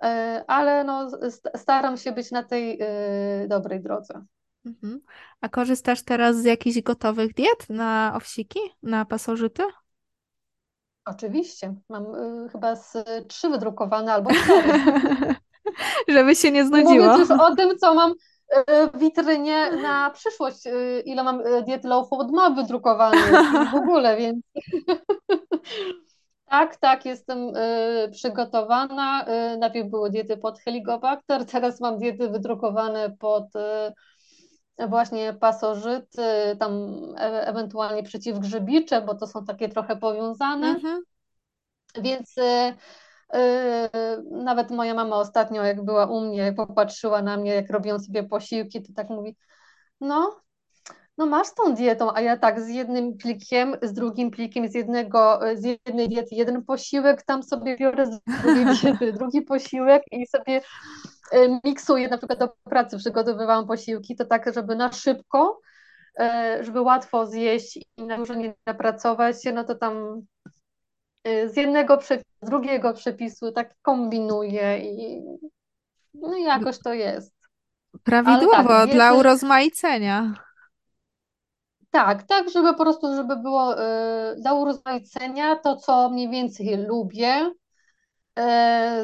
E, 0.02 0.44
Ale 0.46 0.84
no, 0.84 1.10
staram 1.56 1.96
się 1.96 2.12
być 2.12 2.30
na 2.30 2.42
tej 2.42 2.78
e, 2.80 3.48
dobrej 3.48 3.82
drodze. 3.82 4.24
Mhm. 4.66 5.00
A 5.40 5.48
korzystasz 5.48 6.02
teraz 6.02 6.36
z 6.36 6.44
jakichś 6.44 6.82
gotowych 6.82 7.34
diet 7.34 7.68
na 7.68 8.12
owsiki, 8.16 8.60
na 8.82 9.04
pasożyty? 9.04 9.62
Oczywiście. 11.04 11.74
Mam 11.88 12.04
e, 12.04 12.48
chyba 12.52 12.76
z 12.76 12.92
trzy 13.28 13.48
wydrukowane 13.48 14.12
albo 14.12 14.30
cztery. 14.30 14.72
Żeby 16.08 16.36
się 16.36 16.50
nie 16.50 16.66
znudziło. 16.66 17.16
już 17.16 17.30
o 17.30 17.56
tym, 17.56 17.78
co 17.78 17.94
mam 17.94 18.14
witrynie 18.94 19.70
na 19.70 20.10
przyszłość, 20.10 20.58
ile 21.04 21.24
mam 21.24 21.42
diet 21.64 21.84
low 21.84 22.08
food 22.08 22.30
map 22.30 22.54
wydrukowanych 22.54 23.32
w 23.72 23.74
ogóle, 23.74 24.16
więc 24.16 24.44
Tak, 26.50 26.76
tak, 26.76 27.04
jestem 27.04 27.56
y, 27.56 28.08
przygotowana. 28.12 29.26
Y, 29.54 29.58
najpierw 29.58 29.90
były 29.90 30.10
diety 30.10 30.36
pod 30.36 30.58
Helicobacter, 30.58 31.46
teraz 31.46 31.80
mam 31.80 31.98
diety 31.98 32.28
wydrukowane 32.28 33.16
pod 33.18 33.44
y, 33.56 34.86
właśnie 34.88 35.32
pasożyty, 35.32 36.56
tam 36.58 36.72
e 37.18 37.46
ewentualnie 37.46 38.02
przeciwgrzybicze, 38.02 39.02
bo 39.02 39.14
to 39.14 39.26
są 39.26 39.44
takie 39.44 39.68
trochę 39.68 39.96
powiązane. 39.96 40.68
Mhm. 40.68 41.02
Więc 42.02 42.38
y, 42.38 42.42
y, 42.42 42.74
nawet 44.30 44.70
moja 44.70 44.94
mama 44.94 45.16
ostatnio, 45.16 45.64
jak 45.64 45.84
była 45.84 46.06
u 46.06 46.20
mnie, 46.20 46.52
popatrzyła 46.52 47.22
na 47.22 47.36
mnie, 47.36 47.54
jak 47.54 47.70
robią 47.70 47.98
sobie 47.98 48.22
posiłki, 48.22 48.82
to 48.82 48.92
tak 48.96 49.10
mówi, 49.10 49.36
no, 50.00 50.40
no 51.18 51.26
masz 51.26 51.54
tą 51.54 51.74
dietą, 51.74 52.14
a 52.14 52.20
ja 52.20 52.36
tak 52.36 52.60
z 52.60 52.68
jednym 52.68 53.16
plikiem, 53.16 53.76
z 53.82 53.92
drugim 53.92 54.30
plikiem, 54.30 54.68
z 54.68 54.74
jednego, 54.74 55.40
z 55.54 55.64
jednej 55.86 56.08
diety 56.08 56.34
jeden 56.34 56.64
posiłek, 56.64 57.22
tam 57.22 57.42
sobie 57.42 57.76
biorę 57.76 58.06
z 58.06 58.20
drugiej 58.42 58.64
diety 58.82 59.12
drugi 59.12 59.42
posiłek 59.42 60.02
i 60.12 60.26
sobie 60.26 60.60
e, 61.32 61.60
miksuję, 61.64 62.08
na 62.08 62.18
przykład 62.18 62.38
do 62.38 62.48
pracy 62.64 62.98
przygotowywałam 62.98 63.66
posiłki, 63.66 64.16
to 64.16 64.24
tak, 64.24 64.54
żeby 64.54 64.76
na 64.76 64.92
szybko, 64.92 65.60
e, 66.20 66.58
żeby 66.64 66.80
łatwo 66.80 67.26
zjeść 67.26 67.76
i 67.96 68.04
na 68.04 68.16
dużo 68.16 68.34
nie 68.34 68.54
napracować 68.66 69.42
się, 69.42 69.52
no 69.52 69.64
to 69.64 69.74
tam 69.74 70.22
z 71.24 71.56
jednego 71.56 71.98
przepisu, 71.98 72.30
z 72.42 72.50
drugiego 72.50 72.94
przepisu 72.94 73.52
tak 73.52 73.74
kombinuję 73.82 74.78
i 74.78 75.22
no 76.14 76.36
jakoś 76.36 76.78
to 76.78 76.92
jest. 76.94 77.34
Ale 78.24 78.46
tak, 78.46 78.62
Prawidłowo, 78.64 78.86
dla 78.86 78.86
diety 78.86 79.18
urozmaicenia. 79.18 80.34
Tak, 81.90 82.22
tak, 82.22 82.50
żeby 82.50 82.72
po 82.74 82.78
prostu, 82.78 83.16
żeby 83.16 83.36
było 83.36 83.74
y, 83.74 84.36
dla 84.36 84.54
urozmaicenia 84.54 85.56
to, 85.56 85.76
co 85.76 86.10
mniej 86.10 86.30
więcej 86.30 86.76
lubię 86.76 87.46
y, 87.46 87.52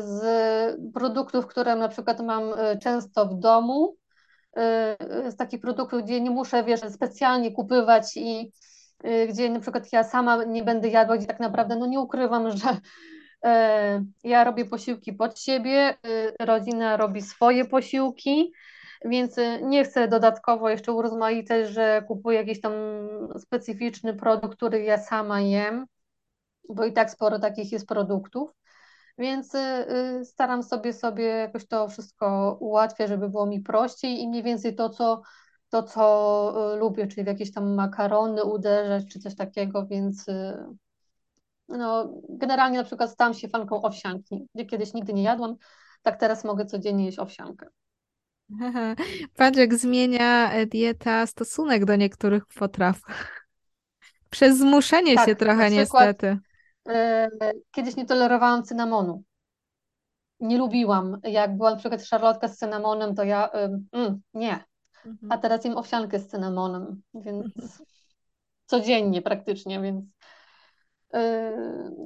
z 0.03 0.23
produktów, 0.95 1.47
które 1.47 1.77
na 1.77 1.89
przykład 1.89 2.21
mam 2.21 2.53
y, 2.53 2.79
często 2.83 3.27
w 3.27 3.39
domu, 3.39 3.97
y, 5.27 5.31
z 5.31 5.37
takich 5.37 5.61
produktów, 5.61 6.03
gdzie 6.03 6.21
nie 6.21 6.31
muszę, 6.31 6.64
wiesz, 6.64 6.81
specjalnie 6.81 7.53
kupywać 7.53 8.17
i 8.17 8.41
y, 8.41 8.66
gdzie 9.28 9.51
na 9.51 9.61
przykład 9.61 9.92
ja 9.92 10.05
sama 10.05 10.44
nie 10.44 10.62
będę 10.62 10.88
jadła, 10.88 11.16
gdzie 11.16 11.26
tak 11.26 11.40
naprawdę, 11.40 11.76
no 11.76 11.86
nie 11.86 12.01
ukrywam, 12.01 12.51
że 12.57 12.68
y, 12.70 14.05
ja 14.24 14.44
robię 14.44 14.64
posiłki 14.64 15.12
pod 15.12 15.40
siebie, 15.40 15.94
y, 16.07 16.44
rodzina 16.47 16.97
robi 16.97 17.22
swoje 17.22 17.64
posiłki, 17.64 18.53
więc 19.05 19.38
y, 19.38 19.61
nie 19.62 19.84
chcę 19.84 20.09
dodatkowo 20.09 20.70
jeszcze 20.70 20.92
urozmaicać, 20.92 21.68
że 21.68 22.03
kupuję 22.09 22.38
jakiś 22.38 22.61
tam 22.61 22.72
specyficzny 23.38 24.14
produkt, 24.14 24.57
który 24.57 24.82
ja 24.82 24.99
sama 24.99 25.40
jem, 25.40 25.86
bo 26.68 26.84
i 26.84 26.92
tak 26.92 27.11
sporo 27.11 27.38
takich 27.38 27.72
jest 27.72 27.86
produktów. 27.86 28.51
Więc 29.18 29.55
y, 29.55 29.59
y, 30.20 30.24
staram 30.24 30.62
sobie 30.62 30.92
sobie 30.92 31.24
jakoś 31.24 31.66
to 31.66 31.88
wszystko 31.88 32.57
ułatwiać, 32.61 33.09
żeby 33.09 33.28
było 33.28 33.47
mi 33.47 33.61
prościej 33.61 34.20
i 34.20 34.28
mniej 34.28 34.42
więcej 34.42 34.74
to, 34.74 34.90
co, 34.90 35.22
to, 35.71 35.83
co 35.83 36.77
lubię, 36.79 37.07
czyli 37.07 37.25
w 37.25 37.27
jakieś 37.27 37.53
tam 37.53 37.75
makarony 37.75 38.45
uderzać, 38.45 39.05
czy 39.12 39.21
coś 39.21 39.35
takiego, 39.35 39.87
więc 39.87 40.27
no, 41.69 42.09
generalnie 42.29 42.79
na 42.79 42.85
przykład 42.85 43.11
stałam 43.11 43.35
się 43.35 43.49
fanką 43.49 43.83
owsianki, 43.83 44.47
gdzie 44.55 44.67
kiedyś 44.67 44.95
nigdy 44.95 45.12
nie 45.12 45.23
jadłam, 45.23 45.57
tak 46.03 46.21
teraz 46.21 46.45
mogę 46.45 46.67
codziennie 46.67 47.05
jeść 47.05 47.19
owsiankę. 47.19 47.67
Patrz, 49.37 49.59
jak 49.59 49.75
zmienia 49.75 50.53
e, 50.53 50.67
dieta 50.67 51.27
stosunek 51.27 51.85
do 51.85 51.97
niektórych 51.97 52.47
potraw. 52.47 53.01
Przez 54.31 54.59
zmuszenie 54.59 55.12
się 55.12 55.17
Tak, 55.17 55.29
na 55.29 55.35
trochę 55.35 55.71
przykład 55.71 56.11
niestety. 56.11 56.39
e, 56.89 57.29
kiedyś 57.71 57.97
nie 57.97 58.07
tolerowałam 58.07 58.62
cynamonu. 58.62 59.23
Nie 60.41 60.59
lubiłam. 60.59 61.21
Jak 61.25 61.57
była 61.57 61.71
na 61.71 61.77
przykład 61.77 62.05
szarlotka 62.05 62.49
z 62.49 62.57
cynamonem, 62.57 63.14
to 63.14 63.25
ja 63.25 63.51
e, 63.53 63.79
mm, 63.93 64.23
nie. 64.35 64.64
A 65.07 65.09
Mhm. 65.09 65.40
teraz 65.40 65.64
jem 65.64 65.76
owsiankę 65.76 66.18
z 66.18 66.26
cynamonem, 66.28 67.02
więc 67.14 67.46
codziennie 68.66 69.22
praktycznie, 69.22 69.80
więc 69.80 70.04
e, 71.14 71.52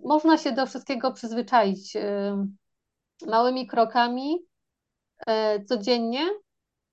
można 0.04 0.38
się 0.38 0.52
do 0.52 0.66
wszystkiego 0.66 1.12
przyzwyczaić 1.12 1.96
e, 1.96 2.46
małymi 3.26 3.66
krokami 3.66 4.38
e, 5.26 5.64
codziennie. 5.64 6.20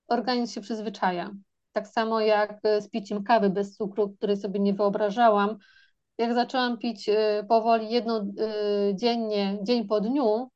Organizm 0.07 0.53
się 0.53 0.61
przyzwyczaja. 0.61 1.31
Tak 1.73 1.87
samo 1.87 2.19
jak 2.21 2.59
e, 2.63 2.81
z 2.81 2.89
piciem 2.89 3.23
kawy 3.23 3.49
bez 3.49 3.75
cukru, 3.75 4.09
której 4.09 4.37
sobie 4.37 4.59
nie 4.59 4.73
wyobrażałam. 4.73 5.57
Jak 6.17 6.33
zaczęłam 6.33 6.77
pić 6.77 7.09
e, 7.09 7.45
powoli 7.49 7.89
jedno 7.89 8.19
e, 8.19 8.25
dziennie, 8.95 9.59
dzień 9.63 9.87
po 9.87 10.01
dniu, 10.01 10.49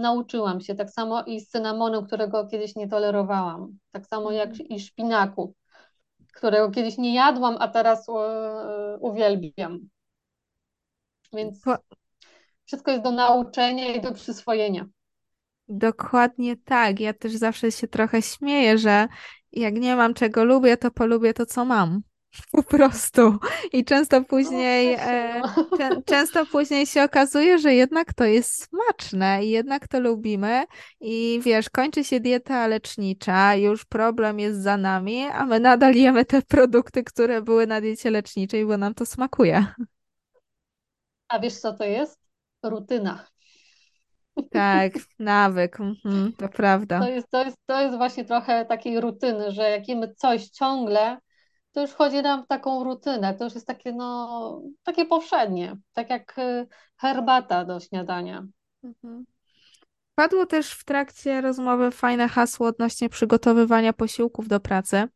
nauczyłam 0.00 0.60
się. 0.60 0.74
Tak 0.74 0.90
samo 0.90 1.22
i 1.22 1.40
z 1.40 1.48
cynamonem, 1.48 2.06
którego 2.06 2.46
kiedyś 2.46 2.76
nie 2.76 2.88
tolerowałam. 2.88 3.78
Tak 3.92 4.06
samo 4.06 4.32
jak 4.32 4.48
Mhm. 4.50 4.68
i 4.68 4.80
szpinaku, 4.80 5.54
którego 6.34 6.70
kiedyś 6.70 6.98
nie 6.98 7.14
jadłam, 7.14 7.56
a 7.60 7.68
teraz 7.68 8.08
e, 8.08 8.98
uwielbiam. 9.00 9.80
Więc 11.32 11.62
wszystko 12.64 12.90
jest 12.90 13.04
do 13.04 13.10
nauczenia 13.10 13.94
i 13.94 14.00
do 14.00 14.12
przyswojenia. 14.12 14.86
Dokładnie 15.68 16.56
tak. 16.56 17.00
Ja 17.00 17.14
też 17.14 17.32
zawsze 17.32 17.72
się 17.72 17.88
trochę 17.88 18.22
śmieję, 18.22 18.78
że 18.78 19.08
jak 19.52 19.74
nie 19.74 19.96
mam 19.96 20.14
czego 20.14 20.44
lubię, 20.44 20.76
to 20.76 20.90
polubię 20.90 21.34
to, 21.34 21.46
co 21.46 21.64
mam. 21.64 22.02
Po 22.52 22.62
prostu. 22.62 23.38
I 23.72 23.84
często 23.84 24.20
No 24.20 24.24
później, 24.24 24.94
e, 24.98 25.42
no. 25.42 25.64
czę- 25.74 26.02
często 26.04 26.46
później 26.46 26.86
się 26.86 27.02
okazuje, 27.02 27.58
że 27.58 27.74
jednak 27.74 28.14
to 28.14 28.24
jest 28.24 28.62
smaczne 28.68 29.44
i 29.44 29.50
jednak 29.50 29.88
to 29.88 30.00
lubimy. 30.00 30.64
I 31.00 31.40
wiesz, 31.44 31.70
kończy 31.70 32.04
się 32.04 32.20
dieta 32.20 32.66
lecznicza, 32.66 33.54
już 33.54 33.84
problem 33.84 34.40
jest 34.40 34.62
za 34.62 34.76
nami, 34.76 35.22
a 35.24 35.46
my 35.46 35.60
nadal 35.60 35.94
jemy 35.94 36.24
te 36.24 36.42
produkty, 36.42 37.04
które 37.04 37.42
były 37.42 37.66
na 37.66 37.80
diecie 37.80 38.10
leczniczej, 38.10 38.66
bo 38.66 38.76
nam 38.78 38.94
to 38.94 39.06
smakuje. 39.06 39.66
A 41.28 41.38
wiesz 41.38 41.54
co 41.60 41.72
to 41.74 41.84
jest? 41.84 42.20
Rutyna. 42.62 43.26
Tak, 44.52 44.92
nawyk, 45.18 45.80
mhm, 45.80 46.32
to 46.32 46.48
To 46.48 46.48
prawda. 46.48 47.08
jest, 47.08 47.30
to 47.30 47.44
jest, 47.44 47.56
to 47.66 47.80
jest 47.82 47.96
właśnie 47.96 48.24
trochę 48.24 48.64
takiej 48.66 49.00
rutyny, 49.00 49.50
że 49.52 49.70
jak 49.70 49.88
jemy 49.88 50.14
coś 50.14 50.48
ciągle, 50.48 51.18
to 51.72 51.80
już 51.80 51.90
wchodzi 51.90 52.22
nam 52.22 52.44
w 52.44 52.46
taką 52.46 52.84
rutynę. 52.84 53.34
To 53.34 53.44
już 53.44 53.54
jest 53.54 53.66
takie, 53.66 53.92
no, 53.92 54.62
takie 54.82 55.06
powszednie, 55.06 55.76
tak 55.92 56.10
jak 56.10 56.38
y, 56.38 56.66
herbata 56.96 57.64
do 57.64 57.80
śniadania. 57.80 58.46
Mhm. 58.84 59.24
Padło 60.14 60.46
też 60.46 60.72
w 60.72 60.84
trakcie 60.84 61.40
rozmowy 61.40 61.90
fajne 61.90 62.28
hasło 62.28 62.66
odnośnie 62.66 63.08
przygotowywania 63.08 63.92
posiłków 63.92 64.48
do 64.48 64.60
pracy. 64.60 65.08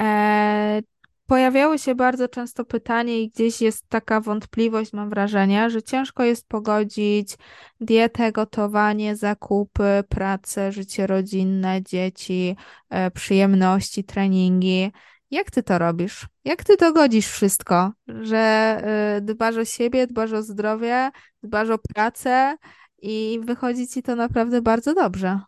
E, 0.00 0.82
pojawiało 1.26 1.78
się 1.78 1.94
bardzo 1.94 2.28
często 2.28 2.64
pytanie 2.64 3.20
i 3.20 3.30
gdzieś 3.30 3.60
jest 3.60 3.88
taka 3.88 4.20
wątpliwość, 4.20 4.92
mam 4.92 5.10
wrażenie, 5.10 5.70
że 5.70 5.82
ciężko 5.82 6.24
jest 6.24 6.48
pogodzić 6.48 7.36
dietę, 7.80 8.32
gotowanie, 8.32 9.16
zakupy, 9.16 10.04
pracę, 10.08 10.72
życie 10.72 11.06
rodzinne, 11.06 11.82
dzieci, 11.82 12.56
e, 12.90 13.10
przyjemności, 13.10 14.04
treningi. 14.04 14.92
Jak 15.30 15.50
ty 15.50 15.62
to 15.62 15.78
robisz? 15.78 16.26
Jak 16.44 16.64
ty 16.64 16.76
to 16.76 16.92
godzisz 16.92 17.26
wszystko? 17.26 17.92
Że 18.06 18.36
e, 18.36 19.20
dbasz 19.20 19.56
o 19.56 19.64
siebie, 19.64 20.06
dbasz 20.06 20.32
o 20.32 20.42
zdrowie, 20.42 21.10
dbasz 21.42 21.70
o 21.70 21.78
pracę 21.78 22.56
i 23.02 23.40
wychodzi 23.42 23.88
ci 23.88 24.02
to 24.02 24.16
naprawdę 24.16 24.62
bardzo 24.62 24.94
dobrze. 24.94 25.40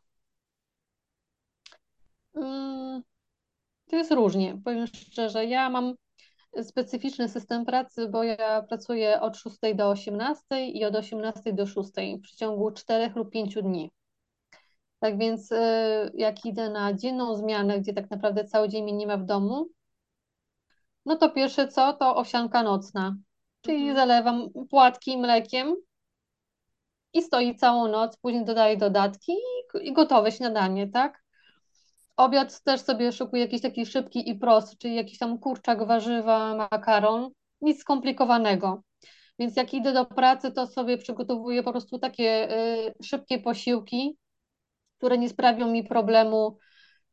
Mm, 2.35 3.03
to 3.91 3.97
jest 3.97 4.13
różnie, 4.13 4.61
powiem 4.65 4.87
szczerze. 4.87 5.45
Ja 5.45 5.71
mam 5.71 5.95
specyficzny 6.63 7.29
system 7.29 7.65
pracy, 7.65 8.09
bo 8.09 8.23
ja 8.23 8.63
pracuję 8.63 9.21
od 9.21 9.37
6 9.37 9.57
do 9.75 9.91
18 9.91 10.67
i 10.67 10.85
od 10.85 10.97
18 10.97 11.53
do 11.53 11.67
6 11.67 11.91
w 12.19 12.21
przeciągu 12.21 12.71
4 12.71 13.13
lub 13.17 13.31
5 13.31 13.55
dni. 13.55 13.91
Tak 15.07 15.19
więc 15.19 15.53
y, 15.53 15.57
jak 16.15 16.45
idę 16.45 16.71
na 16.71 16.95
dzienną 16.95 17.35
zmianę, 17.35 17.81
gdzie 17.81 17.93
tak 17.93 18.11
naprawdę 18.11 18.45
cały 18.45 18.69
dzień 18.69 18.83
mnie 18.83 18.93
nie 18.93 19.07
ma 19.07 19.17
w 19.17 19.25
domu, 19.25 19.69
no 21.05 21.17
to 21.17 21.31
pierwsze 21.31 21.69
co, 21.69 21.93
to 21.93 22.17
owsianka 22.17 22.63
nocna. 22.63 23.17
Czyli 23.61 23.89
Mhm. 23.89 23.97
zalewam 23.97 24.49
płatki 24.71 25.19
mlekiem 25.19 25.77
i 27.13 27.23
stoi 27.23 27.57
całą 27.57 27.89
noc, 27.89 28.17
później 28.17 28.45
dodaję 28.45 28.77
dodatki 28.77 29.33
i, 29.83 29.93
gotowe 29.93 30.33
śniadanie, 30.33 30.89
tak? 30.89 31.23
Obiad 32.17 32.63
też 32.63 32.81
sobie 32.81 33.13
szykuję 33.13 33.43
jakiś 33.43 33.63
taki 33.63 33.87
szybki 33.87 34.31
i 34.31 34.35
prosty, 34.35 34.77
czyli 34.77 34.95
jakiś 34.95 35.19
tam 35.19 35.39
kurczak, 35.39 35.87
warzywa, 35.87 36.69
makaron, 36.71 37.31
nic 37.61 37.81
skomplikowanego. 37.81 38.83
Więc 39.39 39.57
jak 39.57 39.75
idę 39.75 39.93
do 39.93 40.05
pracy, 40.05 40.53
to 40.53 40.67
sobie 40.67 40.99
przygotowuję 40.99 41.63
po 41.63 41.73
prostu 41.73 41.99
takie 41.99 42.59
y, 42.89 42.95
szybkie 43.05 43.39
posiłki, 43.39 44.19
które 44.99 45.19
nie 45.19 45.29
sprawią 45.29 45.71
mi 45.71 45.85
problemu 45.85 46.59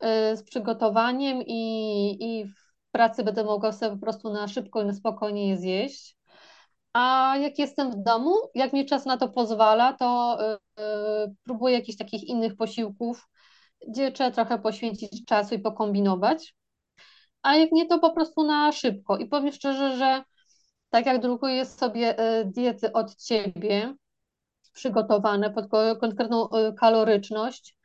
y, 0.04 0.38
z 0.38 0.44
przygotowaniem 0.44 1.42
i, 1.48 2.18
i 2.20 2.46
w 2.46 2.56
pracy 2.92 3.24
będę 3.24 3.44
mogła 3.44 3.72
sobie 3.72 3.92
po 3.92 4.02
prostu 4.02 4.34
na 4.34 4.48
szybko 4.48 4.82
i 4.82 4.86
na 4.86 4.94
spokojnie 4.94 5.50
je 5.50 5.58
zjeść. 5.58 6.18
A 6.94 7.36
jak 7.42 7.60
jestem 7.60 7.92
w 7.92 8.04
domu, 8.04 8.36
jak 8.56 8.74
mi 8.74 8.86
czas 8.86 9.06
na 9.06 9.18
to 9.18 9.30
pozwala, 9.30 9.94
to 9.94 10.38
y, 10.54 10.82
y, 10.82 11.36
próbuję 11.44 11.76
jakichś 11.76 11.98
takich 11.98 12.24
innych 12.24 12.58
posiłków, 12.58 13.30
gdzie 13.88 14.12
trzeba 14.12 14.32
trochę 14.32 14.60
poświęcić 14.60 15.26
czasu 15.26 15.56
i 15.56 15.60
pokombinować. 15.60 16.56
A 17.42 17.56
jak 17.56 17.72
nie, 17.72 17.86
to 17.88 18.00
po 18.00 18.14
prostu 18.14 18.44
na 18.44 18.72
szybko. 18.72 19.18
I 19.18 19.26
powiem 19.26 19.52
szczerze, 19.52 19.98
że 19.98 20.24
tak 20.90 21.06
jak 21.06 21.22
drukuję 21.22 21.66
sobie 21.66 22.40
y, 22.40 22.46
diety 22.46 22.94
od 22.94 23.16
ciebie, 23.16 23.96
przygotowane 24.74 25.50
pod 25.52 25.68
ko- 25.68 25.96
konkretną 25.96 26.46
y, 26.46 26.74
kaloryczność, 26.74 27.76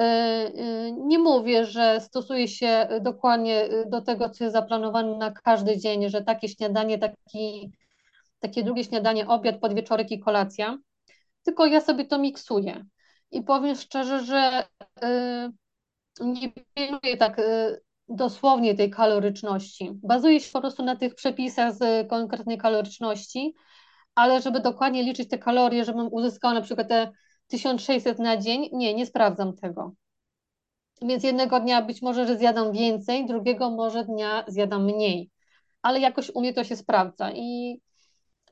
y, 0.00 0.04
y, 0.04 0.92
nie 0.92 1.18
mówię, 1.18 1.64
że 1.66 2.00
stosuję 2.00 2.48
się 2.48 2.88
dokładnie 3.00 3.68
do 3.86 4.00
tego, 4.02 4.30
co 4.30 4.44
jest 4.44 4.54
zaplanowane 4.56 5.16
na 5.16 5.30
każdy 5.30 5.78
dzień, 5.78 6.10
że 6.10 6.22
takie 6.22 6.48
śniadanie, 6.48 6.98
taki 6.98 7.72
takie 8.40 8.62
drugie 8.62 8.84
śniadanie, 8.84 9.28
obiad, 9.28 9.60
podwieczorek 9.60 10.10
i 10.10 10.20
kolacja, 10.20 10.78
tylko 11.42 11.66
ja 11.66 11.80
sobie 11.80 12.04
to 12.04 12.18
miksuję. 12.18 12.84
I 13.30 13.42
powiem 13.42 13.76
szczerze, 13.76 14.24
że 14.24 14.64
nie 16.20 16.52
pilnuję 16.74 17.16
tak 17.16 17.40
dosłownie 18.08 18.74
tej 18.74 18.90
kaloryczności. 18.90 19.90
Bazuję 20.02 20.40
się 20.40 20.52
po 20.52 20.60
prostu 20.60 20.82
na 20.82 20.96
tych 20.96 21.14
przepisach 21.14 21.74
z 21.74 22.08
konkretnej 22.08 22.58
kaloryczności, 22.58 23.54
ale 24.14 24.42
żeby 24.42 24.60
dokładnie 24.60 25.02
liczyć 25.02 25.28
te 25.28 25.38
kalorie, 25.38 25.84
żebym 25.84 26.08
uzyskała 26.12 26.54
na 26.54 26.60
przykład 26.60 26.88
te 26.88 27.12
1600 27.46 28.18
na 28.18 28.36
dzień, 28.36 28.68
nie, 28.72 28.94
nie 28.94 29.06
sprawdzam 29.06 29.56
tego. 29.56 29.92
Więc 31.02 31.24
jednego 31.24 31.60
dnia 31.60 31.82
być 31.82 32.02
może, 32.02 32.26
że 32.26 32.38
zjadam 32.38 32.72
więcej, 32.72 33.26
drugiego 33.26 33.70
może 33.70 34.04
dnia 34.04 34.44
zjadam 34.48 34.84
mniej, 34.84 35.30
ale 35.82 36.00
jakoś 36.00 36.30
u 36.34 36.40
mnie 36.40 36.54
to 36.54 36.64
się 36.64 36.76
sprawdza 36.76 37.30
i 37.32 37.80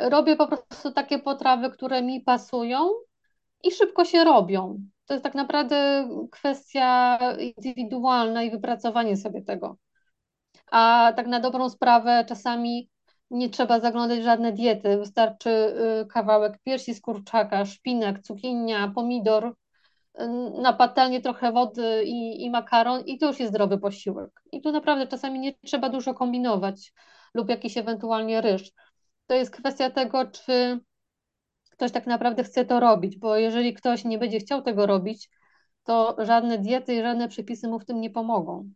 Robię 0.01 0.37
po 0.37 0.47
prostu 0.47 0.93
takie 0.93 1.19
potrawy, 1.19 1.71
które 1.71 2.03
mi 2.03 2.21
pasują 2.21 2.91
i 3.65 3.71
szybko 3.71 4.05
się 4.05 4.25
robią. 4.25 4.81
To 5.07 5.15
jest 5.15 5.25
tak 5.25 5.35
naprawdę 5.35 6.09
kwestia 6.31 7.19
indywidualna 7.39 8.43
i 8.43 8.51
wypracowanie 8.51 9.17
sobie 9.17 9.43
tego. 9.43 9.77
A 10.71 11.13
tak 11.17 11.27
na 11.27 11.41
dobrą 11.41 11.69
sprawę 11.69 12.25
czasami 12.29 12.89
nie 13.31 13.51
trzeba 13.51 13.81
zaglądać 13.81 14.23
żadne 14.23 14.53
diety. 14.53 14.99
Wystarczy 14.99 15.51
y, 16.03 16.07
kawałek 16.07 16.59
piersi 16.65 16.95
z 16.95 17.01
kurczaka, 17.01 17.65
szpinak, 17.65 18.23
cukinia, 18.23 18.93
pomidor, 18.95 19.45
y, 20.21 20.29
na 20.63 20.73
patelnię 20.73 21.21
trochę 21.21 21.53
wody 21.53 22.03
i, 22.05 22.45
i 22.45 22.51
makaron 22.51 23.05
i 23.05 23.19
to 23.19 23.27
już 23.27 23.41
jest 23.41 23.53
zdrowy 23.53 23.79
posiłek. 23.79 24.43
I 24.53 24.61
tu 24.61 24.73
naprawdę 24.73 25.07
czasami 25.07 25.41
nie 25.41 25.55
trzeba 25.55 25.89
dużo 25.89 26.15
kombinować 26.15 26.93
lub 27.35 27.49
jakiś 27.49 27.77
ewentualnie 27.77 28.41
ryż. 28.41 28.73
To 29.27 29.35
jest 29.35 29.51
kwestia 29.51 29.91
tego, 29.91 30.27
czy 30.27 30.81
ktoś 31.71 31.93
tak 31.93 32.07
naprawdę 32.07 32.45
chce 32.45 32.65
to 32.65 32.81
robić, 32.81 33.19
bo 33.19 33.37
jeżeli 33.37 33.75
ktoś 33.75 34.05
nie 34.05 34.19
będzie 34.19 34.39
chciał 34.39 34.63
tego 34.63 34.87
robić, 34.87 35.31
to 35.85 36.17
żadne 36.19 36.59
diety 36.59 36.95
i 36.95 37.03
żadne 37.03 37.29
przepisy 37.29 37.69
mu 37.69 37.79
w 37.79 37.85
tym 37.85 38.01
nie 38.01 38.11
pomogą. 38.11 38.71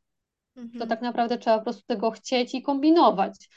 To 0.54 0.60
Mhm. 0.60 0.88
tak 0.88 1.02
naprawdę 1.02 1.38
trzeba 1.38 1.58
po 1.58 1.64
prostu 1.64 1.82
tego 1.86 2.10
chcieć 2.10 2.54
i 2.54 2.62
kombinować. 2.62 3.48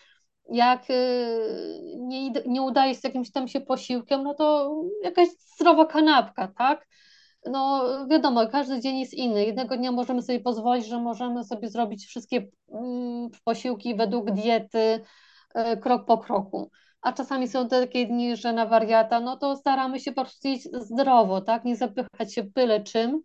Jak 0.50 0.90
y, 0.90 1.82
nie, 1.98 2.32
nie 2.32 2.62
udaje 2.62 2.96
się 2.96 3.00
z 3.00 3.04
jakimś 3.04 3.32
tam 3.32 3.48
się 3.48 3.62
posiłkiem, 3.62 4.24
no 4.24 4.34
to 4.34 4.76
jakaś 5.04 5.28
zdrowa 5.56 5.86
kanapka, 5.86 6.48
tak? 6.48 6.88
no 7.46 7.84
wiadomo, 8.08 8.48
każdy 8.48 8.80
dzień 8.80 9.00
jest 9.00 9.14
inny. 9.14 9.46
Jednego 9.46 9.78
dnia 9.78 9.92
możemy 9.92 10.22
sobie 10.22 10.40
pozwolić, 10.40 10.88
że 10.88 11.00
możemy 11.00 11.44
sobie 11.44 11.70
zrobić 11.70 12.06
wszystkie 12.06 12.48
mm, 12.72 13.30
posiłki 13.44 13.96
według 13.96 14.32
diety, 14.32 15.02
e, 15.56 15.78
krok 15.78 16.06
po 16.06 16.18
kroku. 16.18 16.72
A 17.02 17.14
czasami 17.14 17.48
są 17.48 17.68
takie 17.68 18.06
dni, 18.06 18.36
że 18.36 18.54
na 18.54 18.66
wariata, 18.66 19.20
no 19.20 19.38
to 19.38 19.56
staramy 19.56 20.00
się 20.00 20.12
po 20.12 20.22
prostu 20.22 20.48
jeść 20.48 20.68
zdrowo, 20.74 21.42
tak? 21.42 21.66
Nie 21.66 21.76
zapychać 21.76 22.34
się 22.34 22.44
byle 22.44 22.84
czym, 22.84 23.22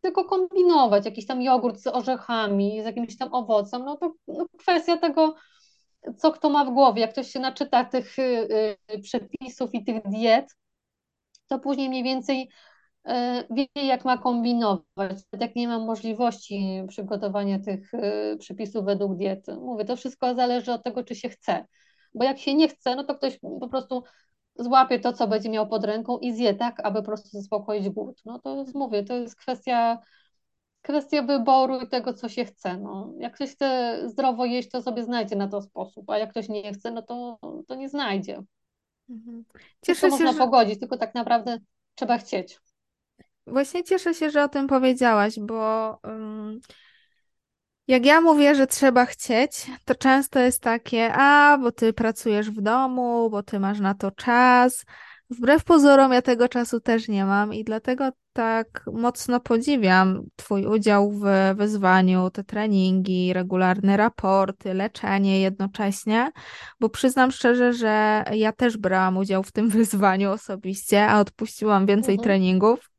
tylko 0.00 0.24
kombinować. 0.24 1.04
Jakiś 1.04 1.26
tam 1.26 1.42
jogurt 1.42 1.80
z 1.80 1.86
orzechami, 1.86 2.82
z 2.82 2.84
jakimś 2.84 3.16
tam 3.16 3.34
owocem, 3.34 3.84
no 3.84 3.96
to 3.96 4.12
no, 4.28 4.46
kwestia 4.58 4.96
tego, 4.96 5.34
co 6.16 6.32
kto 6.32 6.50
ma 6.50 6.64
w 6.64 6.70
głowie. 6.70 7.00
Jak 7.00 7.12
ktoś 7.12 7.30
się 7.30 7.40
naczyta 7.40 7.84
tych 7.84 8.18
y, 8.18 8.48
y, 8.94 8.98
przepisów 8.98 9.74
i 9.74 9.84
tych 9.84 10.02
diet, 10.08 10.56
to 11.46 11.58
później 11.58 11.88
mniej 11.88 12.02
więcej 12.02 12.48
y, 13.08 13.12
wie, 13.50 13.66
jak 13.86 14.04
ma 14.04 14.18
kombinować. 14.18 15.18
Jak 15.40 15.56
nie 15.56 15.68
ma 15.68 15.78
możliwości 15.78 16.82
przygotowania 16.88 17.58
tych 17.58 17.92
przepisów 18.38 18.84
według 18.84 19.16
diety. 19.16 19.54
Mówię, 19.54 19.84
to 19.84 19.96
wszystko 19.96 20.34
zależy 20.34 20.72
od 20.72 20.84
tego, 20.84 21.04
czy 21.04 21.14
się 21.14 21.28
chce. 21.28 21.66
Bo 22.14 22.24
jak 22.24 22.38
się 22.38 22.54
nie 22.54 22.68
chce, 22.68 22.96
no 22.96 23.04
to 23.04 23.14
ktoś 23.14 23.38
po 23.60 23.68
prostu 23.68 24.02
złapie 24.58 24.98
to, 25.00 25.12
co 25.12 25.28
będzie 25.28 25.50
miał 25.50 25.68
pod 25.68 25.84
ręką 25.84 26.18
i 26.18 26.32
zje 26.32 26.54
tak, 26.54 26.80
aby 26.86 26.98
po 26.98 27.06
prostu 27.06 27.28
zaspokoić 27.28 27.88
głód. 27.88 28.20
No 28.24 28.38
to 28.38 28.64
mówię, 28.74 29.04
to 29.04 29.14
jest 29.16 29.36
kwestia 29.36 29.98
kwestia 30.88 31.22
wyboru 31.22 31.80
i 31.80 31.88
tego, 31.88 32.14
co 32.14 32.28
się 32.28 32.44
chce. 32.44 32.76
No. 32.76 33.12
Jak 33.18 33.34
ktoś 33.34 33.50
chce 33.50 33.98
zdrowo 34.06 34.44
jeść, 34.44 34.70
to 34.70 34.82
sobie 34.82 35.04
znajdzie 35.04 35.36
na 35.36 35.48
to 35.48 35.62
sposób, 35.62 36.10
a 36.10 36.18
jak 36.18 36.30
ktoś 36.30 36.48
nie 36.48 36.72
chce, 36.72 36.90
no 36.90 37.02
to, 37.02 37.38
to 37.66 37.74
nie 37.74 37.88
znajdzie. 37.88 38.42
Mhm. 39.10 39.44
Cieszę 39.82 40.00
się, 40.00 40.08
można 40.08 40.32
że... 40.32 40.38
pogodzić, 40.38 40.80
tylko 40.80 40.96
tak 40.96 41.14
naprawdę 41.14 41.58
trzeba 41.94 42.18
chcieć. 42.18 42.60
Właśnie 43.46 43.84
cieszę 43.84 44.14
się, 44.14 44.30
że 44.30 44.44
o 44.44 44.48
tym 44.48 44.66
powiedziałaś, 44.66 45.38
bo 45.40 45.98
um, 46.04 46.60
jak 47.86 48.06
ja 48.06 48.20
mówię, 48.20 48.54
że 48.54 48.66
trzeba 48.66 49.06
chcieć, 49.06 49.66
to 49.84 49.94
często 49.94 50.38
jest 50.38 50.62
takie, 50.62 51.12
a 51.14 51.58
bo 51.58 51.72
ty 51.72 51.92
pracujesz 51.92 52.50
w 52.50 52.60
domu, 52.60 53.30
bo 53.30 53.42
ty 53.42 53.60
masz 53.60 53.80
na 53.80 53.94
to 53.94 54.10
czas. 54.10 54.84
Wbrew 55.30 55.64
pozorom, 55.64 56.12
ja 56.12 56.22
tego 56.22 56.48
czasu 56.48 56.80
też 56.80 57.08
nie 57.08 57.24
mam 57.24 57.54
i 57.54 57.64
dlatego 57.64 58.10
tak 58.38 58.84
mocno 58.92 59.40
podziwiam 59.40 60.22
Twój 60.36 60.66
udział 60.66 61.12
w 61.12 61.24
wyzwaniu, 61.54 62.30
te 62.30 62.44
treningi, 62.44 63.32
regularne 63.32 63.96
raporty, 63.96 64.74
leczenie 64.74 65.40
jednocześnie, 65.40 66.30
bo 66.80 66.88
przyznam 66.88 67.30
szczerze, 67.30 67.72
że 67.72 68.24
ja 68.32 68.52
też 68.52 68.76
brałam 68.76 69.16
udział 69.16 69.42
w 69.42 69.52
tym 69.52 69.68
wyzwaniu 69.78 70.30
osobiście, 70.30 71.06
a 71.06 71.20
odpuściłam 71.20 71.86
więcej 71.86 72.14
mhm. 72.14 72.24
treningów. 72.24 72.90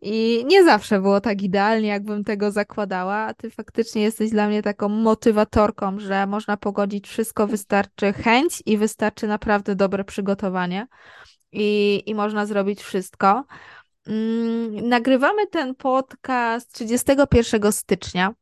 I 0.00 0.44
nie 0.46 0.64
zawsze 0.64 1.00
było 1.00 1.20
tak 1.20 1.42
idealnie, 1.42 1.88
jakbym 1.88 2.24
tego 2.24 2.50
zakładała, 2.50 3.16
a 3.16 3.34
ty 3.34 3.50
faktycznie 3.50 4.02
jesteś 4.02 4.30
dla 4.30 4.48
mnie 4.48 4.62
taką 4.62 4.88
motywatorką, 4.88 5.98
że 5.98 6.26
można 6.26 6.56
pogodzić 6.56 7.08
wszystko, 7.08 7.46
wystarczy 7.46 8.12
chęć 8.12 8.62
i 8.66 8.78
wystarczy 8.78 9.26
naprawdę 9.26 9.74
dobre 9.74 10.04
przygotowanie 10.04 10.86
i, 11.52 12.02
i 12.06 12.14
można 12.14 12.46
zrobić 12.46 12.82
wszystko. 12.82 13.44
Mm, 14.06 14.88
nagrywamy 14.88 15.46
ten 15.46 15.74
podcast 15.74 16.72
31 16.72 17.72
stycznia, 17.72 18.34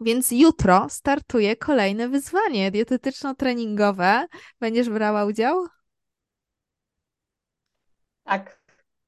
więc 0.00 0.30
jutro 0.30 0.86
startuje 0.88 1.56
kolejne 1.56 2.08
wyzwanie 2.08 2.70
dietetyczno-treningowe. 2.70 4.26
Będziesz 4.60 4.90
brała 4.90 5.24
udział? 5.24 5.66
Tak, 8.24 8.60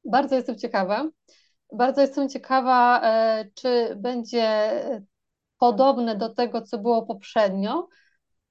bardzo 0.04 0.36
jestem 0.36 0.58
ciekawa. 0.58 1.08
Bardzo 1.72 2.00
jestem 2.00 2.28
ciekawa, 2.28 3.00
e, 3.02 3.44
czy 3.54 3.96
będzie 3.96 4.70
podobne 5.58 6.16
do 6.16 6.34
tego, 6.34 6.62
co 6.62 6.78
było 6.78 7.06
poprzednio, 7.06 7.88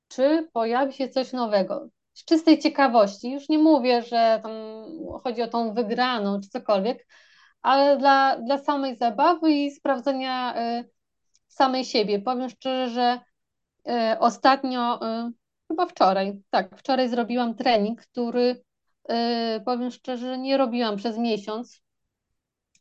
czy 0.08 0.50
pojawi 0.54 0.94
się 0.94 1.10
coś 1.10 1.34
nowego. 1.34 1.90
Z 2.18 2.26
czystej 2.26 2.60
ciekawości, 2.60 3.32
już 3.32 3.50
nie 3.50 3.58
mówię, 3.58 4.02
że 4.02 4.42
chodzi 5.24 5.42
o 5.42 5.48
tą 5.48 5.74
wygraną 5.74 6.42
czy 6.42 6.50
cokolwiek, 6.50 7.08
ale 7.62 7.98
dla, 7.98 8.38
dla 8.38 8.58
samej 8.58 8.96
zabawy 8.96 9.52
i 9.52 9.72
sprawdzenia 9.72 10.56
y, 10.80 10.90
samej 11.48 11.86
siebie. 11.86 12.20
Powiem 12.20 12.50
szczerze, 12.50 12.90
że 12.90 13.20
y, 14.14 14.20
ostatnio, 14.20 15.00
y, 15.28 15.32
chyba 15.68 15.86
wczoraj, 15.86 16.42
tak, 16.50 16.78
wczoraj 16.78 17.10
zrobiłam 17.10 17.56
trening, 17.56 18.02
który 18.02 18.64
powiem 19.66 19.92
szczerze, 19.92 20.38
nie 20.38 20.58
robiłam 20.58 20.98
przez 20.98 21.18
miesiąc. 21.18 21.82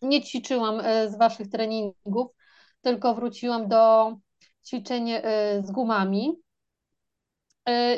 Nie 0.02 0.22
ćwiczyłam 0.22 0.82
z 1.06 1.18
waszych 1.18 1.50
treningów, 1.50 2.30
tylko 2.80 3.14
wróciłam 3.14 3.68
do 3.68 4.12
ćwiczeń 4.66 5.10
z 5.62 5.70
gumami. 5.70 6.45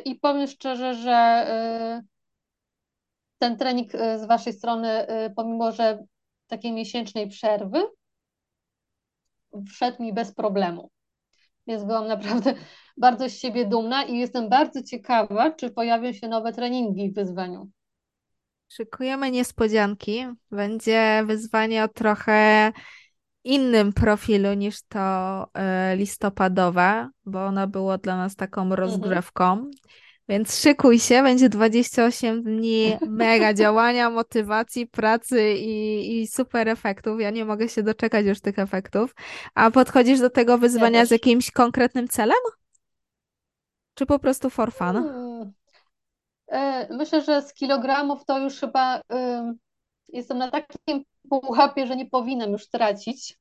I 0.05 0.15
powiem 0.15 0.47
szczerze, 0.47 0.95
że 0.95 1.47
ten 3.39 3.57
trening 3.57 3.93
z 3.93 4.27
waszej 4.27 4.53
strony, 4.53 5.07
pomimo 5.37 5.73
że 5.73 6.05
takiej 6.47 6.73
miesięcznej 6.73 7.29
przerwy 7.29 7.83
wszedł 9.69 10.03
mi 10.03 10.13
bez 10.13 10.35
problemu. 10.35 10.91
Więc 11.67 11.85
byłam 11.85 12.07
naprawdę 12.07 12.55
bardzo 12.97 13.29
z 13.29 13.39
siebie 13.39 13.67
dumna 13.67 14.05
i 14.05 14.19
jestem 14.19 14.49
bardzo 14.49 14.83
ciekawa, 14.83 15.51
czy 15.51 15.71
pojawią 15.71 16.13
się 16.13 16.29
nowe 16.29 16.53
treningi 16.53 17.11
w 17.11 17.15
wyzwaniu. 17.15 17.71
Szykujemy 18.69 19.31
niespodzianki. 19.31 20.27
Będzie 20.51 21.23
wyzwanie 21.27 21.85
o 21.85 21.89
trochę 21.89 22.73
innym 23.49 23.93
profilu 23.93 24.55
niż 24.55 24.83
to 24.83 24.99
e, 25.55 25.97
listopadowe, 25.97 27.09
bo 27.27 27.47
ono 27.47 27.67
było 27.67 27.99
dla 27.99 28.17
nas 28.17 28.37
taką 28.37 28.63
mhm. 28.63 28.81
rozgrzewką. 28.81 29.71
Więc 30.29 30.61
szykuj 30.61 30.99
się, 30.99 31.23
będzie 31.23 31.49
28 31.49 32.43
dni 32.43 32.97
mega 33.07 33.55
działania, 33.55 34.11
motywacji, 34.21 34.87
pracy 34.87 35.55
i, 35.55 36.21
i 36.21 36.27
super 36.27 36.69
efektów. 36.69 37.21
Ja 37.21 37.31
nie 37.31 37.45
mogę 37.45 37.69
się 37.69 37.83
doczekać 37.83 38.27
już 38.27 38.41
tych 38.41 38.59
efektów. 38.59 39.15
A 39.55 39.71
podchodzisz 39.71 40.21
do 40.21 40.31
tego 40.31 40.59
wyzwania 40.59 40.99
ja 40.99 41.07
z 41.07 41.11
jakimś 41.11 41.51
konkretnym 41.51 42.09
celem? 42.09 42.39
Czy 43.95 44.07
po 44.07 44.19
prostu 44.19 44.51
for 44.51 44.73
fun? 44.73 44.95
Hmm. 44.95 45.53
E, 46.49 46.89
myślę, 46.97 47.23
że 47.23 47.43
z 47.43 47.55
kilogramów 47.55 48.25
to 48.25 48.39
już 48.39 48.61
chyba 48.61 48.99
y, 48.99 49.03
jestem 50.09 50.39
na 50.39 50.51
takim 50.51 51.05
pułapie, 51.29 51.87
że 51.87 51.97
nie 51.97 52.07
powinnam 52.07 52.51
już 52.53 52.69
tracić, 52.69 53.39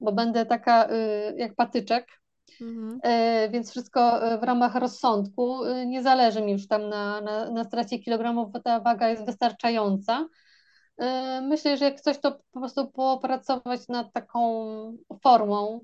bo 0.00 0.12
będę 0.12 0.46
taka 0.46 0.90
y, 0.90 1.34
jak 1.36 1.54
patyczek 1.54 2.24
Mhm. 2.60 2.98
E, 3.02 3.48
więc 3.48 3.70
wszystko 3.70 4.22
e, 4.22 4.38
w 4.38 4.42
ramach 4.42 4.74
rozsądku. 4.74 5.64
E, 5.64 5.86
nie 5.86 6.02
zależy 6.02 6.42
mi 6.42 6.52
już 6.52 6.68
tam 6.68 6.88
na, 6.88 7.20
na, 7.20 7.50
na 7.50 7.64
stracie 7.64 7.98
kilogramów, 7.98 8.52
bo 8.52 8.60
ta 8.60 8.80
waga 8.80 9.08
jest 9.08 9.26
wystarczająca. 9.26 10.28
Myślę, 11.42 11.76
że 11.76 11.84
jak 11.84 12.00
ktoś 12.00 12.20
to 12.20 12.32
po 12.32 12.60
prostu 12.60 12.90
popracować 12.90 13.88
nad 13.88 14.12
taką 14.12 14.66
formą, 15.22 15.80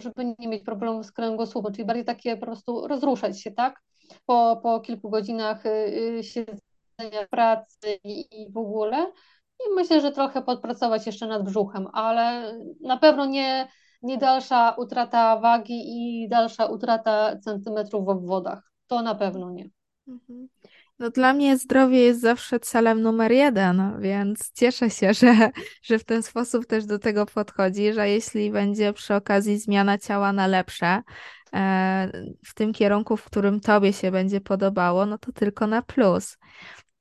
żeby 0.00 0.34
nie 0.38 0.48
mieć 0.48 0.64
problemów 0.64 1.06
z 1.06 1.12
kręgosłupem, 1.12 1.72
czyli 1.72 1.84
bardziej 1.84 2.04
takie 2.04 2.36
po 2.36 2.46
prostu 2.46 2.86
rozruszać 2.88 3.42
się, 3.42 3.50
tak? 3.50 3.82
Po, 4.26 4.60
po 4.62 4.80
kilku 4.80 5.10
godzinach 5.10 5.62
siedzenia 6.22 6.65
pracy 7.30 7.98
i, 8.04 8.42
i 8.42 8.52
w 8.52 8.56
ogóle. 8.56 9.12
I 9.66 9.74
myślę, 9.74 10.00
że 10.00 10.12
trochę 10.12 10.42
podpracować 10.42 11.06
jeszcze 11.06 11.26
nad 11.26 11.44
brzuchem, 11.44 11.88
ale 11.92 12.54
na 12.80 12.96
pewno 12.96 13.26
nie, 13.26 13.68
nie 14.02 14.18
dalsza 14.18 14.70
utrata 14.70 15.40
wagi 15.40 15.82
i 15.86 16.28
dalsza 16.28 16.66
utrata 16.66 17.38
centymetrów 17.38 18.04
w 18.06 18.08
obwodach. 18.08 18.72
To 18.86 19.02
na 19.02 19.14
pewno 19.14 19.50
nie. 19.50 19.70
Mhm. 20.08 20.48
No 20.98 21.10
dla 21.10 21.32
mnie 21.32 21.58
zdrowie 21.58 21.98
jest 21.98 22.20
zawsze 22.20 22.60
celem 22.60 23.02
numer 23.02 23.32
jeden, 23.32 24.00
więc 24.00 24.52
cieszę 24.52 24.90
się, 24.90 25.14
że, 25.14 25.50
że 25.82 25.98
w 25.98 26.04
ten 26.04 26.22
sposób 26.22 26.66
też 26.66 26.86
do 26.86 26.98
tego 26.98 27.26
podchodzi, 27.26 27.92
że 27.92 28.08
jeśli 28.08 28.50
będzie 28.50 28.92
przy 28.92 29.14
okazji 29.14 29.58
zmiana 29.58 29.98
ciała 29.98 30.32
na 30.32 30.46
lepsze, 30.46 31.02
e, 31.54 32.10
w 32.44 32.54
tym 32.54 32.72
kierunku, 32.72 33.16
w 33.16 33.24
którym 33.24 33.60
tobie 33.60 33.92
się 33.92 34.10
będzie 34.10 34.40
podobało, 34.40 35.06
no 35.06 35.18
to 35.18 35.32
tylko 35.32 35.66
na 35.66 35.82
plus. 35.82 36.38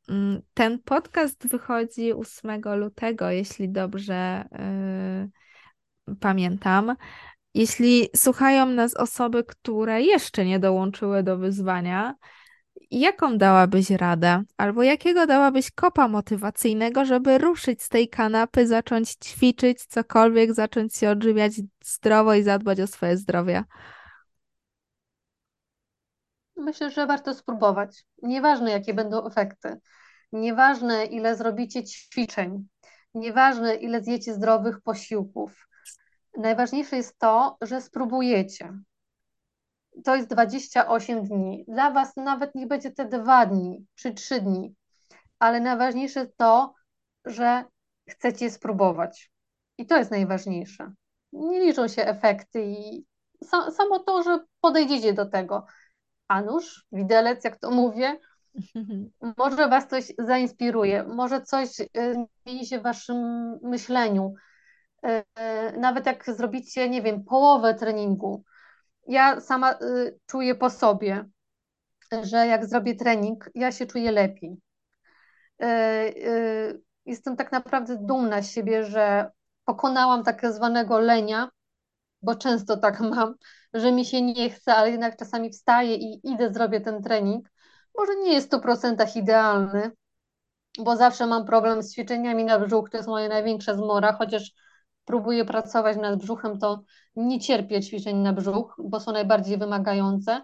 Mm, 0.08 0.42
ten 0.54 0.80
podcast 0.80 1.48
wychodzi 1.48 2.14
8 2.14 2.62
lutego, 2.76 3.30
jeśli 3.30 3.70
dobrze 3.70 4.46
yy, 6.08 6.16
pamiętam. 6.20 6.96
Jeśli 7.54 8.10
słuchają 8.16 8.66
nas 8.66 8.96
osoby, 8.96 9.44
które 9.44 10.02
jeszcze 10.02 10.46
nie 10.46 10.60
dołączyły 10.60 11.24
do 11.24 11.38
wyzwania, 11.38 12.16
jaką 12.92 13.38
dałabyś 13.38 13.90
radę? 13.90 14.44
Albo 14.58 14.84
jakiego 14.84 15.28
dałabyś 15.28 15.72
kopa 15.72 16.08
motywacyjnego, 16.08 17.06
żeby 17.06 17.38
ruszyć 17.38 17.84
z 17.84 17.90
tej 17.90 18.10
kanapy, 18.10 18.68
zacząć 18.68 19.12
ćwiczyć 19.12 19.86
cokolwiek, 19.86 20.54
zacząć 20.54 20.96
się 20.96 21.10
odżywiać 21.10 21.54
zdrowo 21.84 22.34
i 22.34 22.44
zadbać 22.44 22.80
o 22.80 22.88
swoje 22.88 23.18
zdrowie? 23.18 23.64
Myślę, 26.58 26.92
że 26.92 27.08
warto 27.08 27.34
spróbować. 27.34 28.06
Nieważne, 28.24 28.72
jakie 28.72 28.94
będą 28.94 29.28
efekty, 29.28 29.80
nieważne, 30.32 31.06
ile 31.06 31.36
zrobicie 31.36 31.84
ćwiczeń, 31.84 32.68
Nieważne, 33.16 33.76
ile 33.76 34.04
zjecie 34.04 34.34
zdrowych 34.34 34.82
posiłków. 34.82 35.68
Najważniejsze 36.38 36.96
jest 36.96 37.20
to, 37.20 37.58
że 37.62 37.82
spróbujecie. 37.82 38.74
To 40.04 40.16
jest 40.16 40.30
28 40.30 41.24
dni. 41.24 41.66
Dla 41.68 41.92
Was 41.92 42.16
nawet 42.16 42.56
nie 42.56 42.68
będzie 42.68 42.92
te 42.92 43.06
dwa 43.06 43.46
dni 43.46 43.86
czy 43.96 44.14
trzy 44.14 44.42
dni, 44.42 44.76
ale 45.40 45.60
najważniejsze 45.60 46.28
to, 46.38 46.74
że 47.26 47.64
chcecie 48.10 48.52
spróbować. 48.52 49.32
I 49.78 49.86
to 49.86 49.98
jest 49.98 50.12
najważniejsze. 50.12 50.94
Nie 51.34 51.60
liczą 51.60 51.88
się 51.88 52.06
efekty 52.06 52.66
i 52.66 53.06
samo 53.78 54.00
to, 54.00 54.24
że 54.24 54.40
podejdziecie 54.62 55.14
do 55.14 55.26
tego. 55.26 55.66
A 56.28 56.42
nóż, 56.42 56.86
widelec, 56.92 57.44
jak 57.44 57.58
to 57.58 57.72
mówię, 57.72 58.20
może 59.38 59.70
Was 59.70 59.88
coś 59.88 60.14
zainspiruje, 60.20 61.04
może 61.04 61.42
coś 61.42 61.80
y, 61.80 61.88
zmieni 62.46 62.66
się 62.66 62.80
w 62.80 62.84
Waszym 62.84 63.18
myśleniu. 63.64 64.34
Y, 65.06 65.10
y, 65.10 65.78
nawet 65.80 66.06
jak 66.06 66.26
zrobicie, 66.26 66.90
nie 66.90 67.02
wiem, 67.02 67.24
połowę 67.24 67.74
treningu. 67.74 68.44
Ja 69.08 69.42
sama 69.42 69.76
czuję 70.26 70.56
po 70.56 70.70
sobie, 70.70 71.26
że 72.24 72.48
jak 72.48 72.66
zrobię 72.66 72.96
trening, 72.96 73.50
ja 73.56 73.72
się 73.72 73.86
czuję 73.86 74.12
lepiej. 74.12 74.58
Jestem 77.06 77.36
tak 77.36 77.52
naprawdę 77.52 77.98
dumna 78.02 78.42
z 78.42 78.52
siebie, 78.52 78.84
że 78.84 79.32
pokonałam 79.66 80.24
tak 80.24 80.54
zwanego 80.54 81.00
lenia, 81.00 81.50
bo 82.26 82.36
często 82.36 82.78
tak 82.78 83.00
mam, 83.00 83.36
że 83.74 83.92
mi 83.92 84.06
się 84.06 84.22
nie 84.22 84.50
chce, 84.50 84.76
ale 84.76 84.92
jednak 84.92 85.18
czasami 85.18 85.50
wstaję 85.50 85.96
i 85.96 86.20
idę, 86.24 86.54
zrobię 86.54 86.82
ten 86.82 87.04
trening. 87.04 87.50
Może 87.98 88.16
nie 88.16 88.34
jest 88.34 88.48
w 88.48 88.50
100% 88.50 89.16
idealny, 89.18 89.92
bo 90.80 90.96
zawsze 90.96 91.28
mam 91.28 91.46
problem 91.46 91.84
z 91.84 91.94
ćwiczeniami 91.94 92.44
na 92.44 92.60
brzuch, 92.60 92.90
to 92.90 92.98
jest 92.98 93.10
moja 93.10 93.30
największa 93.30 93.76
zmora, 93.76 94.14
chociaż 94.14 94.52
próbuję 95.06 95.46
pracować 95.46 95.98
nad 95.98 96.20
brzuchem, 96.20 96.60
to 96.60 96.84
nie 97.16 97.40
cierpię 97.40 97.82
ćwiczeń 97.82 98.18
na 98.18 98.34
brzuch, 98.34 98.76
bo 98.80 99.00
są 99.00 99.12
najbardziej 99.12 99.58
wymagające 99.58 100.42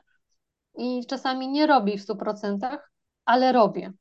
i 0.77 1.05
czasami 1.05 1.47
nie 1.47 1.67
robię 1.67 1.97
w 1.97 2.01
100%, 2.01 2.77
ale 3.25 3.51
robię. 3.51 3.93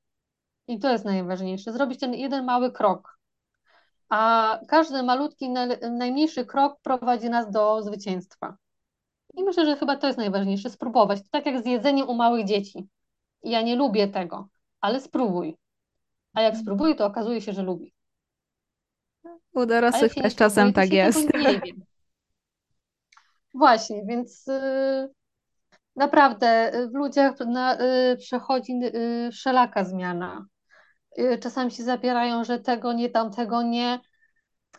I 0.68 0.78
to 0.78 0.92
jest 0.92 1.04
najważniejsze, 1.04 1.72
zrobić 1.72 2.00
ten 2.00 2.14
jeden 2.14 2.44
mały 2.44 2.72
krok. 2.72 3.19
A 4.11 4.58
każdy 4.68 5.02
malutki, 5.02 5.50
najmniejszy 5.90 6.46
krok 6.46 6.80
prowadzi 6.82 7.30
nas 7.30 7.50
do 7.50 7.82
zwycięstwa. 7.82 8.56
I 9.34 9.44
myślę, 9.44 9.66
że 9.66 9.76
chyba 9.76 9.96
to 9.96 10.06
jest 10.06 10.18
najważniejsze, 10.18 10.70
spróbować. 10.70 11.18
To 11.22 11.28
tak 11.30 11.46
jak 11.46 11.62
z 11.62 11.66
jedzeniem 11.66 12.08
u 12.08 12.14
małych 12.14 12.46
dzieci. 12.46 12.88
Ja 13.42 13.62
nie 13.62 13.76
lubię 13.76 14.08
tego, 14.08 14.48
ale 14.80 15.00
spróbuj. 15.00 15.56
A 16.34 16.40
jak 16.40 16.56
spróbuj, 16.56 16.96
to 16.96 17.06
okazuje 17.06 17.40
się, 17.40 17.52
że 17.52 17.62
lubi. 17.62 17.92
U 19.52 19.66
dorosłych 19.66 20.14
też 20.14 20.34
czasem 20.34 20.72
tak 20.72 20.92
jest. 20.92 21.28
Właśnie, 23.54 24.04
więc 24.06 24.46
yy, 24.46 25.11
naprawdę 25.96 26.72
w 26.92 26.94
ludziach 26.94 27.34
na, 27.40 27.74
yy, 27.74 28.16
przechodzi 28.16 28.78
yy, 28.78 29.30
wszelaka 29.32 29.84
zmiana. 29.84 30.46
Y, 31.18 31.38
czasami 31.38 31.70
się 31.70 31.82
zabierają, 31.82 32.44
że 32.44 32.58
tego 32.58 32.92
nie, 32.92 33.11
tamtego 33.11 33.62
nie, 33.62 34.00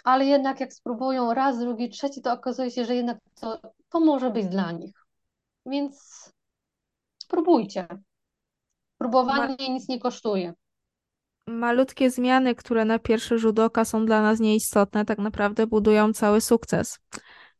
ale 0.03 0.25
jednak 0.25 0.59
jak 0.59 0.73
spróbują 0.73 1.33
raz, 1.33 1.59
drugi, 1.59 1.89
trzeci, 1.89 2.21
to 2.21 2.33
okazuje 2.33 2.71
się, 2.71 2.85
że 2.85 2.95
jednak 2.95 3.17
to, 3.41 3.59
to 3.89 3.99
może 3.99 4.29
być 4.29 4.47
dla 4.47 4.71
nich. 4.71 4.93
Więc 5.65 6.25
spróbujcie. 7.23 7.87
Próbowanie 8.97 9.55
Ma... 9.59 9.73
nic 9.73 9.87
nie 9.89 9.99
kosztuje. 9.99 10.53
Malutkie 11.47 12.11
zmiany, 12.11 12.55
które 12.55 12.85
na 12.85 12.99
pierwszy 12.99 13.39
rzut 13.39 13.59
oka 13.59 13.85
są 13.85 14.05
dla 14.05 14.21
nas 14.21 14.39
nieistotne, 14.39 15.05
tak 15.05 15.17
naprawdę 15.17 15.67
budują 15.67 16.13
cały 16.13 16.41
sukces. 16.41 16.99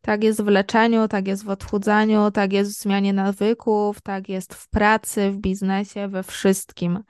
Tak 0.01 0.23
jest 0.23 0.41
w 0.41 0.47
leczeniu, 0.47 1.07
tak 1.07 1.27
jest 1.27 1.45
w 1.45 1.49
odchudzaniu, 1.49 2.31
tak 2.31 2.53
jest 2.53 2.71
w 2.71 2.81
zmianie 2.81 3.13
nawyków, 3.13 4.01
tak 4.01 4.29
jest 4.29 4.53
w 4.53 4.69
pracy, 4.69 5.31
w 5.31 5.37
biznesie, 5.37 6.07
we 6.07 6.23
wszystkim. 6.23 7.03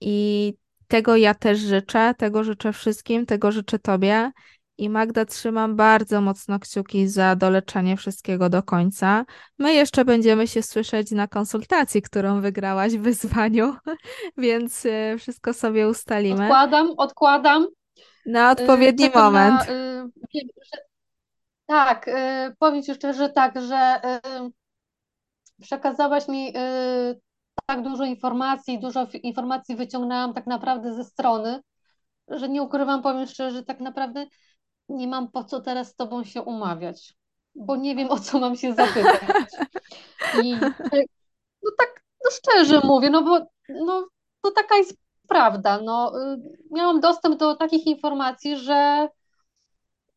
I 0.00 0.54
tego 0.88 1.16
ja 1.16 1.34
też 1.34 1.58
życzę, 1.58 2.14
tego 2.18 2.44
życzę 2.44 2.72
wszystkim, 2.72 3.26
tego 3.26 3.52
życzę 3.52 3.78
Tobie. 3.78 4.30
I 4.78 4.90
Magda, 4.90 5.24
trzymam 5.24 5.76
bardzo 5.76 6.20
mocno 6.20 6.58
kciuki 6.58 7.08
za 7.08 7.36
doleczenie 7.36 7.96
wszystkiego 7.96 8.48
do 8.48 8.62
końca. 8.62 9.24
My 9.58 9.74
jeszcze 9.74 10.04
będziemy 10.04 10.46
się 10.46 10.62
słyszeć 10.62 11.10
na 11.10 11.28
konsultacji, 11.28 12.02
którą 12.02 12.40
wygrałaś 12.40 12.92
w 12.92 13.02
wyzwaniu, 13.02 13.76
więc 14.36 14.84
y, 14.84 15.16
wszystko 15.18 15.52
sobie 15.52 15.88
ustalimy. 15.88 16.42
Odkładam, 16.42 16.90
odkładam. 16.96 17.66
Na 18.26 18.50
odpowiedni 18.50 19.06
Czekam 19.06 19.24
moment. 19.24 19.68
Na, 19.68 19.72
y, 19.72 20.04
wiem, 20.34 20.48
że, 20.72 20.78
tak, 21.66 22.08
y, 22.08 22.12
powiem 22.58 22.82
Ci 22.82 22.94
szczerze 22.94 23.28
tak, 23.28 23.60
że 23.60 24.00
przekazałaś 25.60 26.28
mi 26.28 26.52
tak 27.66 27.82
dużo 27.82 28.04
informacji, 28.04 28.80
dużo 28.80 29.06
informacji 29.22 29.76
wyciągnęłam 29.76 30.34
tak 30.34 30.46
naprawdę 30.46 30.94
ze 30.94 31.04
strony, 31.04 31.60
że 32.28 32.48
nie 32.48 32.62
ukrywam, 32.62 33.02
powiem 33.02 33.26
szczerze, 33.26 33.56
że 33.56 33.64
tak 33.64 33.80
naprawdę 33.80 34.26
nie 34.88 35.08
mam 35.08 35.30
po 35.30 35.44
co 35.44 35.60
teraz 35.60 35.88
z 35.88 35.94
tobą 35.94 36.24
się 36.24 36.42
umawiać, 36.42 37.14
bo 37.54 37.76
nie 37.76 37.96
wiem 37.96 38.10
o 38.10 38.18
co 38.18 38.40
mam 38.40 38.56
się 38.56 38.74
zapytać. 38.74 39.20
I 40.44 40.52
no 41.62 41.70
tak 41.78 42.04
no 42.24 42.30
szczerze 42.30 42.80
mówię, 42.84 43.10
no 43.10 43.22
bo 43.22 43.46
no, 43.68 44.08
to 44.40 44.50
taka 44.50 44.76
jest 44.76 44.96
prawda. 45.28 45.80
No, 45.84 46.12
y, 46.32 46.38
miałam 46.70 47.00
dostęp 47.00 47.38
do 47.38 47.56
takich 47.56 47.86
informacji, 47.86 48.56
że 48.56 49.08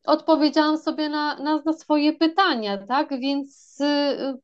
odpowiedziałam 0.04 0.78
sobie 0.78 1.08
na, 1.08 1.36
na, 1.36 1.62
na 1.66 1.72
swoje 1.72 2.12
pytania, 2.12 2.86
tak? 2.86 3.20
Więc 3.20 3.80
y, 3.80 3.84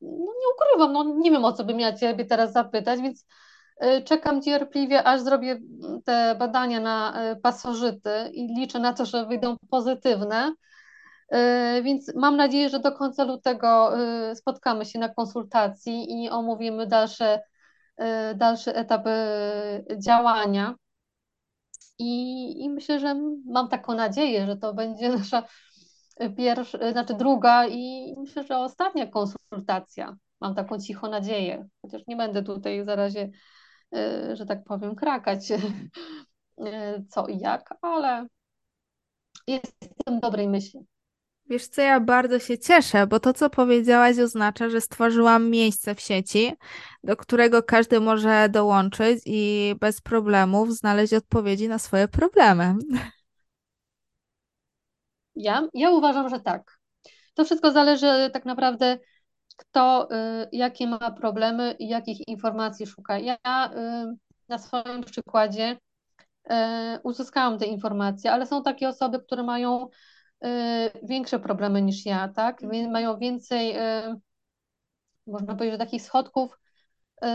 no, 0.02 0.32
nie 0.40 0.48
ukrywam, 0.54 0.92
no, 0.92 1.14
nie 1.18 1.30
wiem 1.30 1.44
o 1.44 1.52
co 1.52 1.64
bym 1.64 1.76
miała 1.76 1.92
Ciebie 1.92 2.24
teraz 2.24 2.52
zapytać, 2.52 3.00
więc 3.00 3.26
y, 3.84 4.02
czekam 4.02 4.42
cierpliwie, 4.42 5.04
aż 5.04 5.20
zrobię 5.20 5.60
te 6.04 6.34
badania 6.38 6.80
na 6.80 7.22
y, 7.32 7.36
pasożyty 7.36 8.10
i 8.32 8.46
liczę 8.46 8.78
na 8.78 8.92
to, 8.92 9.06
że 9.06 9.26
wyjdą 9.26 9.56
pozytywne. 9.70 10.52
Więc 11.82 12.14
mam 12.14 12.36
nadzieję, 12.36 12.68
że 12.68 12.80
do 12.80 12.92
końca 12.92 13.24
lutego 13.24 13.92
spotkamy 14.34 14.84
się 14.84 14.98
na 14.98 15.08
konsultacji 15.08 16.24
i 16.24 16.30
omówimy 16.30 16.86
dalsze, 16.86 17.40
dalszy 18.34 18.74
etap 18.74 19.02
działania. 19.98 20.74
I, 21.98 22.64
I 22.64 22.70
myślę, 22.70 23.00
że 23.00 23.14
mam 23.46 23.68
taką 23.68 23.94
nadzieję, 23.94 24.46
że 24.46 24.56
to 24.56 24.74
będzie 24.74 25.08
nasza 25.08 25.42
pierwsza, 26.36 26.92
znaczy 26.92 27.14
druga 27.14 27.66
i 27.66 28.14
myślę, 28.18 28.44
że 28.44 28.58
ostatnia 28.58 29.06
konsultacja. 29.06 30.16
Mam 30.40 30.54
taką 30.54 30.78
cichą 30.78 31.10
nadzieję, 31.10 31.68
chociaż 31.82 32.02
nie 32.06 32.16
będę 32.16 32.42
tutaj 32.42 32.84
za 32.84 32.96
razie, 32.96 33.30
y, 33.96 34.36
że 34.36 34.46
tak 34.46 34.64
powiem, 34.64 34.94
krakać 34.94 35.50
y, 35.50 35.58
co 37.10 37.26
i 37.26 37.38
jak, 37.38 37.74
ale 37.82 38.26
jestem 39.46 40.20
dobrej 40.20 40.48
myśli. 40.48 40.86
Wiesz 41.50 41.66
co, 41.66 41.82
ja 41.82 42.00
bardzo 42.00 42.38
się 42.38 42.58
cieszę, 42.58 43.06
bo 43.06 43.20
to, 43.20 43.32
co 43.32 43.50
powiedziałaś, 43.50 44.18
oznacza, 44.18 44.70
że 44.70 44.80
stworzyłam 44.80 45.50
miejsce 45.50 45.94
w 45.94 46.00
sieci, 46.00 46.52
do 47.04 47.16
którego 47.16 47.62
każdy 47.62 48.00
może 48.00 48.48
dołączyć 48.48 49.22
i 49.26 49.74
bez 49.80 50.00
problemów 50.00 50.72
znaleźć 50.72 51.12
odpowiedzi 51.14 51.68
na 51.68 51.78
swoje 51.78 52.08
problemy. 52.08 52.74
Ja, 55.36 55.68
ja 55.74 55.90
uważam, 55.90 56.28
że 56.28 56.40
tak. 56.40 56.78
To 57.34 57.44
wszystko 57.44 57.72
zależy 57.72 58.30
tak 58.32 58.44
naprawdę, 58.44 58.98
kto 59.56 60.08
y, 60.10 60.48
jakie 60.52 60.86
ma 60.86 61.10
problemy 61.10 61.76
i 61.78 61.88
jakich 61.88 62.28
informacji 62.28 62.86
szuka. 62.86 63.18
Ja 63.18 63.36
y, 63.36 64.16
na 64.48 64.58
swoim 64.58 65.04
przykładzie 65.04 65.78
y, 66.50 66.52
uzyskałam 67.02 67.58
te 67.58 67.66
informacje, 67.66 68.32
ale 68.32 68.46
są 68.46 68.62
takie 68.62 68.88
osoby, 68.88 69.20
które 69.20 69.42
mają 69.42 69.88
większe 71.02 71.38
problemy 71.38 71.82
niż 71.82 72.06
ja, 72.06 72.28
tak? 72.28 72.62
Mhm. 72.62 72.90
Mają 72.90 73.18
więcej, 73.18 73.76
y, 73.78 74.14
można 75.26 75.54
powiedzieć, 75.54 75.78
takich 75.78 76.02
schodków 76.02 76.58
y, 77.24 77.28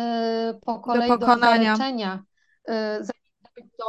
po 0.62 0.80
kolei 0.80 1.10
do, 1.10 1.18
do 1.18 1.38
zaleczenia, 1.38 2.24
zanim 3.02 3.34
dojdą, 3.56 3.86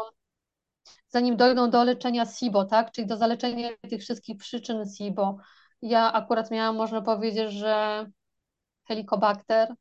zanim 1.09 1.37
dojdą 1.37 1.71
do 1.71 1.85
leczenia 1.85 2.27
SIBO, 2.27 2.65
tak? 2.65 2.93
Czyli 2.93 3.07
do 3.07 3.17
zaleczenia 3.17 3.69
tych 3.91 4.01
wszystkich 4.01 4.37
przyczyn 4.37 4.85
SIBO. 4.97 5.37
Ja 5.83 6.13
akurat 6.13 6.51
miałam, 6.51 6.77
można 6.77 7.03
powiedzieć, 7.03 7.53
że 7.53 8.07
helikobakter 8.89 9.75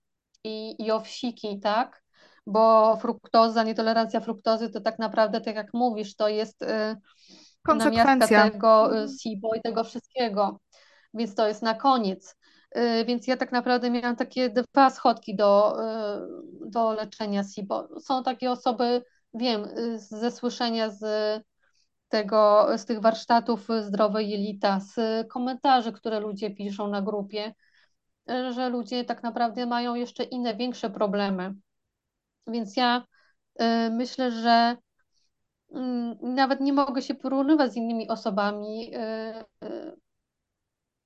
i, 0.44 0.86
i 0.86 0.92
owsiki, 0.92 1.60
tak? 1.60 2.04
Bo 2.48 2.96
fruktoza, 2.98 3.64
nietolerancja 3.64 4.20
fruktozy 4.20 4.70
to 4.70 4.82
tak 4.82 5.00
naprawdę, 5.00 5.42
tak 5.42 5.56
jak 5.56 5.74
mówisz, 5.74 6.16
to 6.16 6.28
jest 6.28 6.66
konsekwencja 7.72 8.52
tego 8.52 9.04
y, 9.04 9.08
SIBO 9.22 9.56
i 9.56 9.62
tego 9.62 9.84
wszystkiego, 9.84 10.60
więc 11.14 11.36
to 11.36 11.48
jest 11.48 11.62
na 11.62 11.74
koniec. 11.74 12.36
Y, 12.78 13.06
więc 13.06 13.28
ja 13.28 13.38
tak 13.38 13.52
naprawdę 13.52 13.90
miałam 13.90 14.16
takie 14.16 14.50
dwa 14.50 14.90
schodki 14.90 15.36
do, 15.36 15.78
y, 16.66 16.70
do 16.70 16.94
leczenia 16.94 17.44
SIBO. 17.44 17.88
Są 18.00 18.24
takie 18.24 18.52
osoby, 18.52 19.04
wiem, 19.34 19.68
ze 19.96 20.32
słyszenia 20.32 20.90
z 20.90 21.04
tego, 22.10 22.68
z 22.78 22.86
tych 22.86 23.02
warsztatów 23.02 23.68
zdrowej 23.82 24.30
jelita, 24.30 24.80
z 24.80 25.28
komentarzy, 25.28 25.92
które 25.92 26.20
ludzie 26.20 26.52
piszą 26.52 26.88
na 26.88 27.02
grupie, 27.02 27.54
że 28.28 28.70
ludzie 28.70 29.06
tak 29.06 29.24
naprawdę 29.24 29.66
mają 29.66 29.96
jeszcze 29.96 30.24
inne, 30.24 30.56
większe 30.56 30.90
problemy. 30.90 31.54
Więc 32.48 32.78
ja 32.78 33.04
myślę, 33.92 34.32
że 34.32 34.78
nawet 36.22 36.62
nie 36.62 36.74
mogę 36.74 37.02
się 37.02 37.16
porównywać 37.16 37.74
z 37.74 37.76
innymi 37.76 38.08
osobami, 38.08 38.96
y, 38.96 39.68
y, 39.68 39.96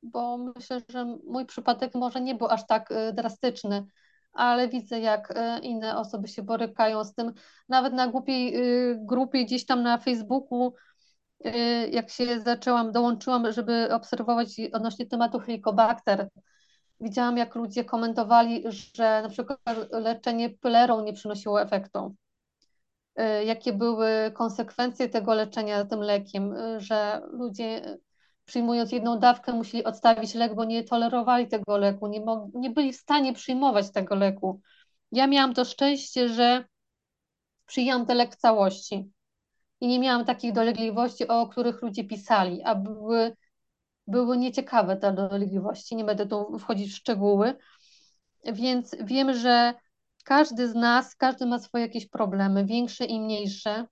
bo 0.04 0.38
myślę, 0.38 0.82
że 0.90 1.06
mój 1.28 1.46
przypadek 1.46 1.96
może 1.96 2.22
nie 2.22 2.36
był 2.36 2.48
aż 2.48 2.68
tak 2.68 2.90
drastyczny, 3.14 3.86
ale 4.34 4.70
widzę, 4.70 5.00
jak 5.00 5.34
inne 5.62 5.98
osoby 5.98 6.28
się 6.28 6.44
borykają 6.44 7.04
z 7.04 7.14
tym. 7.14 7.34
Nawet 7.70 7.94
na 7.94 8.08
głupiej 8.08 8.56
grupie 8.98 9.46
gdzieś 9.46 9.66
tam 9.66 9.84
na 9.84 9.98
Facebooku, 9.98 10.74
jak 11.92 12.10
się 12.10 12.40
zaczęłam, 12.40 12.92
dołączyłam, 12.92 13.52
żeby 13.52 13.94
obserwować 13.94 14.50
odnośnie 14.74 15.06
tematu 15.06 15.40
helikobakter, 15.40 16.30
Widziałam, 17.04 17.38
jak 17.38 17.56
ludzie 17.56 17.86
komentowali, 17.86 18.64
że 18.66 19.22
na 19.22 19.30
przykład 19.30 19.60
leczenie 19.92 20.50
pylerą 20.50 21.02
nie 21.04 21.14
przynosiło 21.14 21.62
efektu. 21.62 22.16
Y, 23.20 23.44
jakie 23.46 23.74
były 23.74 24.32
konsekwencje 24.34 25.10
tego 25.10 25.34
leczenia 25.34 25.86
tym 25.86 26.00
lekiem, 26.00 26.54
y, 26.54 26.80
że 26.80 27.22
ludzie 27.32 27.98
przyjmując 28.46 28.92
jedną 28.92 29.20
dawkę 29.20 29.54
musieli 29.54 29.84
odstawić 29.84 30.34
lek, 30.34 30.56
bo 30.56 30.66
nie 30.66 30.84
tolerowali 30.84 31.48
tego 31.48 31.78
leku, 31.78 32.08
nie, 32.08 32.26
nie 32.54 32.70
byli 32.70 32.94
w 32.94 32.98
stanie 32.98 33.34
przyjmować 33.34 33.92
tego 33.92 34.16
leku. 34.16 34.62
Ja 35.12 35.28
miałam 35.28 35.54
to 35.54 35.66
szczęście, 35.66 36.30
że 36.30 36.66
przyjęłam 37.66 38.06
ten 38.06 38.18
lek 38.18 38.34
w 38.36 38.40
całości 38.40 39.12
i 39.82 39.88
nie 39.88 40.00
miałam 40.00 40.26
takich 40.26 40.54
dolegliwości, 40.54 41.28
o 41.28 41.48
których 41.48 41.82
ludzie 41.82 42.04
pisali, 42.04 42.64
a 42.64 42.76
były 42.76 43.36
były 44.08 44.38
nieciekawe 44.38 44.98
te 44.98 45.14
dolegliwości, 45.14 45.96
nie 45.96 46.04
będę 46.04 46.26
tu 46.26 46.60
wchodzić 46.60 46.94
w 46.94 46.96
szczegóły, 46.96 47.58
więc 48.46 48.96
wiem, 49.04 49.34
że 49.34 49.74
każdy 50.24 50.68
z 50.68 50.76
nas, 50.76 51.16
każdy 51.16 51.46
ma 51.46 51.60
swoje 51.60 51.86
jakieś 51.86 52.10
problemy, 52.10 52.66
większe 52.66 53.06
i 53.06 53.22
mniejsze 53.22 53.86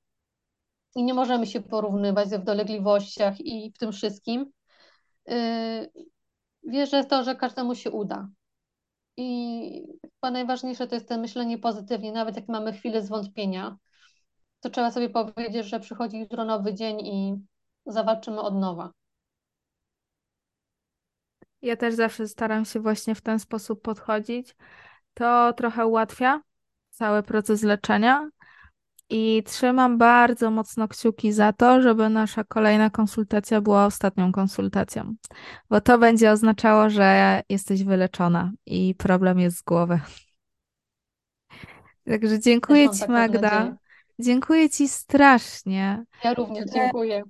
i 0.95 1.03
nie 1.03 1.13
możemy 1.13 1.47
się 1.47 1.61
porównywać 1.61 2.29
w 2.29 2.43
dolegliwościach 2.43 3.39
i 3.39 3.71
w 3.75 3.77
tym 3.77 3.91
wszystkim. 3.91 4.51
Yy, 5.27 5.91
wierzę 6.63 7.03
w 7.03 7.07
to, 7.07 7.23
że 7.23 7.36
każdemu 7.36 7.75
się 7.75 7.91
uda. 7.91 8.29
I 9.17 9.84
chyba 10.01 10.32
najważniejsze 10.32 10.88
to 10.88 10.95
jest 10.95 11.09
to 11.09 11.17
myślenie 11.17 11.57
pozytywnie, 11.57 12.11
nawet 12.11 12.36
jak 12.36 12.47
mamy 12.47 12.73
chwilę 12.73 13.01
zwątpienia, 13.01 13.77
to 14.59 14.69
trzeba 14.69 14.91
sobie 14.91 15.09
powiedzieć, 15.09 15.65
że 15.65 15.79
przychodzi 15.79 16.19
jutro 16.19 16.45
nowy 16.45 16.73
dzień 16.73 16.99
i 16.99 17.36
zawalczymy 17.86 18.41
od 18.41 18.55
nowa. 18.55 18.91
Ja 21.61 21.75
też 21.75 21.95
zawsze 21.95 22.27
staram 22.27 22.65
się 22.65 22.79
właśnie 22.79 23.15
w 23.15 23.21
ten 23.21 23.39
sposób 23.39 23.82
podchodzić. 23.82 24.55
To 25.14 25.53
trochę 25.53 25.86
ułatwia 25.86 26.41
cały 26.89 27.24
proces 27.24 27.64
leczenia 27.64 28.30
i 29.09 29.43
trzymam 29.45 29.97
bardzo 29.97 30.51
mocno 30.51 30.88
kciuki 30.88 31.32
za 31.32 31.53
to, 31.53 31.82
żeby 31.82 32.09
nasza 32.09 32.43
kolejna 32.43 32.89
konsultacja 32.89 33.62
była 33.62 33.86
ostatnią 33.86 34.32
konsultacją, 34.32 35.16
bo 35.70 35.82
to 35.82 35.97
będzie 35.97 36.32
oznaczało, 36.32 36.89
że 36.89 37.41
jesteś 37.49 37.84
wyleczona 37.84 38.51
i 38.66 38.95
problem 38.95 39.39
jest 39.39 39.57
z 39.57 39.62
głowy. 39.62 39.99
Także 42.05 42.39
dziękuję 42.39 42.89
Ci, 42.89 43.12
Magda. 43.12 43.49
Nadzieję. 43.49 43.76
Dziękuję 44.20 44.70
Ci 44.70 44.88
strasznie. 44.88 46.03
Ja 46.24 46.34
również 46.34 46.66
dziękuję. 46.74 47.24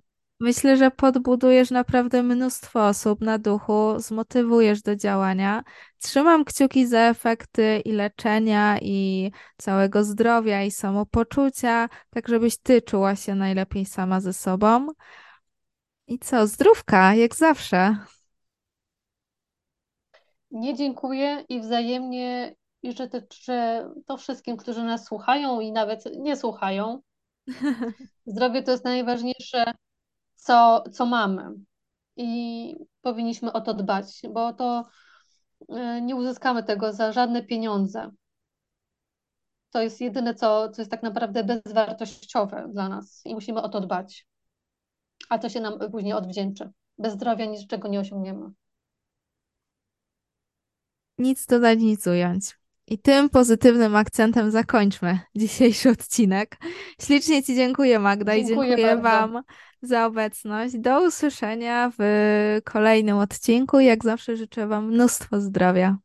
Myślę, 0.43 0.77
że 0.77 0.91
podbudujesz 0.91 1.71
naprawdę 1.71 2.23
mnóstwo 2.23 2.87
osób 2.87 3.21
na 3.21 3.37
duchu, 3.37 3.99
zmotywujesz 3.99 4.81
do 4.81 4.95
działania. 4.95 5.63
Trzymam 5.97 6.45
kciuki 6.45 6.87
za 6.87 6.99
efekty 6.99 7.81
i 7.85 7.91
leczenia, 7.91 8.77
i 8.81 9.31
całego 9.57 10.03
zdrowia, 10.03 10.63
i 10.63 10.71
samopoczucia, 10.71 11.89
tak 12.09 12.27
żebyś 12.27 12.57
ty 12.57 12.81
czuła 12.81 13.15
się 13.15 13.35
najlepiej 13.35 13.85
sama 13.85 14.21
ze 14.21 14.33
sobą. 14.33 14.87
I 16.07 16.19
co, 16.19 16.47
zdrówka, 16.47 17.15
jak 17.15 17.35
zawsze. 17.35 17.97
Nie 20.51 20.75
dziękuję 20.75 21.45
i 21.49 21.61
wzajemnie 21.61 22.55
i 22.83 22.91
życzę 22.91 23.21
to 24.05 24.17
wszystkim, 24.17 24.57
którzy 24.57 24.83
nas 24.83 25.05
słuchają 25.05 25.59
i 25.59 25.71
nawet 25.71 26.03
nie 26.19 26.37
słuchają. 26.37 27.01
Zdrowie 28.25 28.63
to 28.63 28.71
jest 28.71 28.83
najważniejsze 28.83 29.73
co, 30.41 30.83
co 30.91 31.05
mamy. 31.05 31.51
I 32.15 32.75
powinniśmy 33.01 33.53
o 33.53 33.61
to 33.61 33.73
dbać, 33.73 34.21
bo 34.33 34.53
to 34.53 34.85
e, 35.69 36.01
nie 36.01 36.15
uzyskamy 36.15 36.63
tego 36.63 36.93
za 36.93 37.11
żadne 37.11 37.43
pieniądze. 37.43 38.11
To 39.71 39.81
jest 39.81 40.01
jedyne, 40.01 40.35
co, 40.35 40.69
co 40.69 40.81
jest 40.81 40.91
tak 40.91 41.03
naprawdę 41.03 41.43
bezwartościowe 41.43 42.67
dla 42.73 42.89
nas 42.89 43.21
i 43.25 43.33
musimy 43.33 43.61
o 43.61 43.69
to 43.69 43.81
dbać. 43.81 44.27
A 45.29 45.39
to 45.39 45.49
się 45.49 45.59
nam 45.59 45.79
później 45.91 46.13
odwdzięczy. 46.13 46.71
Bez 46.97 47.13
zdrowia 47.13 47.45
niczego 47.45 47.87
nie 47.87 47.99
osiągniemy. 47.99 48.51
Nic 51.17 51.45
dodać, 51.45 51.79
nic 51.79 52.07
ująć. 52.07 52.60
I 52.87 52.99
tym 52.99 53.29
pozytywnym 53.29 53.95
akcentem 53.95 54.51
zakończmy 54.51 55.19
dzisiejszy 55.35 55.89
odcinek. 55.89 56.57
Ślicznie 57.01 57.43
Ci 57.43 57.55
dziękuję, 57.55 57.99
Magda, 57.99 58.35
dziękuję 58.35 58.67
i 58.67 58.75
dziękuję 58.75 58.97
bardzo. 58.97 59.01
Wam 59.33 59.43
za 59.81 60.05
obecność. 60.05 60.77
Do 60.77 61.07
usłyszenia 61.07 61.91
w 61.99 62.59
kolejnym 62.65 63.17
odcinku. 63.17 63.79
Jak 63.79 64.03
zawsze 64.03 64.37
życzę 64.37 64.67
Wam 64.67 64.87
mnóstwo 64.87 65.41
zdrowia. 65.41 65.97